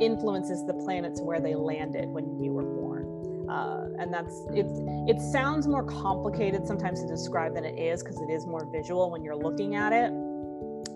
influences 0.00 0.64
the 0.66 0.74
planets 0.74 1.20
where 1.20 1.40
they 1.40 1.54
landed 1.54 2.08
when 2.08 2.42
you 2.42 2.52
were 2.52 2.64
born. 2.64 3.48
Uh, 3.50 3.88
and 3.98 4.14
that's 4.14 4.46
it. 4.54 4.66
It 5.08 5.20
sounds 5.20 5.66
more 5.66 5.84
complicated 5.84 6.66
sometimes 6.66 7.02
to 7.02 7.08
describe 7.08 7.54
than 7.54 7.64
it 7.64 7.78
is 7.78 8.02
because 8.02 8.20
it 8.20 8.30
is 8.30 8.46
more 8.46 8.66
visual 8.72 9.10
when 9.10 9.24
you're 9.24 9.36
looking 9.36 9.74
at 9.74 9.92
it. 9.92 10.12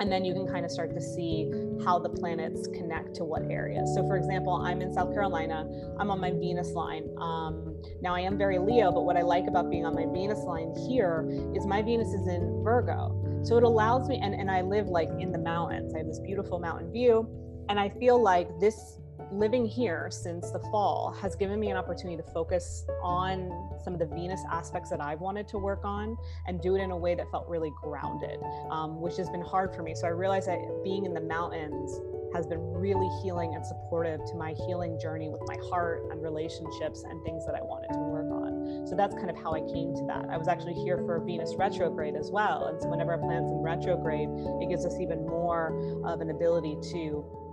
And 0.01 0.11
then 0.11 0.25
you 0.25 0.35
can 0.35 0.47
kind 0.47 0.65
of 0.65 0.71
start 0.71 0.93
to 0.95 1.01
see 1.01 1.51
how 1.85 1.99
the 1.99 2.09
planets 2.09 2.67
connect 2.69 3.15
to 3.17 3.25
what 3.25 3.43
areas. 3.51 3.93
So, 3.95 4.07
for 4.07 4.17
example, 4.17 4.55
I'm 4.55 4.83
in 4.83 4.93
South 4.93 5.13
Carolina. 5.13 5.69
I'm 6.01 6.11
on 6.11 6.21
my 6.21 6.33
Venus 6.33 6.73
line. 6.73 7.09
Um, 7.19 7.77
now, 8.01 8.15
I 8.15 8.21
am 8.21 8.37
very 8.37 8.59
Leo, 8.59 8.91
but 8.91 9.03
what 9.03 9.17
I 9.17 9.23
like 9.23 9.47
about 9.47 9.71
being 9.71 9.85
on 9.85 9.95
my 9.95 10.07
Venus 10.13 10.41
line 10.41 10.75
here 10.89 11.29
is 11.55 11.67
my 11.67 11.81
Venus 11.83 12.09
is 12.09 12.27
in 12.27 12.63
Virgo. 12.65 13.43
So 13.45 13.57
it 13.57 13.63
allows 13.63 14.09
me, 14.09 14.19
and, 14.21 14.35
and 14.35 14.51
I 14.51 14.63
live 14.63 14.89
like 14.89 15.11
in 15.21 15.31
the 15.31 15.39
mountains. 15.39 15.95
I 15.95 15.99
have 15.99 16.07
this 16.07 16.21
beautiful 16.21 16.59
mountain 16.59 16.91
view 16.91 17.29
and 17.69 17.79
I 17.79 17.89
feel 17.89 18.21
like 18.21 18.49
this 18.61 18.99
living 19.33 19.67
here 19.67 20.09
since 20.11 20.51
the 20.51 20.59
fall 20.71 21.17
has 21.21 21.35
given 21.35 21.59
me 21.59 21.71
an 21.71 21.77
opportunity 21.77 22.17
to 22.17 22.29
focus 22.31 22.85
on 23.03 23.71
some 23.83 23.93
of 23.93 23.99
the 23.99 24.07
Venus 24.07 24.41
aspects 24.51 24.91
that 24.91 25.01
I've 25.01 25.21
wanted 25.21 25.49
to 25.49 25.59
work 25.59 25.81
on 25.85 26.17
and 26.47 26.61
do 26.61 26.77
it 26.77 26.83
in 26.83 26.91
a 26.91 26.97
way 26.97 27.15
that 27.15 27.31
felt 27.31 27.49
really 27.49 27.73
grounded, 27.83 28.39
um, 28.71 29.01
which 29.01 29.17
has 29.17 29.29
been 29.31 29.43
hard 29.43 29.75
for 29.75 29.83
me. 29.83 29.95
So 29.95 30.07
I 30.07 30.11
realized 30.11 30.49
that 30.49 30.59
being 30.85 31.05
in 31.05 31.15
the 31.15 31.21
mountains 31.21 32.01
has 32.35 32.47
been 32.47 32.61
really 32.73 33.09
healing 33.23 33.55
and 33.55 33.65
supportive 33.65 34.21
to 34.27 34.35
my 34.35 34.55
healing 34.67 34.99
journey 34.99 35.29
with 35.29 35.41
my 35.47 35.57
heart 35.69 36.03
and 36.11 36.21
relationships 36.21 37.05
and 37.09 37.23
things 37.25 37.47
that 37.47 37.55
I 37.55 37.63
wanted 37.63 37.93
to 37.93 38.01
work 38.01 38.27
on. 38.27 38.87
So 38.89 38.97
that's 38.97 39.15
kind 39.15 39.31
of 39.31 39.37
how 39.37 39.53
I 39.53 39.61
came 39.61 39.95
to 39.95 40.05
that. 40.09 40.27
I 40.31 40.37
was 40.37 40.49
actually 40.49 40.75
here 40.75 40.99
for 40.99 41.21
Venus 41.21 41.55
retrograde 41.57 42.17
as 42.17 42.31
well. 42.33 42.67
And 42.67 42.81
so 42.81 42.89
whenever 42.89 43.13
a 43.13 43.19
planet's 43.19 43.51
in 43.51 43.59
retrograde, 43.59 44.29
it 44.61 44.69
gives 44.69 44.85
us 44.85 44.99
even 45.01 45.25
more 45.25 46.03
of 46.05 46.21
an 46.21 46.31
ability 46.31 46.77
to 46.91 47.44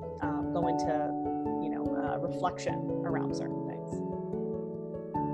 go 0.53 0.67
into 0.67 0.91
you 1.63 1.69
know 1.69 1.83
uh, 1.95 2.17
reflection 2.19 2.73
around 3.05 3.35
certain 3.35 3.67
things. 3.67 3.89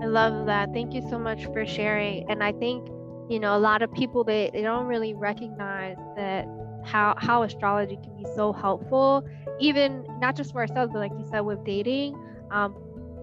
I 0.03 0.05
love 0.05 0.45
that. 0.45 0.73
Thank 0.73 0.93
you 0.93 1.01
so 1.09 1.17
much 1.17 1.45
for 1.45 1.65
sharing. 1.65 2.29
And 2.29 2.43
i 2.43 2.51
think 2.51 2.87
you 3.29 3.39
know 3.39 3.55
a 3.57 3.59
lot 3.59 3.81
of 3.81 3.91
people 3.91 4.23
they, 4.23 4.49
they 4.53 4.61
don't 4.61 4.85
really 4.85 5.13
recognize 5.13 5.97
that 6.15 6.47
how 6.85 7.15
how 7.17 7.43
astrology 7.43 7.97
can 8.01 8.15
be 8.15 8.25
so 8.35 8.53
helpful 8.53 9.23
even 9.59 10.05
not 10.21 10.35
just 10.35 10.53
for 10.53 10.61
ourselves 10.61 10.91
but 10.93 10.99
like 10.99 11.11
you 11.17 11.25
said 11.29 11.41
with 11.41 11.63
dating. 11.65 12.15
Um 12.51 12.75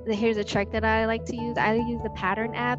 here's 0.07 0.37
a 0.37 0.44
trick 0.44 0.70
that 0.72 0.85
i 0.85 1.07
like 1.07 1.24
to 1.24 1.37
use. 1.37 1.57
I 1.57 1.74
use 1.74 2.02
the 2.02 2.11
pattern 2.11 2.54
app 2.54 2.78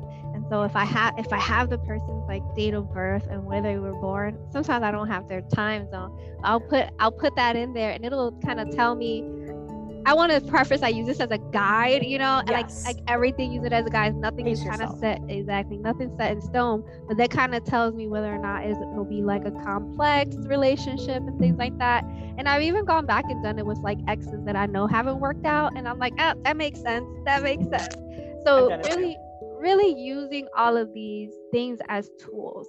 so 0.49 0.63
if 0.63 0.75
i 0.75 0.85
have 0.85 1.13
if 1.17 1.31
i 1.31 1.39
have 1.39 1.69
the 1.69 1.77
person's 1.79 2.27
like 2.27 2.43
date 2.55 2.73
of 2.73 2.91
birth 2.93 3.25
and 3.29 3.43
where 3.45 3.61
they 3.61 3.77
were 3.77 3.93
born 3.93 4.37
sometimes 4.51 4.83
i 4.83 4.91
don't 4.91 5.07
have 5.07 5.27
their 5.27 5.41
time 5.41 5.89
zone 5.89 6.17
i'll 6.43 6.59
put 6.59 6.87
i'll 6.99 7.11
put 7.11 7.35
that 7.35 7.55
in 7.55 7.73
there 7.73 7.91
and 7.91 8.05
it'll 8.05 8.31
kind 8.43 8.59
of 8.59 8.69
tell 8.75 8.95
me 8.95 9.23
I 10.07 10.13
want 10.13 10.31
to 10.31 10.39
preface 10.39 10.83
I 10.83 10.89
use 10.89 11.07
this 11.07 11.19
as 11.19 11.31
a 11.31 11.39
guide, 11.39 12.05
you 12.05 12.19
know, 12.19 12.43
yes. 12.47 12.85
like 12.85 12.95
like 12.95 13.03
everything 13.07 13.51
use 13.51 13.65
it 13.65 13.73
as 13.73 13.87
a 13.87 13.89
guide. 13.89 14.15
Nothing 14.15 14.45
Pace 14.45 14.59
is 14.59 14.67
kind 14.67 14.81
of 14.83 14.99
set 14.99 15.19
exactly, 15.27 15.77
nothing 15.77 16.15
set 16.15 16.31
in 16.31 16.41
stone. 16.41 16.83
But 17.07 17.17
that 17.17 17.31
kind 17.31 17.55
of 17.55 17.63
tells 17.63 17.95
me 17.95 18.07
whether 18.07 18.31
or 18.31 18.37
not 18.37 18.63
it'll 18.63 19.03
be 19.03 19.23
like 19.23 19.45
a 19.45 19.51
complex 19.51 20.35
relationship 20.35 21.17
and 21.17 21.39
things 21.39 21.57
like 21.57 21.75
that. 21.79 22.03
And 22.37 22.47
I've 22.47 22.61
even 22.61 22.85
gone 22.85 23.07
back 23.07 23.25
and 23.29 23.43
done 23.43 23.57
it 23.57 23.65
with 23.65 23.79
like 23.79 23.97
exes 24.07 24.45
that 24.45 24.55
I 24.55 24.67
know 24.67 24.85
haven't 24.85 25.19
worked 25.19 25.45
out, 25.45 25.73
and 25.75 25.87
I'm 25.87 25.97
like, 25.97 26.13
oh, 26.19 26.33
that 26.43 26.55
makes 26.55 26.81
sense. 26.81 27.07
That 27.25 27.41
makes 27.41 27.67
sense. 27.67 27.95
So 28.45 28.77
really, 28.85 29.17
really 29.65 29.99
using 29.99 30.47
all 30.55 30.77
of 30.77 30.93
these 30.93 31.31
things 31.51 31.79
as 31.89 32.11
tools 32.19 32.67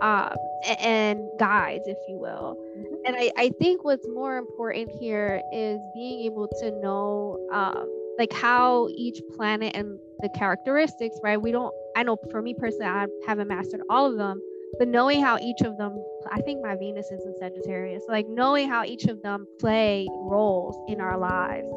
um, 0.00 0.34
and 0.80 1.20
guides, 1.38 1.84
if 1.86 1.98
you 2.08 2.16
will. 2.18 2.56
Mm-hmm. 2.76 2.94
And 3.06 3.16
I, 3.16 3.30
I 3.36 3.50
think 3.60 3.84
what's 3.84 4.08
more 4.08 4.38
important 4.38 4.90
here 4.98 5.42
is 5.52 5.78
being 5.94 6.20
able 6.20 6.48
to 6.60 6.70
know 6.80 7.38
um, 7.52 7.86
like 8.18 8.32
how 8.32 8.88
each 8.96 9.20
planet 9.36 9.76
and 9.76 9.98
the 10.20 10.30
characteristics, 10.30 11.16
right? 11.22 11.40
We 11.40 11.52
don't, 11.52 11.74
I 11.96 12.02
know 12.02 12.16
for 12.30 12.40
me 12.40 12.54
personally, 12.54 12.86
I 12.86 13.06
haven't 13.26 13.48
mastered 13.48 13.82
all 13.90 14.10
of 14.10 14.16
them, 14.16 14.40
but 14.78 14.88
knowing 14.88 15.22
how 15.22 15.38
each 15.38 15.60
of 15.60 15.76
them, 15.76 16.02
I 16.32 16.40
think 16.40 16.62
my 16.62 16.76
Venus 16.76 17.10
is 17.10 17.24
in 17.26 17.34
Sagittarius, 17.38 18.04
like 18.08 18.26
knowing 18.26 18.68
how 18.68 18.84
each 18.84 19.04
of 19.04 19.20
them 19.22 19.46
play 19.60 20.08
roles 20.10 20.76
in 20.88 21.00
our 21.00 21.18
lives. 21.18 21.68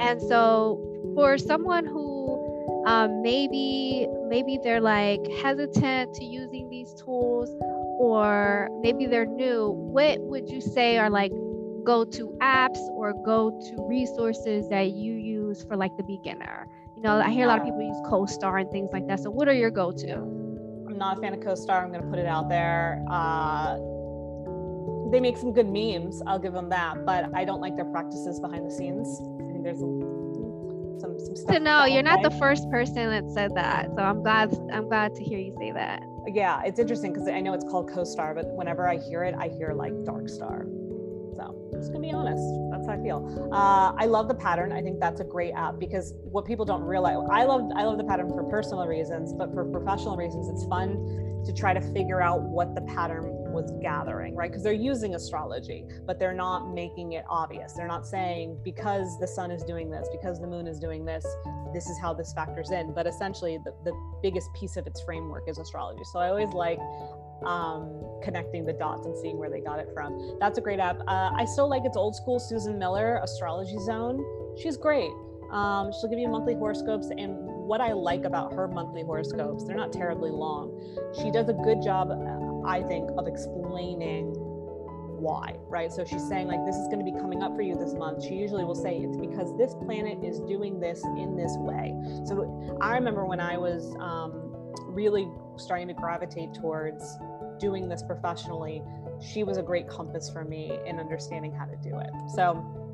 And 0.00 0.20
so 0.20 1.12
for 1.14 1.38
someone 1.38 1.84
who 1.84 2.15
um, 2.86 3.20
maybe 3.20 4.06
maybe 4.28 4.58
they're 4.62 4.80
like 4.80 5.20
hesitant 5.42 6.14
to 6.14 6.24
using 6.24 6.68
these 6.70 6.94
tools 6.94 7.50
or 7.98 8.68
maybe 8.80 9.06
they're 9.06 9.26
new. 9.26 9.70
What 9.70 10.20
would 10.20 10.48
you 10.48 10.60
say 10.60 10.96
are 10.96 11.10
like 11.10 11.32
go 11.84 12.04
to 12.04 12.36
apps 12.40 12.78
or 12.90 13.12
go 13.24 13.50
to 13.50 13.86
resources 13.88 14.68
that 14.68 14.92
you 14.92 15.14
use 15.14 15.64
for 15.64 15.76
like 15.76 15.96
the 15.96 16.04
beginner? 16.04 16.68
You 16.96 17.02
know 17.02 17.18
i 17.18 17.28
hear 17.28 17.44
a 17.44 17.48
lot 17.48 17.58
of 17.58 17.64
people 17.64 17.82
use 17.82 18.00
co-star 18.08 18.58
and 18.58 18.70
things 18.70 18.90
like 18.92 19.06
that. 19.08 19.20
So 19.20 19.30
what 19.30 19.48
are 19.48 19.54
your 19.54 19.70
go-to? 19.70 20.14
I'm 20.14 20.96
not 20.96 21.18
a 21.18 21.20
fan 21.20 21.34
of 21.34 21.40
co-star. 21.40 21.84
I'm 21.84 21.90
going 21.90 22.04
to 22.04 22.08
put 22.08 22.18
it 22.18 22.26
out 22.26 22.48
there. 22.48 23.04
Uh, 23.10 23.76
they 25.10 25.20
make 25.20 25.36
some 25.36 25.52
good 25.52 25.66
memes. 25.66 26.22
I'll 26.26 26.38
give 26.38 26.52
them 26.52 26.68
that. 26.70 27.04
But 27.04 27.34
i 27.34 27.44
don't 27.44 27.60
like 27.60 27.76
their 27.76 27.84
practices 27.86 28.40
behind 28.40 28.64
the 28.64 28.70
scenes. 28.70 29.20
I 29.40 29.52
think 29.52 29.64
there's 29.64 29.82
some 31.06 31.18
some 31.18 31.36
stuff. 31.36 31.54
To 31.54 31.60
know 31.60 31.84
you're 31.84 32.02
not 32.02 32.22
the 32.22 32.30
first 32.30 32.68
person 32.70 33.10
that 33.10 33.30
said 33.32 33.54
that, 33.54 33.88
so 33.96 34.02
I'm 34.02 34.22
glad 34.22 34.52
I'm 34.72 34.88
glad 34.88 35.14
to 35.14 35.24
hear 35.24 35.38
you 35.38 35.54
say 35.58 35.72
that. 35.72 36.02
Yeah, 36.26 36.62
it's 36.64 36.78
interesting 36.78 37.12
because 37.12 37.28
I 37.28 37.40
know 37.40 37.54
it's 37.54 37.64
called 37.64 37.90
co-star, 37.90 38.34
but 38.34 38.46
whenever 38.56 38.88
I 38.88 38.98
hear 38.98 39.22
it, 39.24 39.34
I 39.38 39.48
hear 39.48 39.72
like 39.72 39.92
dark 40.04 40.28
star. 40.28 40.66
So 41.36 41.70
I'm 41.72 41.78
just 41.78 41.92
gonna 41.92 42.00
be 42.00 42.12
honest. 42.12 42.42
That's 42.70 42.86
how 42.86 42.94
I 42.94 43.02
feel. 43.02 43.50
Uh, 43.52 43.92
I 43.96 44.06
love 44.06 44.26
the 44.28 44.34
pattern. 44.34 44.72
I 44.72 44.82
think 44.82 44.98
that's 45.00 45.20
a 45.20 45.24
great 45.24 45.52
app 45.52 45.78
because 45.78 46.14
what 46.22 46.44
people 46.44 46.64
don't 46.64 46.82
realize, 46.82 47.18
I 47.30 47.44
love 47.44 47.70
I 47.76 47.84
love 47.84 47.98
the 47.98 48.04
pattern 48.04 48.28
for 48.30 48.42
personal 48.44 48.86
reasons, 48.86 49.32
but 49.32 49.52
for 49.52 49.64
professional 49.64 50.16
reasons, 50.16 50.48
it's 50.48 50.64
fun 50.66 51.42
to 51.44 51.52
try 51.52 51.72
to 51.72 51.80
figure 51.92 52.20
out 52.20 52.40
what 52.42 52.74
the 52.74 52.80
pattern 52.82 53.24
was 53.56 53.72
gathering, 53.82 54.36
right? 54.36 54.50
Because 54.50 54.62
they're 54.62 54.72
using 54.72 55.14
astrology, 55.14 55.84
but 56.06 56.18
they're 56.18 56.34
not 56.34 56.72
making 56.72 57.12
it 57.12 57.24
obvious. 57.28 57.72
They're 57.72 57.88
not 57.88 58.06
saying 58.06 58.58
because 58.62 59.18
the 59.18 59.26
sun 59.26 59.50
is 59.50 59.64
doing 59.64 59.90
this, 59.90 60.08
because 60.12 60.40
the 60.40 60.46
moon 60.46 60.66
is 60.66 60.78
doing 60.78 61.04
this, 61.04 61.26
this 61.72 61.88
is 61.88 61.98
how 61.98 62.14
this 62.14 62.32
factors 62.32 62.70
in. 62.70 62.92
But 62.94 63.06
essentially, 63.06 63.58
the, 63.64 63.74
the 63.84 63.92
biggest 64.22 64.52
piece 64.54 64.76
of 64.76 64.86
its 64.86 65.00
framework 65.00 65.48
is 65.48 65.58
astrology. 65.58 66.04
So 66.12 66.20
I 66.20 66.28
always 66.28 66.50
like 66.50 66.78
um, 67.44 68.20
connecting 68.22 68.64
the 68.64 68.72
dots 68.72 69.06
and 69.06 69.16
seeing 69.16 69.38
where 69.38 69.50
they 69.50 69.60
got 69.60 69.78
it 69.78 69.88
from. 69.92 70.36
That's 70.38 70.58
a 70.58 70.60
great 70.60 70.78
app. 70.78 71.00
Uh, 71.08 71.30
I 71.34 71.44
still 71.46 71.68
like 71.68 71.84
its 71.84 71.96
old 71.96 72.14
school 72.14 72.38
Susan 72.38 72.78
Miller 72.78 73.20
Astrology 73.22 73.78
Zone. 73.78 74.24
She's 74.62 74.76
great. 74.76 75.10
Um, 75.50 75.90
she'll 75.92 76.10
give 76.10 76.18
you 76.18 76.28
monthly 76.28 76.54
horoscopes 76.54 77.08
and 77.10 77.46
what 77.66 77.80
I 77.80 77.92
like 77.92 78.24
about 78.24 78.52
her 78.52 78.68
monthly 78.68 79.02
horoscopes, 79.02 79.64
they're 79.64 79.76
not 79.76 79.92
terribly 79.92 80.30
long. 80.30 80.70
She 81.20 81.32
does 81.32 81.48
a 81.48 81.52
good 81.52 81.82
job 81.82 82.10
I 82.66 82.82
think, 82.82 83.10
of 83.16 83.26
explaining 83.26 84.34
why, 85.18 85.56
right? 85.68 85.90
So 85.90 86.04
she's 86.04 86.26
saying, 86.28 86.46
like, 86.46 86.64
this 86.66 86.76
is 86.76 86.88
going 86.88 86.98
to 86.98 87.04
be 87.04 87.18
coming 87.18 87.42
up 87.42 87.54
for 87.56 87.62
you 87.62 87.74
this 87.74 87.94
month. 87.94 88.22
She 88.22 88.34
usually 88.34 88.64
will 88.64 88.74
say, 88.74 88.98
it's 88.98 89.16
because 89.16 89.56
this 89.56 89.74
planet 89.74 90.22
is 90.22 90.40
doing 90.40 90.78
this 90.78 91.02
in 91.04 91.36
this 91.36 91.54
way. 91.56 91.94
So 92.26 92.78
I 92.80 92.94
remember 92.94 93.24
when 93.24 93.40
I 93.40 93.56
was 93.56 93.96
um, 93.98 94.52
really 94.86 95.28
starting 95.56 95.88
to 95.88 95.94
gravitate 95.94 96.52
towards 96.54 97.16
doing 97.58 97.88
this 97.88 98.02
professionally, 98.02 98.82
she 99.20 99.42
was 99.42 99.56
a 99.56 99.62
great 99.62 99.88
compass 99.88 100.28
for 100.28 100.44
me 100.44 100.78
in 100.84 101.00
understanding 101.00 101.52
how 101.52 101.64
to 101.64 101.76
do 101.76 101.98
it. 101.98 102.10
So 102.34 102.85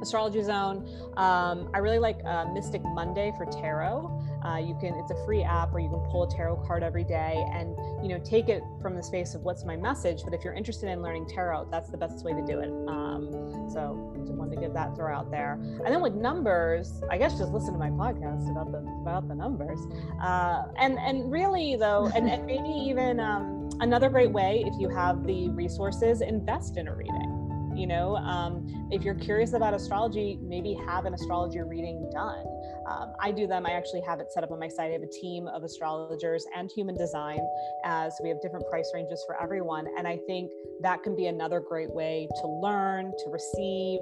Astrology 0.00 0.42
Zone. 0.42 0.88
Um, 1.16 1.70
I 1.74 1.78
really 1.78 1.98
like 1.98 2.18
uh, 2.24 2.46
Mystic 2.52 2.82
Monday 2.84 3.32
for 3.36 3.46
tarot. 3.46 4.12
Uh, 4.44 4.58
you 4.58 4.76
can 4.80 4.94
it's 4.94 5.10
a 5.10 5.24
free 5.24 5.42
app 5.42 5.72
where 5.72 5.82
you 5.82 5.88
can 5.88 5.98
pull 6.10 6.22
a 6.22 6.30
tarot 6.30 6.56
card 6.66 6.82
every 6.82 7.02
day 7.02 7.44
and 7.52 7.74
you 8.02 8.08
know 8.08 8.22
take 8.24 8.48
it 8.48 8.62
from 8.80 8.94
the 8.94 9.02
space 9.02 9.34
of 9.34 9.42
what's 9.42 9.64
my 9.64 9.76
message. 9.76 10.22
But 10.24 10.34
if 10.34 10.44
you're 10.44 10.52
interested 10.52 10.88
in 10.88 11.02
learning 11.02 11.26
tarot, 11.26 11.68
that's 11.70 11.90
the 11.90 11.96
best 11.96 12.24
way 12.24 12.32
to 12.32 12.44
do 12.46 12.60
it. 12.60 12.70
Um, 12.88 13.30
so 13.72 14.14
just 14.18 14.32
wanted 14.32 14.54
to 14.56 14.60
give 14.60 14.72
that 14.74 14.94
throw 14.94 15.12
out 15.12 15.30
there. 15.30 15.54
And 15.54 15.86
then 15.86 16.00
with 16.00 16.14
numbers, 16.14 17.02
I 17.10 17.18
guess 17.18 17.38
just 17.38 17.50
listen 17.50 17.72
to 17.72 17.78
my 17.78 17.90
podcast 17.90 18.50
about 18.50 18.70
the 18.70 18.78
about 18.78 19.28
the 19.28 19.34
numbers. 19.34 19.80
Uh, 20.22 20.64
and 20.78 20.98
and 20.98 21.30
really 21.32 21.76
though, 21.76 22.10
and, 22.14 22.28
and 22.28 22.46
maybe 22.46 22.68
even 22.68 23.18
um, 23.18 23.70
another 23.80 24.08
great 24.08 24.30
way 24.30 24.64
if 24.66 24.78
you 24.78 24.88
have 24.88 25.26
the 25.26 25.48
resources, 25.50 26.20
invest 26.20 26.76
in 26.76 26.88
a 26.88 26.94
reading 26.94 27.35
you 27.76 27.86
know 27.86 28.16
um, 28.16 28.88
if 28.90 29.02
you're 29.02 29.14
curious 29.14 29.52
about 29.52 29.74
astrology 29.74 30.38
maybe 30.42 30.76
have 30.86 31.04
an 31.04 31.14
astrology 31.14 31.60
reading 31.60 32.08
done. 32.12 32.44
Um, 32.88 33.12
i 33.20 33.32
do 33.32 33.46
them 33.46 33.66
i 33.66 33.72
actually 33.72 34.02
have 34.02 34.20
it 34.20 34.32
set 34.32 34.44
up 34.44 34.50
on 34.50 34.58
my 34.58 34.68
site. 34.68 34.90
I 34.90 34.92
have 34.94 35.02
a 35.02 35.06
team 35.08 35.48
of 35.48 35.62
astrologers 35.64 36.46
and 36.56 36.70
human 36.70 36.96
design 36.96 37.40
as 37.84 38.16
so 38.16 38.22
we 38.22 38.28
have 38.30 38.40
different 38.40 38.68
price 38.68 38.90
ranges 38.94 39.22
for 39.26 39.40
everyone 39.40 39.86
and 39.98 40.06
i 40.06 40.18
think 40.26 40.50
that 40.80 41.02
can 41.02 41.16
be 41.16 41.26
another 41.26 41.60
great 41.60 41.92
way 41.92 42.28
to 42.40 42.48
learn 42.48 43.12
to 43.24 43.30
receive 43.30 44.00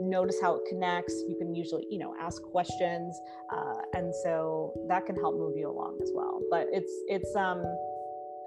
notice 0.00 0.36
how 0.40 0.56
it 0.56 0.62
connects. 0.68 1.14
You 1.28 1.36
can 1.36 1.54
usually 1.54 1.86
you 1.90 1.98
know 1.98 2.14
ask 2.20 2.42
questions 2.42 3.20
uh, 3.52 3.74
and 3.94 4.14
so 4.22 4.72
that 4.88 5.06
can 5.06 5.16
help 5.16 5.36
move 5.36 5.56
you 5.56 5.70
along 5.70 5.98
as 6.02 6.10
well. 6.14 6.40
But 6.50 6.66
it's 6.72 6.92
it's 7.08 7.34
um 7.36 7.64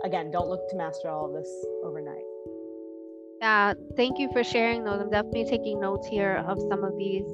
again 0.03 0.31
don't 0.31 0.47
look 0.47 0.69
to 0.69 0.75
master 0.75 1.09
all 1.09 1.25
of 1.25 1.33
this 1.33 1.49
overnight 1.83 2.23
yeah, 3.41 3.73
thank 3.95 4.19
you 4.19 4.29
for 4.33 4.43
sharing 4.43 4.83
those. 4.83 4.99
I'm 5.01 5.09
definitely 5.09 5.45
taking 5.45 5.79
notes 5.79 6.07
here 6.07 6.43
of 6.47 6.57
some 6.69 6.83
of 6.83 6.97
these. 6.97 7.25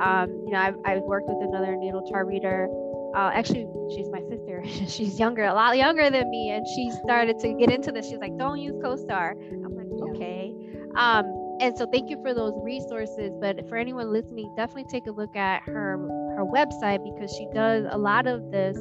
Um, 0.00 0.30
you 0.46 0.52
know, 0.52 0.58
I've, 0.58 0.76
I've 0.84 1.02
worked 1.02 1.28
with 1.28 1.48
another 1.48 1.76
natal 1.76 2.08
chart 2.10 2.26
reader. 2.26 2.68
Uh, 3.14 3.30
actually, 3.32 3.66
she's 3.94 4.08
my 4.10 4.20
sister. 4.28 4.62
she's 4.88 5.18
younger, 5.18 5.44
a 5.44 5.54
lot 5.54 5.76
younger 5.76 6.10
than 6.10 6.30
me, 6.30 6.50
and 6.50 6.66
she 6.74 6.90
started 7.04 7.38
to 7.40 7.54
get 7.54 7.70
into 7.70 7.92
this. 7.92 8.08
She's 8.08 8.18
like, 8.18 8.36
"Don't 8.38 8.58
use 8.58 8.74
CoStar." 8.82 9.32
I'm 9.32 9.76
like, 9.76 10.10
"Okay." 10.10 10.52
Um, 10.96 11.26
and 11.60 11.76
so, 11.76 11.86
thank 11.92 12.10
you 12.10 12.20
for 12.22 12.34
those 12.34 12.54
resources. 12.64 13.32
But 13.40 13.68
for 13.68 13.76
anyone 13.76 14.10
listening, 14.12 14.52
definitely 14.56 14.86
take 14.90 15.06
a 15.06 15.12
look 15.12 15.36
at 15.36 15.62
her 15.64 15.98
her 16.36 16.44
website 16.44 17.04
because 17.04 17.30
she 17.36 17.46
does 17.54 17.86
a 17.90 17.98
lot 17.98 18.26
of 18.26 18.50
this 18.50 18.76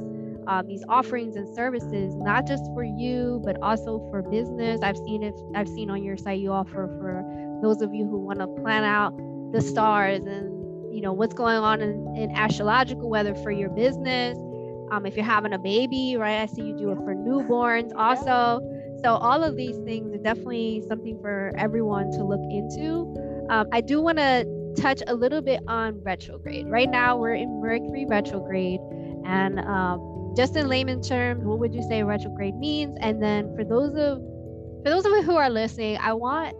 uh, 0.47 0.61
these 0.61 0.83
offerings 0.89 1.35
and 1.35 1.47
services, 1.55 2.15
not 2.15 2.47
just 2.47 2.63
for 2.73 2.83
you, 2.83 3.41
but 3.43 3.57
also 3.61 3.99
for 4.09 4.21
business. 4.21 4.81
I've 4.81 4.97
seen 4.97 5.23
it. 5.23 5.35
I've 5.55 5.67
seen 5.67 5.89
on 5.89 6.03
your 6.03 6.17
site 6.17 6.39
you 6.39 6.51
offer 6.51 6.87
for 6.99 7.23
those 7.61 7.81
of 7.81 7.93
you 7.93 8.05
who 8.05 8.17
want 8.19 8.39
to 8.39 8.47
plan 8.61 8.83
out 8.83 9.13
the 9.51 9.61
stars 9.61 10.25
and 10.25 10.93
you 10.93 11.01
know 11.01 11.13
what's 11.13 11.33
going 11.33 11.57
on 11.57 11.81
in, 11.81 12.15
in 12.15 12.31
astrological 12.35 13.09
weather 13.09 13.35
for 13.35 13.51
your 13.51 13.69
business. 13.69 14.37
Um, 14.91 15.05
if 15.05 15.15
you're 15.15 15.25
having 15.25 15.53
a 15.53 15.59
baby, 15.59 16.17
right? 16.17 16.41
I 16.41 16.45
see 16.47 16.63
you 16.63 16.77
do 16.77 16.91
it 16.91 16.97
for 16.97 17.15
newborns 17.15 17.91
also. 17.95 18.59
So 19.01 19.15
all 19.15 19.43
of 19.43 19.55
these 19.55 19.77
things 19.77 20.13
are 20.13 20.21
definitely 20.21 20.83
something 20.87 21.17
for 21.21 21.53
everyone 21.57 22.11
to 22.11 22.23
look 22.23 22.41
into. 22.49 23.47
Um, 23.49 23.67
I 23.71 23.81
do 23.81 24.01
want 24.01 24.17
to 24.17 24.45
touch 24.77 25.01
a 25.07 25.15
little 25.15 25.41
bit 25.41 25.61
on 25.67 26.01
retrograde. 26.03 26.67
Right 26.67 26.89
now, 26.89 27.17
we're 27.17 27.35
in 27.35 27.61
Mercury 27.61 28.05
retrograde, 28.07 28.79
and 29.25 29.59
um, 29.59 30.10
just 30.35 30.55
in 30.55 30.67
layman 30.67 31.01
terms, 31.01 31.43
what 31.43 31.59
would 31.59 31.73
you 31.73 31.83
say 31.83 32.03
retrograde 32.03 32.55
means? 32.55 32.97
And 33.01 33.21
then 33.21 33.55
for 33.55 33.63
those 33.63 33.95
of 33.95 34.19
for 34.83 34.89
those 34.89 35.05
of 35.05 35.11
you 35.11 35.21
who 35.21 35.35
are 35.35 35.49
listening, 35.49 35.97
I 35.97 36.13
want 36.13 36.55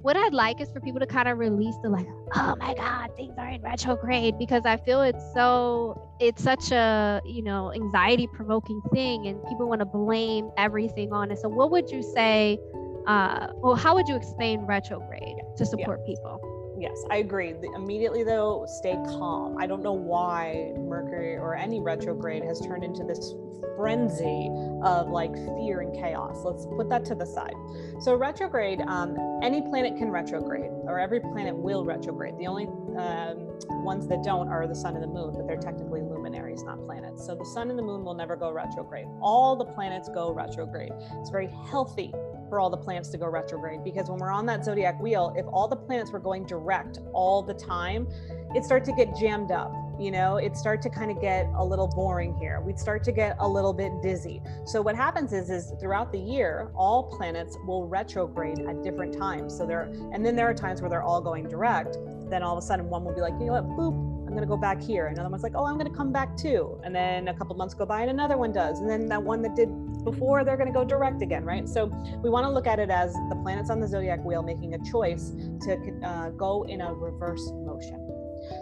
what 0.00 0.16
I'd 0.16 0.32
like 0.32 0.60
is 0.60 0.70
for 0.70 0.80
people 0.80 1.00
to 1.00 1.06
kind 1.06 1.28
of 1.28 1.38
release 1.38 1.74
the 1.82 1.88
like, 1.88 2.06
oh 2.34 2.54
my 2.58 2.74
God, 2.74 3.10
things 3.16 3.34
are 3.36 3.48
in 3.48 3.60
retrograde 3.60 4.38
because 4.38 4.64
I 4.64 4.76
feel 4.76 5.02
it's 5.02 5.22
so 5.34 6.10
it's 6.20 6.42
such 6.42 6.70
a 6.70 7.20
you 7.24 7.42
know 7.42 7.72
anxiety 7.74 8.28
provoking 8.32 8.80
thing 8.92 9.26
and 9.26 9.42
people 9.48 9.68
want 9.68 9.80
to 9.80 9.86
blame 9.86 10.50
everything 10.56 11.12
on 11.12 11.30
it. 11.30 11.38
So 11.38 11.48
what 11.48 11.70
would 11.70 11.90
you 11.90 12.02
say? 12.02 12.58
Uh, 13.06 13.48
well, 13.54 13.74
how 13.74 13.94
would 13.94 14.06
you 14.06 14.14
explain 14.16 14.60
retrograde 14.66 15.36
to 15.56 15.64
support 15.64 16.00
yeah. 16.06 16.14
people? 16.14 16.40
Yes, 16.78 17.04
I 17.10 17.16
agree. 17.16 17.54
Immediately, 17.74 18.22
though, 18.22 18.64
stay 18.68 18.94
calm. 19.06 19.56
I 19.58 19.66
don't 19.66 19.82
know 19.82 19.92
why 19.92 20.72
Mercury 20.78 21.34
or 21.34 21.56
any 21.56 21.80
retrograde 21.80 22.44
has 22.44 22.60
turned 22.60 22.84
into 22.84 23.02
this 23.02 23.34
frenzy 23.76 24.48
of 24.84 25.08
like 25.08 25.34
fear 25.56 25.80
and 25.80 25.92
chaos. 25.92 26.44
Let's 26.44 26.66
put 26.66 26.88
that 26.90 27.04
to 27.06 27.16
the 27.16 27.26
side. 27.26 27.54
So, 28.00 28.14
retrograde, 28.14 28.80
um, 28.82 29.16
any 29.42 29.60
planet 29.60 29.96
can 29.96 30.10
retrograde, 30.10 30.70
or 30.84 31.00
every 31.00 31.20
planet 31.20 31.56
will 31.56 31.84
retrograde. 31.84 32.38
The 32.38 32.46
only 32.46 32.66
um, 32.96 33.48
ones 33.82 34.06
that 34.06 34.22
don't 34.22 34.48
are 34.48 34.68
the 34.68 34.74
sun 34.74 34.94
and 34.94 35.02
the 35.02 35.08
moon, 35.08 35.34
but 35.36 35.48
they're 35.48 35.56
technically 35.56 36.02
luminaries, 36.02 36.62
not 36.62 36.84
planets. 36.84 37.26
So, 37.26 37.34
the 37.34 37.44
sun 37.44 37.70
and 37.70 37.78
the 37.78 37.82
moon 37.82 38.04
will 38.04 38.14
never 38.14 38.36
go 38.36 38.52
retrograde. 38.52 39.06
All 39.20 39.56
the 39.56 39.64
planets 39.64 40.08
go 40.08 40.30
retrograde. 40.30 40.92
It's 41.20 41.30
very 41.30 41.50
healthy 41.70 42.12
for 42.48 42.60
all 42.60 42.70
the 42.70 42.76
planets 42.76 43.08
to 43.10 43.18
go 43.18 43.26
retrograde 43.26 43.84
because 43.84 44.08
when 44.08 44.18
we're 44.18 44.30
on 44.30 44.46
that 44.46 44.64
zodiac 44.64 45.00
wheel, 45.00 45.34
if 45.36 45.46
all 45.52 45.68
the 45.68 45.76
planets 45.76 46.10
were 46.10 46.18
going 46.18 46.44
direct 46.46 46.98
all 47.12 47.42
the 47.42 47.54
time, 47.54 48.08
it 48.54 48.64
start 48.64 48.84
to 48.84 48.92
get 48.92 49.14
jammed 49.16 49.50
up. 49.50 49.72
You 49.98 50.12
know, 50.12 50.36
it 50.36 50.56
start 50.56 50.80
to 50.82 50.90
kind 50.90 51.10
of 51.10 51.20
get 51.20 51.48
a 51.56 51.64
little 51.64 51.88
boring 51.88 52.36
here. 52.36 52.60
We'd 52.60 52.78
start 52.78 53.02
to 53.04 53.12
get 53.12 53.36
a 53.40 53.48
little 53.48 53.72
bit 53.72 53.90
dizzy. 54.00 54.40
So 54.64 54.80
what 54.80 54.94
happens 54.94 55.32
is, 55.32 55.50
is 55.50 55.72
throughout 55.80 56.12
the 56.12 56.20
year, 56.20 56.70
all 56.76 57.02
planets 57.02 57.56
will 57.66 57.88
retrograde 57.88 58.60
at 58.60 58.82
different 58.84 59.12
times. 59.12 59.56
So 59.56 59.66
there, 59.66 59.92
and 60.12 60.24
then 60.24 60.36
there 60.36 60.48
are 60.48 60.54
times 60.54 60.80
where 60.80 60.88
they're 60.88 61.02
all 61.02 61.20
going 61.20 61.48
direct. 61.48 61.98
Then 62.30 62.44
all 62.44 62.56
of 62.56 62.62
a 62.62 62.66
sudden, 62.66 62.88
one 62.88 63.04
will 63.04 63.14
be 63.14 63.20
like, 63.20 63.32
you 63.40 63.46
know 63.46 63.60
what, 63.60 63.68
boop, 63.70 64.17
going 64.38 64.48
to 64.48 64.54
go 64.54 64.60
back 64.60 64.80
here. 64.80 65.08
Another 65.08 65.28
one's 65.28 65.42
like, 65.42 65.54
oh, 65.56 65.64
I'm 65.64 65.76
going 65.76 65.90
to 65.90 65.96
come 65.96 66.12
back 66.12 66.36
too. 66.36 66.80
And 66.84 66.94
then 66.94 67.28
a 67.28 67.34
couple 67.34 67.56
months 67.56 67.74
go 67.74 67.84
by 67.84 68.02
and 68.02 68.10
another 68.10 68.36
one 68.36 68.52
does. 68.52 68.78
And 68.78 68.88
then 68.88 69.06
that 69.06 69.22
one 69.22 69.42
that 69.42 69.56
did 69.56 69.68
before, 70.04 70.44
they're 70.44 70.56
going 70.56 70.72
to 70.72 70.78
go 70.78 70.84
direct 70.84 71.22
again, 71.22 71.44
right? 71.44 71.68
So 71.68 71.86
we 72.22 72.30
want 72.30 72.44
to 72.44 72.50
look 72.50 72.66
at 72.66 72.78
it 72.78 72.88
as 72.88 73.12
the 73.30 73.38
planets 73.42 73.68
on 73.68 73.80
the 73.80 73.88
zodiac 73.88 74.24
wheel 74.24 74.42
making 74.42 74.74
a 74.74 74.90
choice 74.90 75.32
to 75.62 76.00
uh, 76.04 76.30
go 76.30 76.64
in 76.68 76.80
a 76.80 76.94
reverse 76.94 77.50
motion. 77.52 78.04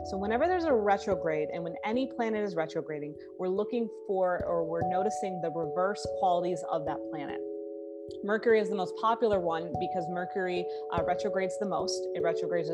So, 0.06 0.16
whenever 0.16 0.48
there's 0.48 0.64
a 0.64 0.72
retrograde 0.72 1.48
and 1.52 1.62
when 1.62 1.74
any 1.84 2.06
planet 2.06 2.42
is 2.42 2.56
retrograding, 2.56 3.14
we're 3.38 3.48
looking 3.48 3.88
for 4.06 4.42
or 4.46 4.64
we're 4.64 4.88
noticing 4.88 5.40
the 5.42 5.50
reverse 5.50 6.04
qualities 6.18 6.64
of 6.72 6.86
that 6.86 6.98
planet. 7.10 7.38
Mercury 8.24 8.60
is 8.60 8.68
the 8.68 8.74
most 8.74 8.94
popular 8.96 9.40
one 9.40 9.72
because 9.80 10.04
Mercury 10.08 10.64
uh, 10.92 11.02
retrogrades 11.04 11.58
the 11.58 11.66
most. 11.66 12.06
It 12.14 12.22
retrogrades 12.22 12.70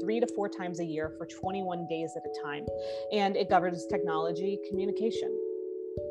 three 0.00 0.20
to 0.20 0.26
four 0.34 0.48
times 0.48 0.80
a 0.80 0.84
year 0.84 1.12
for 1.18 1.26
21 1.26 1.86
days 1.88 2.12
at 2.16 2.22
a 2.24 2.42
time. 2.42 2.66
And 3.12 3.36
it 3.36 3.48
governs 3.50 3.86
technology, 3.86 4.58
communication. 4.68 5.36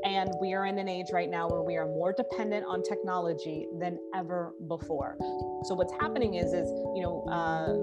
And 0.06 0.30
we 0.40 0.54
are 0.54 0.66
in 0.66 0.78
an 0.78 0.88
age 0.88 1.08
right 1.12 1.30
now 1.30 1.48
where 1.50 1.62
we 1.62 1.76
are 1.76 1.88
more 1.88 2.14
dependent 2.14 2.66
on 2.66 2.84
technology 2.84 3.68
than 3.80 4.00
ever 4.16 4.54
before. 4.68 5.18
So 5.66 5.76
what's 5.76 5.94
happening 6.00 6.36
is, 6.36 6.54
is 6.54 6.70
you 6.96 7.02
know, 7.02 7.26
uh, 7.30 7.74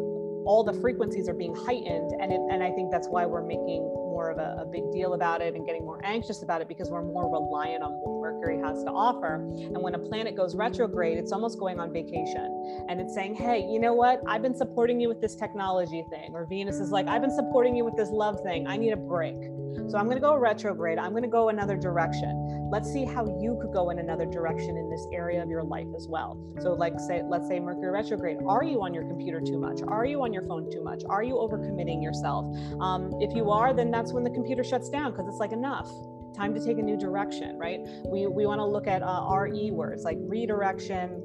all 0.46 0.64
the 0.64 0.72
frequencies 0.80 1.28
are 1.28 1.34
being 1.34 1.54
heightened, 1.54 2.12
and 2.20 2.32
it, 2.32 2.40
and 2.50 2.62
I 2.62 2.70
think 2.70 2.90
that's 2.90 3.08
why 3.08 3.26
we're 3.26 3.44
making 3.44 3.82
more 4.20 4.30
of 4.30 4.36
a, 4.36 4.60
a, 4.60 4.66
big 4.66 4.92
deal 4.92 5.14
about 5.14 5.40
it 5.40 5.54
and 5.54 5.64
getting 5.64 5.82
more 5.82 5.98
anxious 6.04 6.42
about 6.42 6.60
it 6.60 6.68
because 6.68 6.90
we're 6.90 7.02
more 7.02 7.30
reliant 7.30 7.82
on 7.82 7.92
what 7.92 8.20
Mercury 8.20 8.58
has 8.58 8.84
to 8.84 8.90
offer. 8.90 9.36
And 9.36 9.80
when 9.82 9.94
a 9.94 9.98
planet 9.98 10.36
goes 10.36 10.54
retrograde, 10.54 11.16
it's 11.16 11.32
almost 11.32 11.58
going 11.58 11.80
on 11.80 11.90
vacation 11.90 12.86
and 12.90 13.00
it's 13.00 13.14
saying, 13.14 13.34
hey, 13.34 13.60
you 13.60 13.80
know 13.80 13.94
what? 13.94 14.20
I've 14.26 14.42
been 14.42 14.54
supporting 14.54 15.00
you 15.00 15.08
with 15.08 15.22
this 15.22 15.34
technology 15.36 16.04
thing. 16.10 16.32
Or 16.34 16.44
Venus 16.44 16.80
is 16.80 16.90
like, 16.90 17.06
I've 17.08 17.22
been 17.22 17.34
supporting 17.34 17.74
you 17.74 17.84
with 17.86 17.96
this 17.96 18.10
love 18.10 18.42
thing. 18.42 18.66
I 18.66 18.76
need 18.76 18.92
a 18.92 18.96
break. 18.98 19.40
So 19.88 19.98
I'm 19.98 20.04
going 20.04 20.16
to 20.16 20.20
go 20.20 20.36
retrograde. 20.36 20.98
I'm 20.98 21.10
going 21.10 21.22
to 21.22 21.28
go 21.28 21.48
another 21.48 21.76
direction. 21.76 22.68
Let's 22.70 22.92
see 22.92 23.04
how 23.04 23.26
you 23.40 23.58
could 23.60 23.72
go 23.72 23.90
in 23.90 23.98
another 23.98 24.26
direction 24.26 24.76
in 24.76 24.88
this 24.88 25.06
area 25.12 25.42
of 25.42 25.48
your 25.48 25.64
life 25.64 25.88
as 25.96 26.06
well. 26.08 26.38
So, 26.60 26.74
like, 26.74 26.98
say, 27.00 27.22
let's 27.28 27.48
say 27.48 27.58
Mercury 27.58 27.90
retrograde. 27.90 28.38
Are 28.46 28.62
you 28.62 28.82
on 28.82 28.94
your 28.94 29.04
computer 29.04 29.40
too 29.40 29.58
much? 29.58 29.80
Are 29.86 30.04
you 30.04 30.22
on 30.22 30.32
your 30.32 30.42
phone 30.42 30.70
too 30.70 30.82
much? 30.82 31.02
Are 31.08 31.22
you 31.22 31.34
overcommitting 31.34 32.02
yourself? 32.02 32.44
Um, 32.80 33.12
if 33.20 33.34
you 33.34 33.50
are, 33.50 33.74
then 33.74 33.90
that's 33.90 34.09
when 34.12 34.24
the 34.24 34.30
computer 34.30 34.64
shuts 34.64 34.88
down 34.88 35.12
because 35.12 35.26
it's 35.28 35.38
like 35.38 35.52
enough 35.52 35.90
time 36.34 36.54
to 36.54 36.64
take 36.64 36.78
a 36.78 36.82
new 36.82 36.96
direction, 36.96 37.58
right? 37.58 37.80
We, 38.06 38.26
we 38.26 38.46
want 38.46 38.60
to 38.60 38.64
look 38.64 38.86
at 38.86 39.02
uh, 39.02 39.26
RE 39.30 39.70
words 39.72 40.04
like 40.04 40.18
redirection, 40.20 41.22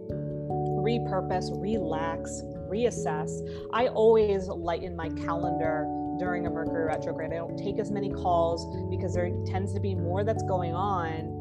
repurpose, 0.86 1.50
relax, 1.62 2.42
reassess. 2.70 3.32
I 3.74 3.88
always 3.88 4.48
lighten 4.48 4.96
my 4.96 5.10
calendar 5.10 5.86
during 6.18 6.48
a 6.48 6.50
Mercury 6.50 6.86
retrograde. 6.86 7.34
I 7.34 7.38
don't 7.38 7.58
take 7.58 7.80
as 7.80 7.92
many 7.92 8.10
calls 8.10 8.90
because 8.90 9.14
there 9.14 9.30
tends 9.46 9.74
to 9.74 9.80
be 9.80 9.96
more 9.96 10.24
that's 10.24 10.44
going 10.44 10.74
on 10.74 11.35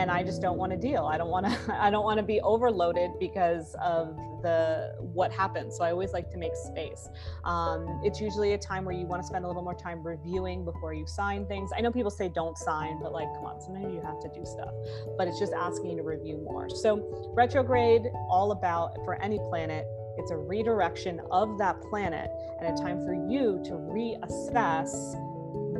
and 0.00 0.10
I 0.10 0.22
just 0.22 0.40
don't 0.40 0.56
want 0.56 0.72
to 0.72 0.78
deal. 0.78 1.04
I 1.04 1.18
don't 1.18 1.28
want 1.28 1.44
to 1.46 1.76
I 1.80 1.90
don't 1.90 2.04
want 2.04 2.16
to 2.18 2.22
be 2.22 2.40
overloaded 2.40 3.10
because 3.20 3.76
of 3.82 4.16
the 4.42 4.94
what 4.98 5.30
happens. 5.30 5.76
So 5.76 5.84
I 5.84 5.92
always 5.92 6.12
like 6.12 6.30
to 6.30 6.38
make 6.38 6.56
space. 6.56 7.08
Um, 7.44 8.00
it's 8.02 8.20
usually 8.20 8.54
a 8.54 8.58
time 8.58 8.86
where 8.86 8.94
you 8.94 9.04
want 9.06 9.22
to 9.22 9.26
spend 9.26 9.44
a 9.44 9.48
little 9.48 9.62
more 9.62 9.74
time 9.74 10.02
reviewing 10.02 10.64
before 10.64 10.94
you 10.94 11.06
sign 11.06 11.46
things. 11.46 11.70
I 11.76 11.82
know 11.82 11.92
people 11.92 12.10
say 12.10 12.30
don't 12.30 12.56
sign, 12.56 12.98
but 13.02 13.12
like, 13.12 13.28
come 13.34 13.44
on, 13.44 13.60
sometimes 13.60 13.92
you 13.92 14.00
have 14.00 14.18
to 14.20 14.28
do 14.34 14.44
stuff. 14.46 14.72
But 15.18 15.28
it's 15.28 15.38
just 15.38 15.52
asking 15.52 15.90
you 15.90 15.96
to 15.98 16.02
review 16.02 16.38
more. 16.38 16.70
So 16.70 17.30
retrograde, 17.34 18.02
all 18.30 18.52
about 18.52 18.94
for 19.04 19.20
any 19.22 19.38
planet 19.50 19.86
It's 20.16 20.30
a 20.30 20.36
redirection 20.36 21.20
of 21.30 21.58
that 21.58 21.80
planet 21.82 22.30
and 22.60 22.66
a 22.72 22.82
time 22.82 23.04
for 23.04 23.14
you 23.14 23.60
to 23.64 23.72
reassess 23.72 24.90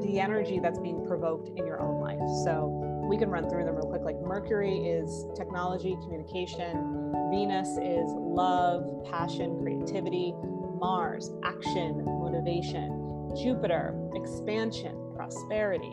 the 0.03 0.21
energy 0.21 0.61
that's 0.61 0.79
being 0.79 1.05
provoked 1.07 1.49
in 1.59 1.67
your 1.67 1.81
own 1.81 2.01
life. 2.01 2.21
So 2.45 2.90
we 3.11 3.19
can 3.19 3.29
run 3.29 3.51
through 3.51 3.65
them 3.65 3.75
real 3.75 3.89
quick. 3.89 4.03
Like 4.03 4.21
Mercury 4.23 4.87
is 4.87 5.27
technology, 5.35 5.97
communication, 6.01 7.13
Venus 7.29 7.71
is 7.71 8.09
love, 8.15 8.85
passion, 9.11 9.59
creativity, 9.61 10.33
Mars, 10.79 11.33
action, 11.43 12.05
motivation, 12.05 13.35
Jupiter, 13.37 13.99
expansion, 14.15 14.95
prosperity, 15.17 15.93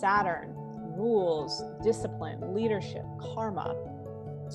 Saturn, 0.00 0.52
rules, 0.96 1.62
discipline, 1.84 2.52
leadership, 2.52 3.04
karma, 3.20 3.76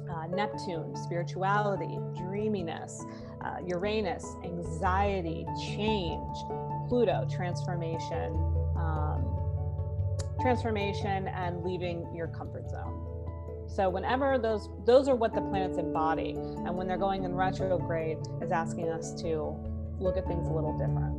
uh, 0.09 0.27
Neptune, 0.27 0.93
spirituality, 0.97 1.97
dreaminess, 2.17 3.05
uh, 3.45 3.57
Uranus, 3.65 4.25
anxiety, 4.43 5.45
change, 5.61 6.35
Pluto, 6.89 7.25
transformation, 7.33 8.60
transformation, 10.41 11.27
and 11.27 11.63
leaving 11.63 12.13
your 12.15 12.27
comfort 12.27 12.69
zone. 12.69 13.07
So 13.67 13.89
whenever 13.89 14.37
those 14.37 14.69
those 14.85 15.07
are 15.07 15.15
what 15.15 15.33
the 15.33 15.41
planets 15.41 15.77
embody, 15.77 16.31
and 16.31 16.75
when 16.75 16.87
they're 16.87 16.97
going 16.97 17.23
in 17.23 17.33
retrograde, 17.35 18.17
is 18.41 18.51
asking 18.51 18.89
us 18.89 19.13
to 19.21 19.55
look 19.99 20.17
at 20.17 20.27
things 20.27 20.47
a 20.47 20.51
little 20.51 20.77
different. 20.77 21.13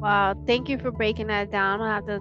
Wow, 0.00 0.34
thank 0.46 0.68
you 0.68 0.78
for 0.78 0.90
breaking 0.90 1.26
that 1.26 1.50
down. 1.50 1.80
I'll 1.80 1.88
have 1.88 2.06
to 2.06 2.20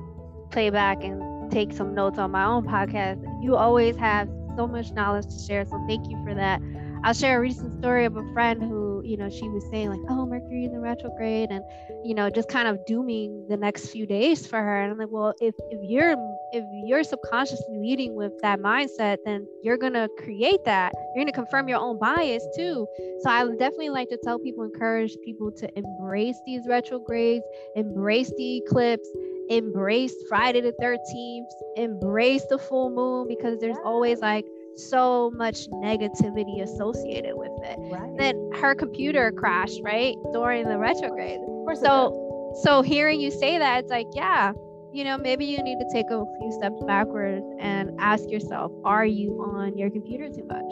play 0.51 0.69
back 0.69 1.03
and 1.03 1.49
take 1.49 1.71
some 1.71 1.95
notes 1.95 2.19
on 2.19 2.31
my 2.31 2.45
own 2.45 2.65
podcast. 2.65 3.23
You 3.41 3.55
always 3.55 3.95
have 3.95 4.29
so 4.55 4.67
much 4.67 4.91
knowledge 4.91 5.25
to 5.25 5.39
share, 5.47 5.65
so 5.65 5.81
thank 5.87 6.09
you 6.09 6.21
for 6.25 6.35
that. 6.35 6.61
I'll 7.03 7.13
share 7.13 7.37
a 7.37 7.41
recent 7.41 7.73
story 7.79 8.05
of 8.05 8.15
a 8.17 8.33
friend 8.33 8.61
who, 8.61 8.90
you 9.03 9.17
know, 9.17 9.29
she 9.29 9.47
was 9.49 9.63
saying 9.69 9.89
like, 9.89 9.99
"Oh, 10.09 10.25
Mercury 10.25 10.65
in 10.65 10.71
the 10.71 10.79
retrograde," 10.79 11.49
and 11.51 11.63
you 12.03 12.13
know, 12.13 12.29
just 12.29 12.49
kind 12.49 12.67
of 12.67 12.83
dooming 12.85 13.45
the 13.47 13.57
next 13.57 13.87
few 13.87 14.05
days 14.05 14.45
for 14.47 14.59
her. 14.59 14.81
And 14.81 14.91
I'm 14.91 14.97
like, 14.97 15.11
well, 15.11 15.33
if 15.41 15.55
if 15.69 15.79
you're 15.83 16.15
if 16.51 16.63
you're 16.85 17.03
subconsciously 17.03 17.77
leading 17.77 18.15
with 18.15 18.33
that 18.41 18.59
mindset, 18.59 19.17
then 19.25 19.47
you're 19.63 19.77
gonna 19.77 20.07
create 20.17 20.63
that. 20.65 20.93
You're 21.15 21.23
gonna 21.25 21.31
confirm 21.31 21.67
your 21.67 21.79
own 21.79 21.99
bias 21.99 22.45
too. 22.55 22.87
So 23.21 23.29
I 23.29 23.43
would 23.45 23.59
definitely 23.59 23.89
like 23.89 24.09
to 24.09 24.17
tell 24.23 24.39
people, 24.39 24.63
encourage 24.63 25.15
people 25.23 25.51
to 25.51 25.69
embrace 25.77 26.37
these 26.45 26.67
retrogrades, 26.67 27.45
embrace 27.75 28.31
the 28.37 28.57
eclipse, 28.57 29.07
embrace 29.49 30.13
Friday 30.27 30.61
the 30.61 30.73
13th, 30.81 31.45
embrace 31.77 32.45
the 32.49 32.57
full 32.57 32.89
moon 32.89 33.27
because 33.27 33.59
there's 33.59 33.77
always 33.83 34.19
like 34.19 34.45
so 34.75 35.31
much 35.35 35.67
negativity 35.69 36.61
associated 36.61 37.35
with 37.35 37.51
it. 37.63 37.77
Right. 37.79 38.17
Then 38.17 38.51
her 38.61 38.75
computer 38.75 39.31
crashed, 39.31 39.81
right? 39.83 40.15
During 40.33 40.67
the 40.67 40.77
retrograde. 40.77 41.39
so 41.81 42.57
so 42.63 42.81
hearing 42.81 43.21
you 43.21 43.31
say 43.31 43.57
that, 43.57 43.83
it's 43.83 43.91
like, 43.91 44.07
yeah, 44.13 44.51
you 44.91 45.03
know, 45.03 45.17
maybe 45.17 45.45
you 45.45 45.63
need 45.63 45.79
to 45.79 45.85
take 45.93 46.07
a 46.11 46.23
few 46.39 46.51
steps 46.51 46.83
backwards 46.85 47.45
and 47.59 47.91
ask 47.99 48.29
yourself, 48.29 48.71
are 48.83 49.05
you 49.05 49.41
on 49.41 49.77
your 49.77 49.89
computer 49.89 50.27
too 50.27 50.43
much? 50.43 50.65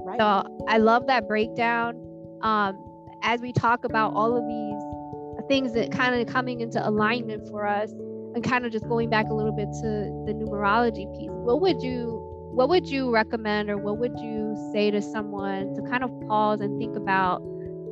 Right. 0.00 0.18
So 0.18 0.64
I 0.68 0.78
love 0.78 1.06
that 1.08 1.28
breakdown. 1.28 2.00
Um, 2.42 2.82
as 3.22 3.40
we 3.40 3.52
talk 3.52 3.84
about 3.84 4.14
all 4.14 4.36
of 4.36 4.46
these 4.46 5.48
things 5.48 5.74
that 5.74 5.92
kind 5.92 6.20
of 6.20 6.26
coming 6.32 6.60
into 6.60 6.86
alignment 6.86 7.48
for 7.48 7.66
us 7.66 7.90
and 7.90 8.42
kind 8.42 8.66
of 8.66 8.72
just 8.72 8.88
going 8.88 9.10
back 9.10 9.26
a 9.30 9.34
little 9.34 9.52
bit 9.52 9.68
to 9.80 10.24
the 10.26 10.32
numerology 10.32 11.10
piece, 11.18 11.30
what 11.30 11.60
would 11.60 11.82
you 11.82 12.25
what 12.56 12.70
would 12.70 12.88
you 12.88 13.12
recommend 13.12 13.68
or 13.68 13.76
what 13.76 13.98
would 13.98 14.18
you 14.18 14.56
say 14.72 14.90
to 14.90 15.02
someone 15.02 15.74
to 15.74 15.82
kind 15.82 16.02
of 16.02 16.10
pause 16.26 16.58
and 16.62 16.78
think 16.80 16.96
about 16.96 17.42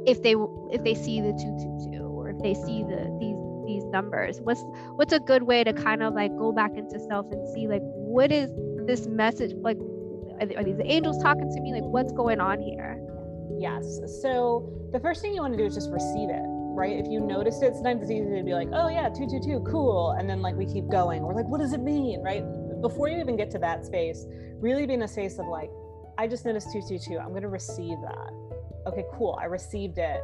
if 0.06 0.22
they 0.22 0.34
if 0.72 0.82
they 0.82 0.94
see 0.94 1.20
the 1.20 1.32
222 1.32 2.02
or 2.02 2.30
if 2.30 2.38
they 2.38 2.54
see 2.54 2.82
the 2.82 3.14
these 3.20 3.36
these 3.66 3.84
numbers 3.92 4.40
what's 4.40 4.64
what's 4.96 5.12
a 5.12 5.20
good 5.20 5.42
way 5.42 5.64
to 5.64 5.74
kind 5.74 6.02
of 6.02 6.14
like 6.14 6.34
go 6.38 6.50
back 6.50 6.70
into 6.76 6.98
self 6.98 7.26
and 7.30 7.46
see 7.54 7.68
like 7.68 7.82
what 7.82 8.32
is 8.32 8.50
this 8.86 9.06
message 9.06 9.52
like 9.60 9.76
are 10.40 10.64
these 10.64 10.80
angels 10.84 11.22
talking 11.22 11.50
to 11.54 11.60
me 11.60 11.74
like 11.74 11.84
what's 11.84 12.12
going 12.12 12.40
on 12.40 12.58
here 12.58 12.98
yes 13.58 14.00
so 14.22 14.66
the 14.92 15.00
first 15.00 15.20
thing 15.20 15.34
you 15.34 15.42
want 15.42 15.52
to 15.52 15.58
do 15.58 15.66
is 15.66 15.74
just 15.74 15.90
receive 15.90 16.30
it 16.30 16.42
right? 16.74 16.98
If 16.98 17.06
you 17.08 17.20
notice 17.20 17.62
it, 17.62 17.72
sometimes 17.74 18.02
it's 18.02 18.10
easy 18.10 18.36
to 18.36 18.42
be 18.42 18.52
like, 18.52 18.66
oh 18.72 18.88
yeah, 18.88 19.08
222, 19.08 19.64
cool. 19.70 20.16
And 20.18 20.28
then 20.28 20.42
like 20.42 20.56
we 20.56 20.66
keep 20.66 20.88
going. 20.88 21.22
We're 21.22 21.34
like, 21.34 21.46
what 21.46 21.60
does 21.60 21.72
it 21.72 21.80
mean, 21.80 22.20
right? 22.20 22.42
Before 22.84 23.08
you 23.08 23.18
even 23.18 23.34
get 23.34 23.50
to 23.50 23.58
that 23.58 23.86
space, 23.86 24.26
really 24.60 24.84
be 24.84 24.92
in 24.92 25.00
a 25.00 25.08
space 25.08 25.38
of 25.38 25.46
like, 25.46 25.70
I 26.18 26.28
just 26.28 26.44
noticed 26.44 26.70
222. 26.70 27.18
I'm 27.18 27.30
going 27.30 27.40
to 27.40 27.48
receive 27.48 27.96
that. 28.02 28.30
Okay, 28.86 29.04
cool. 29.14 29.38
I 29.40 29.46
received 29.46 29.96
it. 29.96 30.20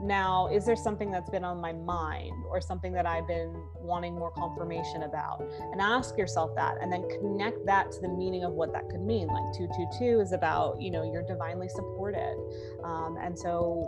Now, 0.00 0.48
is 0.48 0.64
there 0.64 0.74
something 0.74 1.10
that's 1.12 1.28
been 1.28 1.44
on 1.44 1.60
my 1.60 1.74
mind 1.74 2.44
or 2.48 2.62
something 2.62 2.94
that 2.94 3.04
I've 3.04 3.28
been 3.28 3.52
wanting 3.78 4.14
more 4.14 4.30
confirmation 4.30 5.02
about? 5.02 5.44
And 5.70 5.82
ask 5.82 6.16
yourself 6.16 6.56
that 6.56 6.76
and 6.80 6.90
then 6.90 7.06
connect 7.20 7.66
that 7.66 7.92
to 7.92 8.00
the 8.00 8.08
meaning 8.08 8.42
of 8.42 8.52
what 8.52 8.72
that 8.72 8.88
could 8.88 9.02
mean. 9.02 9.28
Like 9.28 9.52
222 9.54 10.20
is 10.20 10.32
about, 10.32 10.80
you 10.80 10.90
know, 10.90 11.04
you're 11.04 11.26
divinely 11.26 11.68
supported. 11.68 12.36
Um, 12.82 13.18
and 13.20 13.38
so 13.38 13.86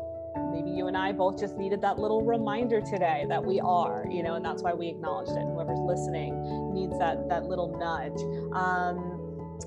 maybe 0.52 0.70
you 0.70 0.86
and 0.86 0.96
I 0.96 1.12
both 1.12 1.38
just 1.38 1.56
needed 1.56 1.80
that 1.82 1.98
little 1.98 2.22
reminder 2.22 2.80
today 2.80 3.26
that 3.28 3.44
we 3.44 3.60
are, 3.60 4.06
you 4.10 4.22
know, 4.22 4.34
and 4.34 4.44
that's 4.44 4.62
why 4.62 4.72
we 4.72 4.88
acknowledged 4.88 5.32
it. 5.32 5.42
Whoever's 5.42 5.80
listening 5.80 6.72
needs 6.72 6.98
that 6.98 7.28
that 7.28 7.44
little 7.44 7.76
nudge. 7.78 8.20
Um, 8.54 9.20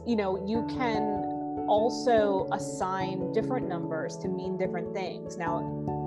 you 0.06 0.16
know, 0.16 0.46
you 0.48 0.66
can 0.68 1.66
also 1.68 2.48
assign 2.54 3.32
different 3.34 3.68
numbers 3.68 4.18
to 4.18 4.28
mean 4.28 4.58
different 4.58 4.94
things. 4.94 5.38
Now, 5.38 5.58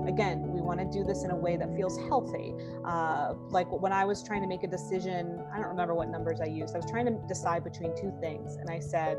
again, 0.07 0.51
we 0.51 0.61
want 0.61 0.79
to 0.79 0.85
do 0.85 1.03
this 1.03 1.23
in 1.23 1.31
a 1.31 1.35
way 1.35 1.57
that 1.57 1.75
feels 1.75 1.97
healthy. 2.07 2.53
Uh, 2.83 3.33
like 3.49 3.71
when 3.71 3.93
I 3.93 4.05
was 4.05 4.23
trying 4.23 4.41
to 4.41 4.47
make 4.47 4.63
a 4.63 4.67
decision, 4.67 5.43
I 5.53 5.57
don't 5.57 5.67
remember 5.67 5.93
what 5.93 6.09
numbers 6.09 6.41
I 6.41 6.47
used. 6.47 6.73
I 6.73 6.79
was 6.79 6.89
trying 6.89 7.05
to 7.05 7.19
decide 7.27 7.63
between 7.63 7.95
two 7.95 8.11
things, 8.19 8.55
and 8.55 8.69
I 8.69 8.79
said, 8.79 9.17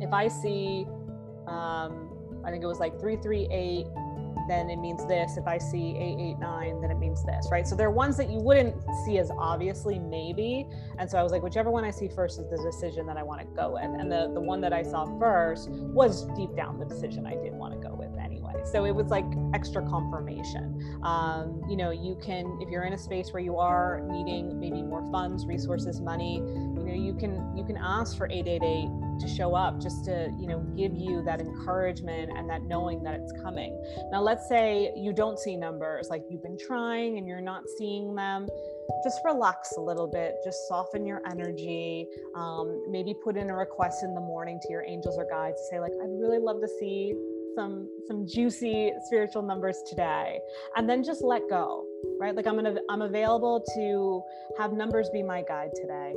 if 0.00 0.12
I 0.12 0.28
see, 0.28 0.86
um, 1.46 2.12
I 2.44 2.50
think 2.50 2.62
it 2.62 2.66
was 2.66 2.78
like 2.78 2.98
three 2.98 3.16
three 3.16 3.46
eight 3.50 3.86
then 4.48 4.70
it 4.70 4.76
means 4.76 5.06
this. 5.06 5.36
If 5.36 5.46
I 5.46 5.58
see 5.58 5.96
889, 5.96 6.80
then 6.80 6.90
it 6.90 6.98
means 6.98 7.24
this, 7.24 7.48
right? 7.50 7.66
So 7.66 7.74
there 7.74 7.88
are 7.88 7.90
ones 7.90 8.16
that 8.16 8.30
you 8.30 8.38
wouldn't 8.38 8.76
see 9.04 9.18
as 9.18 9.30
obviously, 9.38 9.98
maybe. 9.98 10.66
And 10.98 11.10
so 11.10 11.18
I 11.18 11.22
was 11.22 11.32
like, 11.32 11.42
whichever 11.42 11.70
one 11.70 11.84
I 11.84 11.90
see 11.90 12.08
first 12.08 12.38
is 12.38 12.48
the 12.50 12.62
decision 12.62 13.06
that 13.06 13.16
I 13.16 13.22
want 13.22 13.40
to 13.40 13.46
go 13.46 13.72
with. 13.74 13.84
And 13.84 14.10
the, 14.10 14.30
the 14.32 14.40
one 14.40 14.60
that 14.60 14.72
I 14.72 14.82
saw 14.82 15.04
first 15.18 15.70
was 15.70 16.26
deep 16.36 16.54
down 16.56 16.78
the 16.78 16.86
decision 16.86 17.26
I 17.26 17.34
did 17.34 17.52
want 17.52 17.74
to 17.74 17.88
go. 17.88 17.95
So 18.72 18.84
it 18.84 18.94
was 18.94 19.08
like 19.08 19.26
extra 19.54 19.82
confirmation. 19.88 21.00
Um, 21.02 21.62
you 21.68 21.76
know, 21.76 21.90
you 21.90 22.18
can, 22.22 22.58
if 22.60 22.68
you're 22.68 22.84
in 22.84 22.92
a 22.92 22.98
space 22.98 23.32
where 23.32 23.42
you 23.42 23.56
are 23.56 24.00
needing 24.10 24.58
maybe 24.58 24.82
more 24.82 25.08
funds, 25.10 25.46
resources, 25.46 26.00
money, 26.00 26.36
you 26.36 26.84
know, 26.84 26.94
you 26.94 27.14
can, 27.14 27.56
you 27.56 27.64
can 27.64 27.76
ask 27.76 28.16
for 28.16 28.26
888 28.30 28.88
to 29.20 29.28
show 29.28 29.54
up 29.54 29.80
just 29.80 30.04
to 30.04 30.30
you 30.38 30.46
know 30.46 30.60
give 30.76 30.94
you 30.94 31.22
that 31.22 31.40
encouragement 31.40 32.30
and 32.36 32.48
that 32.48 32.62
knowing 32.62 33.02
that 33.02 33.14
it's 33.14 33.32
coming 33.42 33.72
now 34.10 34.20
let's 34.20 34.48
say 34.48 34.92
you 34.96 35.12
don't 35.12 35.38
see 35.38 35.56
numbers 35.56 36.08
like 36.10 36.22
you've 36.28 36.42
been 36.42 36.58
trying 36.58 37.18
and 37.18 37.26
you're 37.26 37.40
not 37.40 37.62
seeing 37.78 38.14
them 38.14 38.46
just 39.02 39.20
relax 39.24 39.76
a 39.76 39.80
little 39.80 40.06
bit 40.06 40.34
just 40.44 40.68
soften 40.68 41.06
your 41.06 41.22
energy 41.30 42.06
um, 42.34 42.84
maybe 42.90 43.14
put 43.24 43.36
in 43.36 43.50
a 43.50 43.56
request 43.56 44.02
in 44.02 44.14
the 44.14 44.20
morning 44.20 44.58
to 44.62 44.68
your 44.70 44.84
angels 44.86 45.16
or 45.18 45.26
guides 45.30 45.56
to 45.62 45.68
say 45.70 45.80
like 45.80 45.92
i'd 46.02 46.20
really 46.20 46.38
love 46.38 46.60
to 46.60 46.68
see 46.78 47.14
some 47.56 47.88
some 48.06 48.26
juicy 48.26 48.92
spiritual 49.06 49.42
numbers 49.42 49.82
today. 49.88 50.38
And 50.76 50.88
then 50.88 51.02
just 51.02 51.22
let 51.22 51.42
go 51.50 51.86
right? 52.18 52.34
Like 52.34 52.46
i'm 52.46 52.56
gonna 52.56 52.76
i'm 52.88 53.02
available 53.02 53.64
to 53.74 54.22
have 54.58 54.72
numbers 54.72 55.08
be 55.10 55.22
my 55.22 55.42
guide 55.42 55.70
today. 55.74 56.14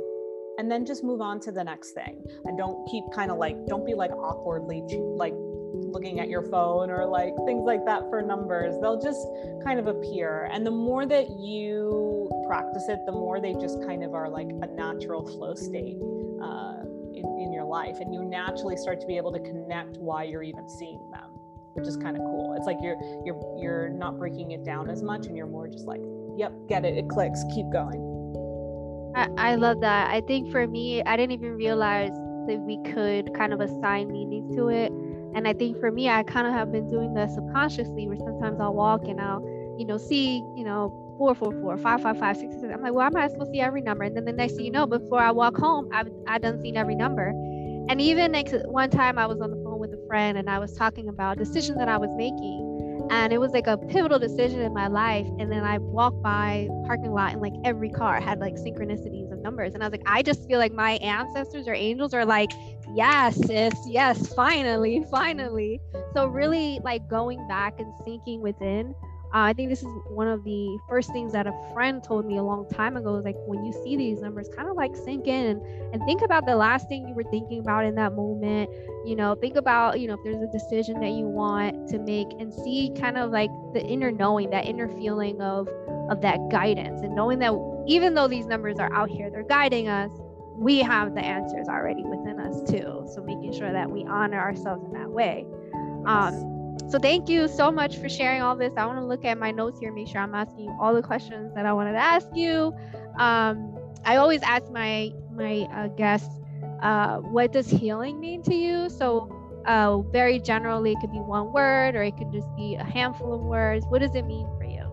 And 0.58 0.70
then 0.70 0.84
just 0.84 1.02
move 1.02 1.20
on 1.20 1.40
to 1.40 1.52
the 1.52 1.64
next 1.64 1.92
thing. 1.92 2.22
And 2.44 2.58
don't 2.58 2.86
keep 2.90 3.04
kind 3.14 3.30
of 3.30 3.38
like 3.38 3.66
don't 3.66 3.86
be 3.86 3.94
like 3.94 4.12
awkwardly 4.12 4.82
like 5.16 5.34
looking 5.72 6.20
at 6.20 6.28
your 6.28 6.42
phone 6.42 6.90
or 6.90 7.06
like 7.06 7.32
things 7.46 7.64
like 7.64 7.84
that 7.86 8.02
for 8.10 8.20
numbers. 8.22 8.74
They'll 8.80 9.00
just 9.00 9.26
kind 9.64 9.80
of 9.80 9.86
appear. 9.86 10.50
And 10.52 10.66
the 10.66 10.70
more 10.70 11.06
that 11.06 11.30
you 11.30 12.28
practice 12.46 12.84
it 12.88 12.98
the 13.06 13.12
more 13.12 13.40
they 13.40 13.54
just 13.54 13.80
kind 13.86 14.02
of 14.02 14.14
are 14.14 14.28
like 14.28 14.48
a 14.48 14.66
natural 14.66 15.26
flow 15.26 15.54
state 15.54 15.96
uh, 16.42 16.79
in, 17.14 17.24
in 17.40 17.52
your 17.52 17.64
life 17.64 17.96
and 18.00 18.14
you 18.14 18.24
naturally 18.24 18.76
start 18.76 19.00
to 19.00 19.06
be 19.06 19.16
able 19.16 19.32
to 19.32 19.40
connect 19.40 19.96
why 19.98 20.24
you're 20.24 20.42
even 20.42 20.68
seeing 20.68 21.10
them 21.10 21.30
which 21.74 21.86
is 21.86 21.96
kind 21.96 22.16
of 22.16 22.22
cool 22.22 22.54
it's 22.56 22.66
like 22.66 22.78
you're 22.82 22.96
you're 23.24 23.40
you're 23.58 23.88
not 23.90 24.18
breaking 24.18 24.50
it 24.50 24.64
down 24.64 24.90
as 24.90 25.02
much 25.02 25.26
and 25.26 25.36
you're 25.36 25.46
more 25.46 25.68
just 25.68 25.86
like 25.86 26.00
yep 26.36 26.52
get 26.68 26.84
it 26.84 26.96
it 26.96 27.08
clicks 27.08 27.44
keep 27.54 27.66
going 27.72 28.10
I, 29.14 29.28
I 29.36 29.54
love 29.56 29.80
that. 29.80 30.10
I 30.10 30.20
think 30.20 30.50
for 30.50 30.66
me, 30.66 31.02
I 31.02 31.16
didn't 31.16 31.32
even 31.32 31.52
realize 31.56 32.12
that 32.46 32.60
we 32.60 32.80
could 32.92 33.34
kind 33.34 33.52
of 33.52 33.60
assign 33.60 34.10
meanings 34.10 34.54
to 34.56 34.68
it. 34.68 34.92
And 35.34 35.46
I 35.46 35.52
think 35.52 35.78
for 35.78 35.90
me, 35.90 36.08
I 36.08 36.22
kind 36.22 36.46
of 36.46 36.52
have 36.52 36.72
been 36.72 36.88
doing 36.88 37.14
that 37.14 37.30
subconsciously 37.30 38.06
where 38.08 38.18
sometimes 38.18 38.60
I'll 38.60 38.74
walk 38.74 39.02
and 39.04 39.20
I'll, 39.20 39.42
you 39.78 39.84
know, 39.84 39.96
see, 39.96 40.38
you 40.56 40.64
know, 40.64 41.09
444, 41.20 41.76
555, 41.76 42.36
666. 42.36 42.74
I'm 42.74 42.82
like, 42.82 42.94
well, 42.94 43.06
I'm 43.06 43.12
not 43.12 43.30
supposed 43.30 43.50
to 43.50 43.52
see 43.52 43.60
every 43.60 43.82
number. 43.82 44.04
And 44.04 44.16
then 44.16 44.24
the 44.24 44.32
next 44.32 44.54
thing 44.54 44.64
you 44.64 44.70
know, 44.70 44.86
before 44.86 45.20
I 45.20 45.30
walk 45.30 45.54
home, 45.54 45.90
I've, 45.92 46.08
I've 46.26 46.40
done 46.40 46.58
seen 46.62 46.78
every 46.78 46.94
number. 46.94 47.28
And 47.90 48.00
even 48.00 48.32
next 48.32 48.54
one 48.64 48.88
time 48.88 49.18
I 49.18 49.26
was 49.26 49.38
on 49.42 49.50
the 49.50 49.62
phone 49.62 49.78
with 49.78 49.92
a 49.92 50.06
friend 50.06 50.38
and 50.38 50.48
I 50.48 50.58
was 50.58 50.72
talking 50.72 51.10
about 51.10 51.36
decisions 51.36 51.76
that 51.76 51.88
I 51.88 51.98
was 51.98 52.08
making 52.16 52.70
and 53.10 53.32
it 53.32 53.38
was 53.38 53.50
like 53.50 53.66
a 53.66 53.76
pivotal 53.76 54.18
decision 54.18 54.60
in 54.60 54.72
my 54.72 54.86
life 54.86 55.26
and 55.38 55.50
then 55.50 55.64
i 55.64 55.78
walked 55.78 56.22
by 56.22 56.68
parking 56.86 57.10
lot 57.10 57.32
and 57.32 57.42
like 57.42 57.52
every 57.64 57.90
car 57.90 58.20
had 58.20 58.38
like 58.38 58.54
synchronicities 58.54 59.32
of 59.32 59.38
numbers 59.40 59.74
and 59.74 59.82
i 59.82 59.86
was 59.86 59.90
like 59.90 60.02
i 60.06 60.22
just 60.22 60.46
feel 60.46 60.58
like 60.58 60.72
my 60.72 60.92
ancestors 60.92 61.66
or 61.66 61.74
angels 61.74 62.14
are 62.14 62.24
like 62.24 62.50
yes 62.94 63.34
sis 63.46 63.74
yes 63.88 64.32
finally 64.34 65.04
finally 65.10 65.80
so 66.14 66.26
really 66.26 66.78
like 66.84 67.06
going 67.08 67.44
back 67.48 67.80
and 67.80 67.92
sinking 68.04 68.40
within 68.40 68.94
uh, 69.32 69.46
I 69.46 69.52
think 69.52 69.70
this 69.70 69.82
is 69.82 69.88
one 70.08 70.26
of 70.26 70.42
the 70.42 70.78
first 70.88 71.12
things 71.12 71.32
that 71.34 71.46
a 71.46 71.52
friend 71.72 72.02
told 72.02 72.26
me 72.26 72.36
a 72.38 72.42
long 72.42 72.68
time 72.68 72.96
ago 72.96 73.14
is 73.14 73.24
like 73.24 73.36
when 73.46 73.64
you 73.64 73.72
see 73.72 73.96
these 73.96 74.20
numbers, 74.20 74.48
kind 74.56 74.68
of 74.68 74.76
like 74.76 74.96
sink 74.96 75.28
in 75.28 75.46
and, 75.46 75.62
and 75.92 76.02
think 76.04 76.22
about 76.22 76.46
the 76.46 76.56
last 76.56 76.88
thing 76.88 77.06
you 77.06 77.14
were 77.14 77.24
thinking 77.30 77.60
about 77.60 77.84
in 77.84 77.94
that 77.94 78.14
moment. 78.14 78.68
You 79.06 79.14
know, 79.14 79.36
think 79.36 79.54
about, 79.54 80.00
you 80.00 80.08
know, 80.08 80.14
if 80.14 80.20
there's 80.24 80.42
a 80.42 80.50
decision 80.50 80.98
that 81.00 81.10
you 81.10 81.26
want 81.26 81.88
to 81.90 82.00
make 82.00 82.26
and 82.40 82.52
see 82.52 82.90
kind 82.98 83.16
of 83.16 83.30
like 83.30 83.50
the 83.72 83.82
inner 83.84 84.10
knowing, 84.10 84.50
that 84.50 84.66
inner 84.66 84.88
feeling 84.88 85.40
of 85.40 85.68
of 86.10 86.20
that 86.22 86.40
guidance 86.50 87.02
and 87.02 87.14
knowing 87.14 87.38
that 87.38 87.52
even 87.86 88.14
though 88.14 88.26
these 88.26 88.46
numbers 88.46 88.80
are 88.80 88.92
out 88.92 89.08
here, 89.08 89.30
they're 89.30 89.44
guiding 89.44 89.86
us, 89.86 90.10
we 90.56 90.78
have 90.80 91.14
the 91.14 91.20
answers 91.20 91.68
already 91.68 92.02
within 92.02 92.40
us 92.40 92.68
too. 92.68 93.06
So 93.14 93.22
making 93.22 93.52
sure 93.52 93.72
that 93.72 93.88
we 93.88 94.04
honor 94.04 94.40
ourselves 94.40 94.84
in 94.84 94.92
that 94.92 95.08
way. 95.08 95.46
Um, 96.04 96.59
so 96.90 96.98
thank 96.98 97.28
you 97.28 97.46
so 97.46 97.70
much 97.70 97.98
for 97.98 98.08
sharing 98.08 98.42
all 98.42 98.56
this. 98.56 98.72
I 98.76 98.84
want 98.86 98.98
to 98.98 99.04
look 99.04 99.24
at 99.24 99.38
my 99.38 99.50
notes 99.50 99.78
here, 99.78 99.92
make 99.92 100.08
sure 100.08 100.20
I'm 100.20 100.34
asking 100.34 100.64
you 100.64 100.76
all 100.80 100.94
the 100.94 101.02
questions 101.02 101.54
that 101.54 101.66
I 101.66 101.72
wanted 101.72 101.92
to 101.92 101.98
ask 101.98 102.26
you. 102.34 102.74
Um, 103.18 103.78
I 104.04 104.16
always 104.16 104.42
ask 104.42 104.70
my 104.70 105.12
my 105.32 105.68
uh, 105.72 105.88
guests, 105.88 106.34
uh, 106.82 107.18
what 107.18 107.52
does 107.52 107.68
healing 107.68 108.18
mean 108.18 108.42
to 108.42 108.54
you? 108.54 108.88
So 108.88 109.62
uh, 109.66 109.98
very 109.98 110.40
generally, 110.40 110.92
it 110.92 110.98
could 111.00 111.12
be 111.12 111.18
one 111.18 111.52
word, 111.52 111.94
or 111.94 112.02
it 112.02 112.16
could 112.16 112.32
just 112.32 112.48
be 112.56 112.76
a 112.76 112.84
handful 112.84 113.32
of 113.32 113.40
words. 113.40 113.84
What 113.88 114.00
does 114.00 114.14
it 114.14 114.22
mean 114.22 114.46
for 114.58 114.64
you? 114.64 114.84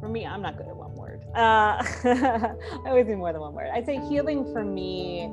For 0.00 0.08
me, 0.08 0.26
I'm 0.26 0.42
not 0.42 0.56
good 0.56 0.68
at 0.68 0.76
one 0.76 0.94
word. 0.94 1.24
Uh, 1.34 1.82
I 2.04 2.54
always 2.86 3.06
need 3.06 3.16
more 3.16 3.32
than 3.32 3.40
one 3.40 3.54
word. 3.54 3.68
I'd 3.72 3.86
say 3.86 3.98
healing 4.08 4.44
for 4.52 4.64
me 4.64 5.30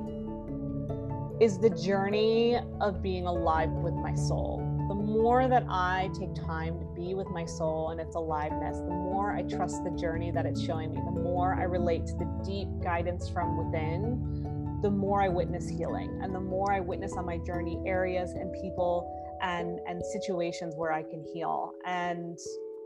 is 1.39 1.60
the 1.60 1.70
journey 1.70 2.58
of 2.80 3.02
being 3.02 3.26
alive 3.26 3.70
with 3.70 3.94
my 3.96 4.16
soul 4.16 4.62
more 5.04 5.47
that 5.47 5.66
I 5.70 6.10
take 6.18 6.34
time 6.34 6.80
to 6.80 6.86
be 6.95 7.14
with 7.14 7.28
my 7.28 7.45
soul 7.45 7.89
and 7.89 7.99
its 7.99 8.16
aliveness, 8.16 8.78
the 8.78 8.86
more 8.86 9.36
I 9.36 9.43
trust 9.43 9.84
the 9.84 9.91
journey 9.91 10.32
that 10.32 10.45
it's 10.45 10.62
showing 10.62 10.91
me, 10.91 10.97
the 11.06 11.20
more 11.20 11.56
I 11.56 11.64
relate 11.64 12.06
to 12.08 12.14
the 12.14 12.41
deep 12.45 12.68
guidance 12.82 13.30
from 13.30 13.58
within, 13.58 14.80
the 14.82 14.89
more 14.89 15.22
I 15.22 15.30
witness 15.30 15.70
healing 15.70 16.20
and 16.22 16.34
the 16.34 16.39
more 16.39 16.72
I 16.72 16.80
witness 16.80 17.14
on 17.14 17.26
my 17.26 17.38
journey 17.38 17.80
areas 17.86 18.32
and 18.32 18.51
people 18.62 19.10
and 19.41 19.80
and 19.88 20.04
situations 20.06 20.76
where 20.76 20.91
I 20.91 21.04
can 21.04 21.24
heal. 21.34 21.74
And 21.86 22.38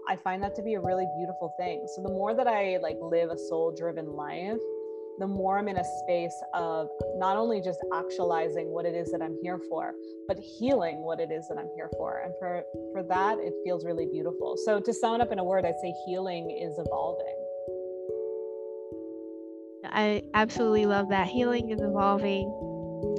I 0.07 0.15
find 0.15 0.41
that 0.43 0.55
to 0.55 0.61
be 0.61 0.75
a 0.75 0.79
really 0.79 1.07
beautiful 1.17 1.53
thing. 1.57 1.85
So 1.95 2.01
the 2.01 2.09
more 2.09 2.33
that 2.33 2.47
I 2.47 2.77
like 2.81 2.97
live 3.01 3.29
a 3.29 3.37
soul 3.37 3.73
driven 3.75 4.13
life, 4.13 4.59
the 5.19 5.27
more 5.27 5.57
I'm 5.57 5.67
in 5.67 5.77
a 5.77 5.83
space 6.03 6.35
of 6.53 6.89
not 7.15 7.37
only 7.37 7.61
just 7.61 7.79
actualizing 7.93 8.71
what 8.71 8.85
it 8.85 8.93
is 8.93 9.11
that 9.11 9.21
I'm 9.21 9.35
here 9.41 9.59
for, 9.69 9.93
but 10.27 10.37
healing 10.37 11.03
what 11.03 11.19
it 11.19 11.31
is 11.31 11.47
that 11.47 11.57
I'm 11.57 11.69
here 11.75 11.89
for. 11.97 12.21
And 12.23 12.33
for, 12.39 12.63
for 12.93 13.03
that, 13.03 13.39
it 13.39 13.53
feels 13.63 13.83
really 13.83 14.05
beautiful. 14.05 14.55
So 14.65 14.79
to 14.79 14.93
sum 14.93 15.15
it 15.15 15.21
up 15.21 15.31
in 15.31 15.39
a 15.39 15.43
word, 15.43 15.65
I'd 15.65 15.79
say 15.81 15.93
healing 16.05 16.51
is 16.51 16.77
evolving. 16.77 17.35
I 19.85 20.23
absolutely 20.33 20.85
love 20.85 21.09
that. 21.09 21.27
Healing 21.27 21.71
is 21.71 21.81
evolving 21.81 22.45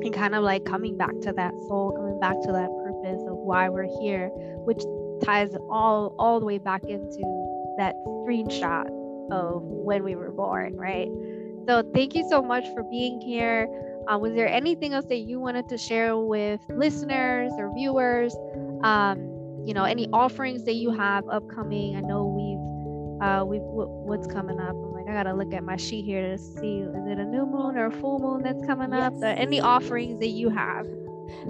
and 0.03 0.13
kind 0.13 0.35
of 0.35 0.45
like 0.45 0.65
coming 0.65 0.97
back 0.97 1.19
to 1.23 1.33
that 1.33 1.53
soul, 1.67 1.93
coming 1.97 2.21
back 2.21 2.41
to 2.43 2.53
that 2.53 2.69
purpose 2.85 3.23
of 3.27 3.37
why 3.37 3.69
we're 3.69 3.89
here, 4.01 4.29
which 4.65 4.83
ties 5.25 5.55
all 5.71 6.15
all 6.19 6.39
the 6.39 6.47
way 6.47 6.59
back 6.59 6.85
into 6.85 7.75
that 7.79 7.95
screenshot 8.07 8.87
of 9.31 9.63
when 9.63 10.05
we 10.05 10.15
were 10.15 10.31
born, 10.31 10.77
right? 10.77 11.09
So 11.69 11.83
thank 11.93 12.15
you 12.15 12.27
so 12.31 12.41
much 12.41 12.65
for 12.73 12.83
being 12.85 13.21
here. 13.21 13.69
Uh, 14.11 14.17
was 14.17 14.33
there 14.33 14.49
anything 14.49 14.95
else 14.95 15.05
that 15.11 15.19
you 15.19 15.39
wanted 15.39 15.69
to 15.69 15.77
share 15.77 16.17
with 16.17 16.63
listeners 16.71 17.53
or 17.59 17.71
viewers? 17.75 18.35
Um, 18.83 19.19
you 19.67 19.75
know, 19.75 19.85
any 19.85 20.09
offerings 20.11 20.65
that 20.65 20.77
you 20.77 20.91
have 20.93 21.29
upcoming? 21.29 21.95
I 21.95 22.01
know 22.01 22.25
we've 22.25 23.23
uh, 23.23 23.45
we've 23.45 23.61
what's 23.61 24.27
coming 24.27 24.59
up. 24.59 24.71
I'm 24.71 24.93
like, 24.95 25.09
I 25.11 25.13
gotta 25.13 25.35
look 25.35 25.53
at 25.53 25.63
my 25.63 25.77
sheet 25.77 26.07
here 26.07 26.23
to 26.23 26.39
see 26.39 26.79
is 26.79 27.07
it 27.07 27.19
a 27.19 27.25
new 27.27 27.45
moon 27.45 27.77
or 27.77 27.89
a 27.89 27.93
full 27.93 28.19
moon 28.19 28.43
that's 28.43 28.65
coming 28.65 28.91
yes. 28.91 29.13
up? 29.13 29.23
any 29.23 29.61
offerings 29.61 30.21
that 30.21 30.29
you 30.29 30.49
have? 30.49 30.87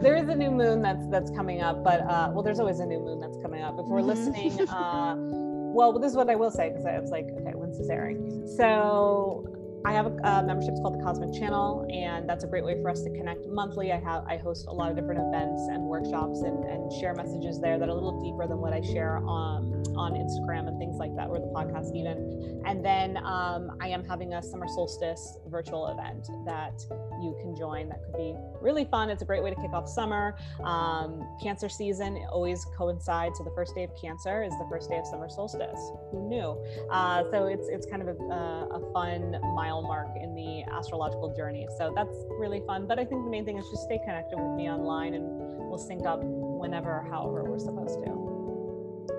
There 0.03 0.17
is 0.17 0.29
a 0.29 0.35
new 0.35 0.51
moon 0.51 0.83
that's 0.83 1.07
that's 1.11 1.31
coming 1.31 1.63
up, 1.63 1.85
but 1.85 2.01
uh, 2.01 2.33
well, 2.33 2.43
there's 2.43 2.59
always 2.59 2.81
a 2.81 2.87
new 2.87 2.99
moon 2.99 3.21
that's 3.21 3.37
coming 3.41 3.63
up. 3.63 3.79
If 3.79 3.87
we're 3.87 4.01
mm-hmm. 4.01 4.09
listening, 4.09 4.69
uh, 4.69 5.15
well, 5.17 5.97
this 5.97 6.11
is 6.11 6.17
what 6.17 6.29
I 6.29 6.35
will 6.35 6.51
say 6.51 6.71
because 6.71 6.87
I 6.87 6.99
was 6.99 7.11
like, 7.11 7.27
okay, 7.41 7.53
when's 7.55 7.79
this 7.79 7.89
airing? 7.89 8.49
So 8.57 9.58
I 9.85 9.93
have 9.93 10.07
a, 10.07 10.11
a 10.23 10.43
membership 10.43 10.75
called 10.83 10.99
the 10.99 11.03
Cosmic 11.03 11.33
Channel, 11.33 11.87
and 11.93 12.29
that's 12.29 12.45
a 12.45 12.47
great 12.47 12.65
way 12.65 12.81
for 12.83 12.91
us 12.91 13.03
to 13.03 13.11
connect 13.11 13.47
monthly. 13.47 13.93
I 13.93 13.99
have 14.01 14.25
I 14.27 14.37
host 14.37 14.67
a 14.69 14.73
lot 14.73 14.91
of 14.91 14.97
different 14.97 15.21
events 15.21 15.63
and 15.71 15.83
workshops 15.83 16.43
and, 16.43 16.65
and 16.65 16.93
share 17.01 17.15
messages 17.15 17.61
there 17.61 17.79
that 17.79 17.89
are 17.89 17.93
a 17.93 17.95
little 17.95 18.21
deeper 18.21 18.47
than 18.47 18.59
what 18.59 18.73
I 18.73 18.81
share 18.81 19.19
on 19.19 19.85
on 19.97 20.13
Instagram 20.13 20.69
and 20.69 20.79
things 20.79 20.97
like 20.99 21.15
that, 21.17 21.29
or 21.29 21.39
the 21.39 21.47
podcast 21.47 21.95
even. 21.95 22.63
And 22.67 22.85
then 22.85 23.17
um, 23.19 23.77
I 23.81 23.89
am 23.89 24.05
having 24.05 24.35
a 24.35 24.43
summer 24.43 24.67
solstice 24.69 25.39
virtual 25.47 25.89
event 25.89 26.29
that 26.47 26.85
you 27.21 27.37
can 27.41 27.57
join. 27.57 27.89
That 27.89 28.05
could 28.05 28.17
be 28.17 28.35
really 28.61 28.85
fun. 28.85 29.11
It's 29.11 29.23
a 29.23 29.25
great 29.25 29.43
way 29.43 29.51
to 29.51 29.57
kick 29.57 29.73
off 29.73 29.89
summer. 29.89 30.37
Um, 30.63 31.37
cancer 31.43 31.69
season 31.69 32.25
always 32.31 32.65
coincides. 32.77 33.39
So 33.39 33.45
the 33.45 33.55
first 33.55 33.75
day 33.75 33.85
of 33.85 33.91
Cancer 34.01 34.43
is 34.43 34.53
the 34.53 34.67
first 34.71 34.91
day 34.91 34.99
of 34.99 35.07
summer 35.07 35.29
solstice. 35.29 35.81
Who 36.13 36.29
knew? 36.29 36.57
Uh, 36.91 37.25
so 37.31 37.47
it's 37.47 37.69
it's 37.69 37.87
kind 37.87 38.03
of 38.03 38.09
a, 38.09 38.13
a 38.13 38.93
fun 38.93 39.41
mile 39.69 39.83
mark 39.83 40.09
in 40.21 40.35
the 40.35 40.63
astrological 40.73 41.35
journey. 41.35 41.67
So 41.77 41.93
that's 41.95 42.17
really 42.39 42.63
fun. 42.67 42.87
But 42.87 42.99
I 42.99 43.05
think 43.05 43.25
the 43.25 43.31
main 43.31 43.45
thing 43.45 43.59
is 43.59 43.67
just 43.71 43.85
stay 43.85 43.99
connected 43.99 44.39
with 44.39 44.57
me 44.57 44.71
online, 44.71 45.15
and 45.15 45.25
we'll 45.69 45.79
sync 45.79 46.07
up 46.07 46.21
whenever, 46.23 47.07
however 47.11 47.45
we're 47.45 47.59
supposed 47.59 48.03
to. 48.05 48.29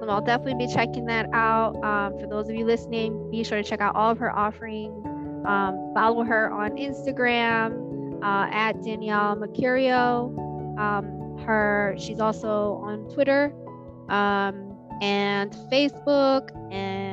I'll 0.10 0.22
definitely 0.22 0.66
be 0.66 0.74
checking 0.74 1.06
that 1.06 1.28
out. 1.34 1.76
Um, 1.84 2.18
for 2.20 2.26
those 2.26 2.50
of 2.50 2.56
you 2.56 2.66
listening, 2.66 3.30
be 3.30 3.44
sure 3.44 3.62
to 3.62 3.64
check 3.64 3.80
out 3.80 3.96
all 3.96 4.12
of 4.12 4.18
her 4.18 4.36
offerings. 4.36 5.06
Um, 5.46 5.92
follow 5.94 6.24
her 6.24 6.52
on 6.52 6.72
Instagram 6.72 8.20
uh, 8.24 8.50
at 8.52 8.82
Danielle 8.82 9.36
Mercurio. 9.36 10.36
Um, 10.80 11.38
her 11.46 11.96
she's 12.00 12.20
also 12.20 12.82
on 12.84 13.08
Twitter 13.14 13.54
um, 14.10 14.76
and 15.02 15.52
Facebook, 15.72 16.50
and 16.74 17.09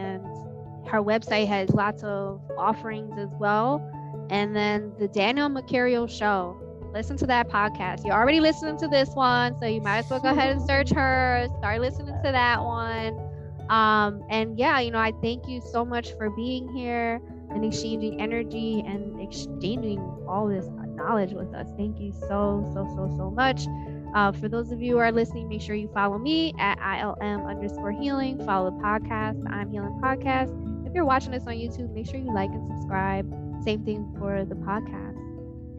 her 0.89 1.03
website 1.03 1.49
has 1.49 1.71
lots 1.71 2.03
of 2.03 2.41
offerings 2.57 3.19
as 3.19 3.31
well. 3.39 3.83
And 4.31 4.55
then 4.57 4.93
the 4.99 5.09
Danielle 5.09 5.51
Mercurio 5.51 6.09
Show 6.09 6.61
listen 6.93 7.17
to 7.19 7.27
that 7.27 7.49
podcast. 7.49 8.07
You're 8.07 8.15
already 8.15 8.41
listening 8.41 8.79
to 8.79 8.89
this 8.89 9.11
one, 9.11 9.59
so 9.59 9.67
you 9.67 9.83
might 9.83 9.99
as 9.99 10.11
well 10.11 10.19
go 10.19 10.31
ahead 10.31 10.57
and 10.57 10.67
search 10.67 10.91
her, 10.95 11.47
start 11.59 11.81
listening 11.81 12.15
to 12.25 12.33
that 12.33 12.63
one. 12.63 13.21
Um, 13.69 14.25
and 14.31 14.59
yeah, 14.59 14.81
you 14.81 14.91
know, 14.91 14.99
I 14.99 15.13
thank 15.23 15.47
you 15.47 15.61
so 15.61 15.85
much 15.85 16.13
for 16.17 16.31
being 16.31 16.73
here 16.73 17.21
and 17.51 17.65
exchanging 17.65 18.21
energy 18.21 18.83
and 18.87 19.21
exchanging 19.21 19.99
all 20.27 20.49
this 20.49 20.67
knowledge 20.95 21.33
with 21.33 21.55
us. 21.55 21.69
Thank 21.77 22.01
you 22.01 22.13
so, 22.13 22.69
so, 22.73 22.87
so, 22.97 23.13
so 23.17 23.31
much. 23.31 23.67
Uh, 24.15 24.33
for 24.33 24.49
those 24.49 24.73
of 24.73 24.81
you 24.81 24.93
who 24.93 24.99
are 24.99 25.13
listening, 25.13 25.49
make 25.49 25.61
sure 25.61 25.75
you 25.75 25.89
follow 25.89 26.19
me 26.19 26.55
at 26.59 26.79
ILM 26.79 27.47
underscore 27.47 27.93
healing. 27.93 28.43
Follow 28.47 28.71
the 28.71 28.79
podcast, 28.79 29.43
I'm 29.53 29.71
Healing 29.71 30.01
Podcast. 30.03 30.76
If 30.87 30.95
you're 30.95 31.05
watching 31.05 31.33
this 31.33 31.43
on 31.47 31.55
YouTube, 31.55 31.93
make 31.93 32.07
sure 32.07 32.21
you 32.21 32.33
like 32.33 32.51
and 32.51 32.67
subscribe. 32.69 33.27
Same 33.65 33.85
thing 33.85 34.15
for 34.19 34.45
the 34.45 34.55
podcast. 34.55 35.19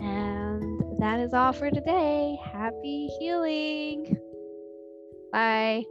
And 0.02 1.00
that 1.00 1.22
is 1.22 1.34
all 1.34 1.54
for 1.54 1.72
today. 1.72 2.38
Happy 2.44 3.08
healing. 3.18 4.18
Bye. 5.32 5.86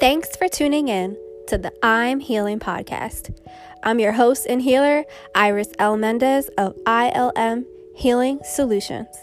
Thanks 0.00 0.34
for 0.34 0.48
tuning 0.48 0.88
in 0.88 1.16
to 1.52 1.58
the 1.58 1.72
I'm 1.82 2.20
Healing 2.20 2.58
podcast. 2.58 3.38
I'm 3.82 3.98
your 3.98 4.12
host 4.12 4.46
and 4.48 4.62
healer, 4.62 5.04
Iris 5.34 5.68
L. 5.78 5.98
Mendez 5.98 6.48
of 6.56 6.74
ILM 6.86 7.66
Healing 7.94 8.40
Solutions. 8.42 9.14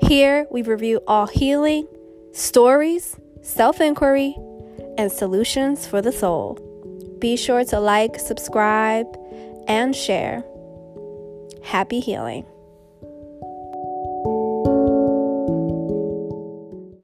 Here 0.00 0.46
we 0.52 0.62
review 0.62 1.00
all 1.08 1.26
healing, 1.26 1.88
stories, 2.30 3.16
self 3.42 3.80
inquiry, 3.80 4.36
and 4.96 5.10
solutions 5.10 5.84
for 5.84 6.00
the 6.00 6.12
soul. 6.12 6.60
Be 7.18 7.36
sure 7.36 7.64
to 7.64 7.80
like, 7.80 8.20
subscribe, 8.20 9.08
and 9.66 9.96
share. 9.96 10.44
Happy 11.64 11.98
healing. 11.98 12.46